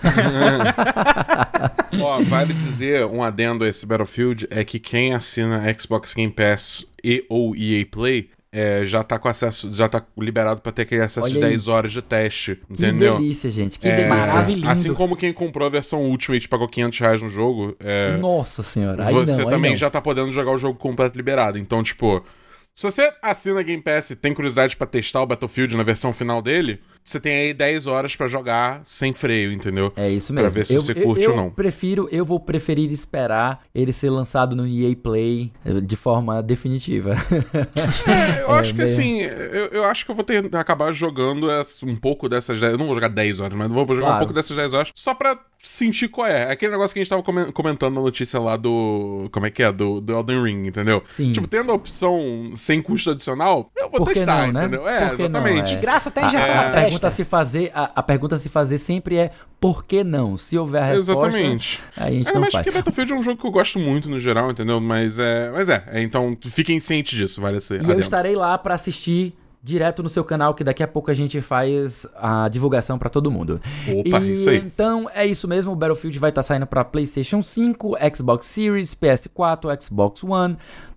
Ó, 2.02 2.20
vale 2.22 2.52
dizer, 2.52 3.06
um 3.06 3.22
adendo 3.22 3.62
a 3.62 3.68
esse 3.68 3.86
Battlefield, 3.86 4.48
é 4.50 4.64
que 4.64 4.80
quem 4.80 5.14
assina 5.14 5.62
Xbox 5.78 6.14
Game 6.14 6.32
Pass 6.32 6.84
e 7.04 7.24
ou 7.28 7.54
EA 7.54 7.86
Play 7.86 8.30
é, 8.58 8.86
já 8.86 9.04
tá 9.04 9.18
com 9.18 9.28
acesso, 9.28 9.70
já 9.74 9.86
tá 9.86 10.02
liberado 10.16 10.62
para 10.62 10.72
ter 10.72 10.82
aquele 10.82 11.02
acesso 11.02 11.26
Olha 11.26 11.34
de 11.34 11.40
10 11.40 11.68
horas 11.68 11.92
de 11.92 12.00
teste, 12.00 12.58
entendeu? 12.70 13.16
Que 13.16 13.22
delícia, 13.22 13.50
gente, 13.50 13.78
que 13.78 13.86
é, 13.86 13.96
delícia. 13.96 14.16
Maravilhoso. 14.16 14.68
Assim 14.70 14.94
como 14.94 15.14
quem 15.14 15.30
comprou 15.30 15.66
a 15.66 15.70
versão 15.70 16.02
Ultimate 16.04 16.48
pagou 16.48 16.66
500 16.66 16.98
reais 16.98 17.22
no 17.22 17.28
jogo, 17.28 17.76
é, 17.78 18.16
Nossa 18.16 18.62
senhora, 18.62 19.06
aí 19.06 19.12
você 19.12 19.42
não, 19.42 19.50
também 19.50 19.76
já 19.76 19.90
tá 19.90 20.00
podendo 20.00 20.32
jogar 20.32 20.52
o 20.52 20.58
jogo 20.58 20.78
completo 20.78 21.18
liberado. 21.18 21.58
Então, 21.58 21.82
tipo, 21.82 22.24
se 22.74 22.90
você 22.90 23.12
assina 23.20 23.62
Game 23.62 23.82
Pass 23.82 24.08
e 24.08 24.16
tem 24.16 24.32
curiosidade 24.32 24.74
para 24.74 24.86
testar 24.86 25.20
o 25.20 25.26
Battlefield 25.26 25.76
na 25.76 25.82
versão 25.82 26.10
final 26.14 26.40
dele, 26.40 26.80
você 27.06 27.20
tem 27.20 27.36
aí 27.36 27.54
10 27.54 27.86
horas 27.86 28.16
para 28.16 28.26
jogar 28.26 28.80
sem 28.84 29.12
freio, 29.12 29.52
entendeu? 29.52 29.92
É 29.96 30.10
isso 30.10 30.32
mesmo. 30.32 30.50
Pra 30.50 30.58
ver 30.60 30.66
se 30.66 30.74
eu, 30.74 30.80
você 30.80 30.94
curte 30.94 31.24
eu, 31.24 31.30
ou 31.30 31.36
não. 31.36 31.44
Eu 31.46 31.50
prefiro, 31.52 32.08
eu 32.10 32.24
vou 32.24 32.40
preferir 32.40 32.90
esperar 32.90 33.60
ele 33.74 33.92
ser 33.92 34.10
lançado 34.10 34.54
no 34.56 34.66
EA 34.66 34.94
Play 34.96 35.52
eh, 35.64 35.80
de 35.80 35.96
forma 35.96 36.42
definitiva. 36.42 37.14
É, 38.06 38.42
eu 38.42 38.54
É, 38.54 38.58
acho 38.60 38.70
que 38.72 38.78
meio- 38.78 38.88
assim, 38.88 39.20
eu, 39.20 39.66
eu 39.72 39.84
acho 39.84 40.04
que 40.04 40.10
eu 40.10 40.14
vou 40.14 40.24
ter, 40.24 40.44
acabar 40.56 40.92
jogando 40.92 41.46
um 41.84 41.96
pouco 41.96 42.28
dessas 42.28 42.58
10. 42.60 42.72
Eu 42.72 42.78
não 42.78 42.86
vou 42.86 42.94
jogar 42.94 43.08
10 43.08 43.40
horas, 43.40 43.54
mas 43.56 43.68
vou 43.70 43.86
jogar 43.88 44.00
Claro. 44.00 44.14
um 44.16 44.18
pouco 44.18 44.32
dessas 44.32 44.56
10 44.56 44.72
horas 44.72 44.90
só 44.94 45.14
pra 45.14 45.38
sentir 45.58 46.08
qual 46.08 46.26
é. 46.26 46.50
Aquele 46.50 46.72
negócio 46.72 46.92
que 46.94 47.00
a 47.00 47.02
gente 47.02 47.10
tava 47.10 47.22
comen- 47.22 47.50
comentando 47.52 47.94
na 47.94 48.00
notícia 48.00 48.38
lá 48.40 48.56
do. 48.56 49.28
Como 49.32 49.46
é 49.46 49.50
que 49.50 49.62
é? 49.62 49.72
Do, 49.72 50.00
do 50.00 50.12
Elden 50.12 50.42
Ring, 50.42 50.66
entendeu? 50.66 51.02
Sim. 51.08 51.32
Tipo, 51.32 51.46
tendo 51.48 51.72
a 51.72 51.74
opção 51.74 52.52
sem 52.54 52.80
custo 52.80 53.10
adicional, 53.10 53.70
eu 53.76 53.88
vou 53.90 54.00
Por 54.00 54.08
que 54.08 54.14
testar, 54.14 54.46
não, 54.46 54.52
né? 54.52 54.60
entendeu? 54.62 54.88
É, 54.88 55.08
Por 55.08 55.16
que 55.16 55.22
não, 55.28 55.40
exatamente. 55.40 55.74
é. 55.74 55.78
Graça 55.80 56.08
até 56.08 56.22
A, 56.22 56.26
injeção 56.28 56.52
a 56.52 56.54
na 56.56 56.70
pergunta 57.00 57.06
a 57.06 57.10
se 57.10 57.24
fazer, 57.24 57.70
a, 57.74 57.92
a 57.96 58.02
pergunta 58.02 58.34
a 58.34 58.38
se 58.38 58.48
fazer 58.48 58.78
sempre 58.78 59.16
é 59.16 59.30
por 59.60 59.84
que 59.84 60.04
não? 60.04 60.36
Se 60.36 60.58
houver 60.58 60.82
a 60.82 60.86
resposta, 60.86 61.12
Exatamente. 61.12 61.80
aí 61.96 62.14
a 62.14 62.18
gente 62.18 62.28
É, 62.28 62.32
não 62.34 62.40
mas 62.40 62.52
faz. 62.52 62.64
porque 62.64 62.76
Battlefield 62.76 63.12
é 63.12 63.16
um 63.16 63.22
jogo 63.22 63.40
que 63.40 63.46
eu 63.46 63.50
gosto 63.50 63.78
muito 63.78 64.08
no 64.08 64.18
geral, 64.18 64.50
entendeu? 64.50 64.80
Mas 64.80 65.18
é. 65.18 65.50
Mas 65.50 65.68
é, 65.68 65.84
é, 65.88 66.02
então 66.02 66.36
fiquem 66.42 66.80
cientes 66.80 67.16
disso, 67.16 67.40
vale 67.40 67.60
ser. 67.60 67.82
E 67.82 67.90
eu 67.90 67.98
estarei 67.98 68.34
lá 68.34 68.56
pra 68.58 68.74
assistir 68.74 69.34
direto 69.62 70.00
no 70.00 70.08
seu 70.08 70.22
canal, 70.22 70.54
que 70.54 70.62
daqui 70.62 70.80
a 70.80 70.86
pouco 70.86 71.10
a 71.10 71.14
gente 71.14 71.40
faz 71.40 72.06
a 72.14 72.48
divulgação 72.48 72.98
pra 73.00 73.10
todo 73.10 73.32
mundo. 73.32 73.60
Opa, 73.88 74.20
e, 74.20 74.34
isso 74.34 74.48
aí. 74.48 74.58
Então 74.58 75.10
é 75.12 75.26
isso 75.26 75.48
mesmo, 75.48 75.72
o 75.72 75.74
Battlefield 75.74 76.16
vai 76.20 76.30
estar 76.30 76.42
saindo 76.42 76.66
pra 76.68 76.84
PlayStation 76.84 77.42
5, 77.42 77.96
Xbox 78.14 78.46
Series, 78.46 78.94
PS4, 78.94 79.82
Xbox 79.82 80.22
One, 80.22 80.56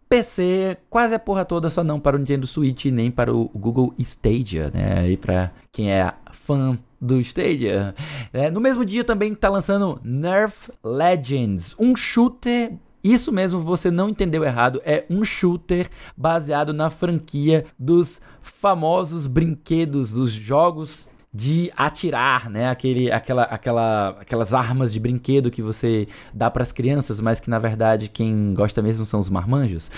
PC, 0.10 0.76
quase 0.90 1.14
a 1.14 1.20
porra 1.20 1.46
toda, 1.46 1.70
só 1.70 1.84
não 1.84 2.00
para 2.00 2.16
o 2.16 2.20
Nintendo 2.20 2.48
Switch 2.48 2.86
nem 2.86 3.12
para 3.12 3.32
o 3.32 3.48
Google 3.50 3.94
Stadia, 4.00 4.72
né? 4.74 5.08
E 5.10 5.16
pra 5.16 5.52
quem 5.72 5.92
é 5.92 6.12
fã 6.32 6.80
do 7.00 7.22
Stadia. 7.22 7.94
É, 8.34 8.50
no 8.50 8.60
mesmo 8.60 8.84
dia 8.84 9.04
também 9.04 9.36
tá 9.36 9.48
lançando 9.50 10.02
Nerf 10.04 10.72
Legends, 10.84 11.76
um 11.80 11.96
shooter 11.96 12.74
isso 13.04 13.32
mesmo, 13.32 13.62
você 13.62 13.90
não 13.90 14.10
entendeu 14.10 14.44
errado. 14.44 14.82
É 14.84 15.06
um 15.10 15.24
shooter 15.24 15.90
baseado 16.18 16.74
na 16.74 16.90
franquia 16.90 17.66
dos 17.78 18.22
famosos 18.42 19.26
brinquedos, 19.26 20.12
dos 20.12 20.32
jogos 20.32 21.10
de 21.34 21.72
atirar, 21.78 22.50
né? 22.50 22.70
Aquele, 22.70 23.12
aquela, 23.12 23.44
aquela, 23.44 24.10
aquelas 24.20 24.54
armas 24.54 24.92
de 24.92 25.00
brinquedo 25.00 25.52
que 25.52 25.62
você 25.62 26.08
dá 26.34 26.50
para 26.50 26.64
as 26.64 26.72
crianças, 26.72 27.22
mas 27.22 27.40
que 27.40 27.50
na 27.50 27.60
verdade 27.60 28.10
quem 28.10 28.54
gosta 28.54 28.82
mesmo 28.82 29.06
são 29.06 29.20
os 29.20 29.30
marmanjos. 29.30 29.92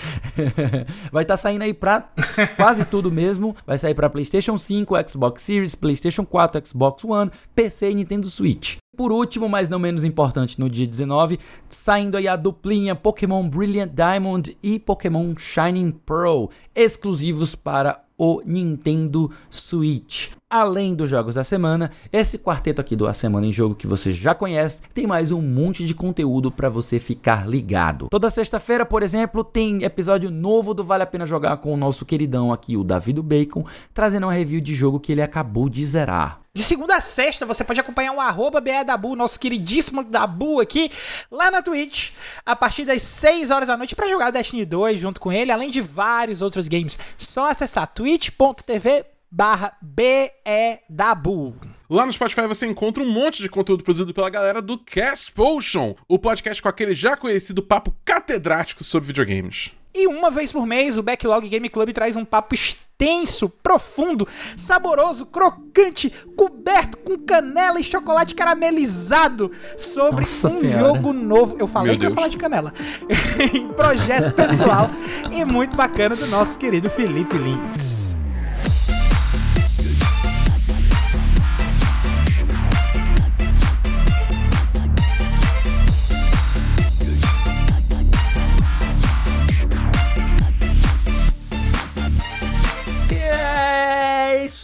Vai 1.10 1.22
estar 1.24 1.36
saindo 1.36 1.62
aí 1.62 1.72
pra 1.72 2.10
quase 2.56 2.84
tudo 2.84 3.10
mesmo. 3.10 3.56
Vai 3.66 3.78
sair 3.78 3.94
para 3.94 4.10
PlayStation 4.10 4.58
5, 4.58 4.94
Xbox 5.08 5.42
Series, 5.42 5.74
PlayStation 5.74 6.24
4, 6.24 6.68
Xbox 6.68 7.04
One, 7.04 7.30
PC 7.54 7.90
e 7.90 7.94
Nintendo 7.94 8.28
Switch. 8.28 8.76
Por 8.94 9.10
último, 9.10 9.48
mas 9.48 9.70
não 9.70 9.78
menos 9.78 10.04
importante, 10.04 10.60
no 10.60 10.68
dia 10.68 10.86
19, 10.86 11.38
saindo 11.70 12.14
aí 12.14 12.28
a 12.28 12.36
duplinha 12.36 12.94
Pokémon 12.94 13.48
Brilliant 13.48 13.90
Diamond 13.94 14.54
e 14.62 14.78
Pokémon 14.78 15.34
Shining 15.34 15.92
Pearl, 15.92 16.48
exclusivos 16.74 17.54
para 17.54 18.04
o 18.18 18.42
Nintendo 18.44 19.30
Switch. 19.50 20.32
Além 20.52 20.94
dos 20.94 21.08
jogos 21.08 21.34
da 21.34 21.42
semana, 21.42 21.90
esse 22.12 22.36
quarteto 22.38 22.78
aqui 22.78 22.94
do 22.94 23.06
A 23.06 23.14
Semana 23.14 23.46
em 23.46 23.52
Jogo 23.52 23.74
que 23.74 23.86
você 23.86 24.12
já 24.12 24.34
conhece, 24.34 24.82
tem 24.92 25.06
mais 25.06 25.32
um 25.32 25.40
monte 25.40 25.86
de 25.86 25.94
conteúdo 25.94 26.52
para 26.52 26.68
você 26.68 27.00
ficar 27.00 27.48
ligado. 27.48 28.08
Toda 28.10 28.28
sexta-feira, 28.28 28.84
por 28.84 29.02
exemplo, 29.02 29.42
tem 29.42 29.82
episódio 29.82 30.30
novo 30.30 30.74
do 30.74 30.84
Vale 30.84 31.04
a 31.04 31.06
Pena 31.06 31.26
Jogar 31.26 31.56
com 31.56 31.72
o 31.72 31.76
nosso 31.76 32.04
queridão 32.04 32.52
aqui, 32.52 32.76
o 32.76 32.84
Davi 32.84 33.14
do 33.14 33.22
Bacon, 33.22 33.64
trazendo 33.94 34.26
uma 34.26 34.32
review 34.34 34.60
de 34.60 34.74
jogo 34.74 35.00
que 35.00 35.10
ele 35.10 35.22
acabou 35.22 35.70
de 35.70 35.86
zerar. 35.86 36.42
De 36.54 36.62
segunda 36.62 36.96
a 36.96 37.00
sexta, 37.00 37.46
você 37.46 37.64
pode 37.64 37.80
acompanhar 37.80 38.12
o 38.12 38.20
arroba 38.20 38.60
Dabu, 38.84 39.16
nosso 39.16 39.40
queridíssimo 39.40 40.04
Dabu 40.04 40.60
aqui, 40.60 40.90
lá 41.30 41.50
na 41.50 41.62
Twitch, 41.62 42.10
a 42.44 42.54
partir 42.54 42.84
das 42.84 43.00
6 43.00 43.50
horas 43.50 43.68
da 43.68 43.76
noite, 43.78 43.96
para 43.96 44.06
jogar 44.06 44.30
Destiny 44.30 44.66
2 44.66 45.00
junto 45.00 45.18
com 45.18 45.32
ele, 45.32 45.50
além 45.50 45.70
de 45.70 45.80
vários 45.80 46.42
outros 46.42 46.68
games. 46.68 46.98
Só 47.16 47.50
acessar 47.50 47.86
twitch.tv 47.86 49.11
barra 49.32 49.74
BEDABU. 49.80 51.56
Lá 51.88 52.04
no 52.04 52.12
Spotify 52.12 52.46
você 52.46 52.66
encontra 52.66 53.02
um 53.02 53.10
monte 53.10 53.42
de 53.42 53.48
conteúdo 53.48 53.82
produzido 53.82 54.12
pela 54.12 54.28
galera 54.28 54.60
do 54.60 54.78
Cast 54.78 55.32
Potion, 55.32 55.94
o 56.06 56.18
podcast 56.18 56.62
com 56.62 56.68
aquele 56.68 56.94
já 56.94 57.16
conhecido 57.16 57.62
papo 57.62 57.94
catedrático 58.04 58.84
sobre 58.84 59.06
videogames. 59.06 59.72
E 59.94 60.06
uma 60.06 60.30
vez 60.30 60.50
por 60.50 60.66
mês, 60.66 60.96
o 60.96 61.02
Backlog 61.02 61.46
Game 61.48 61.68
Club 61.68 61.92
traz 61.92 62.16
um 62.16 62.24
papo 62.24 62.54
extenso, 62.54 63.46
profundo, 63.48 64.26
saboroso, 64.56 65.26
crocante, 65.26 66.10
coberto 66.34 66.96
com 66.96 67.18
canela 67.18 67.78
e 67.78 67.84
chocolate 67.84 68.34
caramelizado 68.34 69.50
sobre 69.76 70.20
Nossa 70.20 70.48
um 70.48 70.60
Senhora. 70.60 70.94
jogo 70.94 71.12
novo. 71.12 71.56
Eu 71.58 71.66
falei 71.66 71.92
Meu 71.92 71.98
que 71.98 72.06
eu 72.06 72.10
ia 72.10 72.14
falar 72.14 72.28
de 72.28 72.38
canela. 72.38 72.72
em 73.52 73.68
projeto 73.68 74.34
pessoal 74.34 74.88
e 75.30 75.44
muito 75.44 75.76
bacana 75.76 76.16
do 76.16 76.26
nosso 76.26 76.58
querido 76.58 76.88
Felipe 76.88 77.36
Lins. 77.36 78.21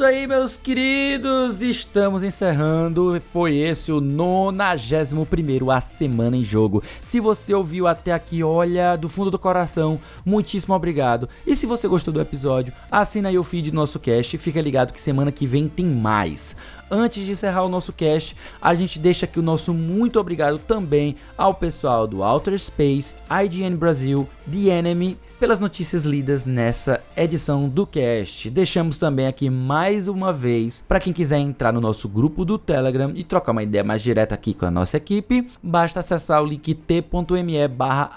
Aí, 0.08 0.26
meus 0.26 0.56
queridos. 0.56 1.60
Estamos 1.60 2.22
encerrando. 2.22 3.20
Foi 3.30 3.56
esse 3.56 3.92
o 3.92 4.00
91 4.00 5.70
A 5.70 5.82
Semana 5.82 6.34
em 6.34 6.42
Jogo. 6.42 6.82
Se 7.02 7.20
você 7.20 7.52
ouviu 7.52 7.86
até 7.86 8.14
aqui, 8.14 8.42
olha, 8.42 8.96
do 8.96 9.06
fundo 9.06 9.30
do 9.30 9.38
coração, 9.38 10.00
muitíssimo 10.24 10.74
obrigado. 10.74 11.28
E 11.46 11.54
se 11.54 11.66
você 11.66 11.86
gostou 11.86 12.12
do 12.12 12.22
episódio, 12.22 12.72
assina 12.90 13.28
aí 13.28 13.38
o 13.38 13.44
feed 13.44 13.70
do 13.70 13.74
nosso 13.74 14.00
cast 14.00 14.38
fica 14.38 14.62
ligado 14.62 14.94
que 14.94 15.00
semana 15.00 15.30
que 15.30 15.46
vem 15.46 15.68
tem 15.68 15.84
mais. 15.84 16.56
Antes 16.90 17.26
de 17.26 17.32
encerrar 17.32 17.64
o 17.64 17.68
nosso 17.68 17.92
cast, 17.92 18.34
a 18.62 18.74
gente 18.74 18.98
deixa 18.98 19.26
aqui 19.26 19.38
o 19.38 19.42
nosso 19.42 19.74
muito 19.74 20.18
obrigado 20.18 20.58
também 20.58 21.16
ao 21.36 21.52
pessoal 21.52 22.06
do 22.06 22.22
Outer 22.22 22.58
Space, 22.58 23.14
IGN 23.44 23.76
Brasil, 23.76 24.26
The 24.50 24.70
Enemy, 24.70 25.18
pelas 25.38 25.60
notícias 25.60 26.04
lidas 26.04 26.44
nessa 26.44 27.00
edição 27.16 27.68
do 27.68 27.86
cast. 27.86 28.50
Deixamos 28.50 28.98
também 28.98 29.26
aqui 29.26 29.48
mais 29.48 30.08
uma 30.08 30.32
vez 30.32 30.84
para 30.86 30.98
quem 30.98 31.12
quiser 31.12 31.38
entrar 31.38 31.72
no 31.72 31.80
nosso 31.80 32.08
grupo 32.08 32.44
do 32.44 32.58
Telegram 32.58 33.12
e 33.14 33.24
trocar 33.24 33.52
uma 33.52 33.62
ideia 33.62 33.84
mais 33.84 34.02
direta 34.02 34.34
aqui 34.34 34.52
com 34.52 34.66
a 34.66 34.70
nossa 34.70 34.96
equipe, 34.96 35.48
basta 35.62 36.00
acessar 36.00 36.42
o 36.42 36.46
link 36.46 36.74
t.me 36.74 37.68
barra 37.68 38.10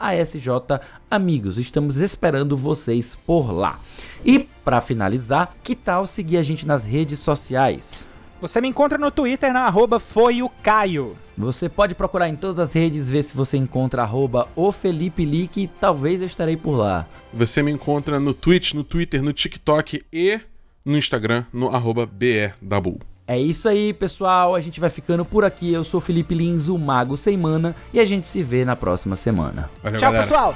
Amigos. 1.10 1.58
Estamos 1.58 1.98
esperando 1.98 2.58
vocês 2.58 3.16
por 3.26 3.52
lá. 3.52 3.80
E 4.26 4.48
para 4.66 4.82
finalizar, 4.82 5.56
que 5.64 5.76
tal 5.76 6.06
seguir 6.08 6.38
a 6.38 6.44
gente 6.44 6.66
nas 6.66 6.86
redes 6.86 7.20
sociais? 7.20 8.11
Você 8.42 8.60
me 8.60 8.68
encontra 8.68 8.98
no 8.98 9.12
Twitter 9.12 9.54
na 9.54 9.68
arroba 9.68 10.00
foi 10.00 10.42
o 10.42 10.50
Caio. 10.50 11.16
Você 11.38 11.70
pode 11.70 11.94
procurar 11.94 12.28
em 12.28 12.36
todas 12.36 12.58
as 12.58 12.74
redes, 12.74 13.10
ver 13.10 13.24
se 13.24 13.36
você 13.38 13.56
encontra 13.56 14.02
arroba 14.02 14.48
o 14.56 14.72
Felipe 14.72 15.24
Lick, 15.24 15.70
talvez 15.80 16.22
eu 16.22 16.26
estarei 16.28 16.58
por 16.58 16.72
lá. 16.72 17.06
Você 17.32 17.62
me 17.62 17.72
encontra 17.72 18.20
no 18.20 18.34
Twitch, 18.34 18.74
no 18.74 18.84
Twitter, 18.84 19.22
no 19.22 19.32
TikTok 19.32 20.04
e 20.12 20.40
no 20.84 20.98
Instagram, 20.98 21.46
no 21.54 21.68
arroba 21.70 22.08
BEDabu. 22.08 23.00
É 23.28 23.40
isso 23.40 23.70
aí, 23.70 23.94
pessoal. 23.94 24.56
A 24.56 24.60
gente 24.60 24.80
vai 24.80 24.90
ficando 24.90 25.24
por 25.24 25.46
aqui. 25.46 25.72
Eu 25.72 25.84
sou 25.84 26.02
Felipe 26.02 26.34
Lins, 26.34 26.68
o 26.68 26.80
Mago 26.80 27.16
Sem 27.16 27.38
Mana, 27.38 27.76
e 27.94 28.00
a 28.00 28.06
gente 28.06 28.28
se 28.28 28.42
vê 28.42 28.66
na 28.66 28.76
próxima 28.76 29.16
semana. 29.16 29.70
Valeu, 29.84 30.00
Tchau, 30.00 30.12
galera. 30.12 30.28
pessoal. 30.28 30.56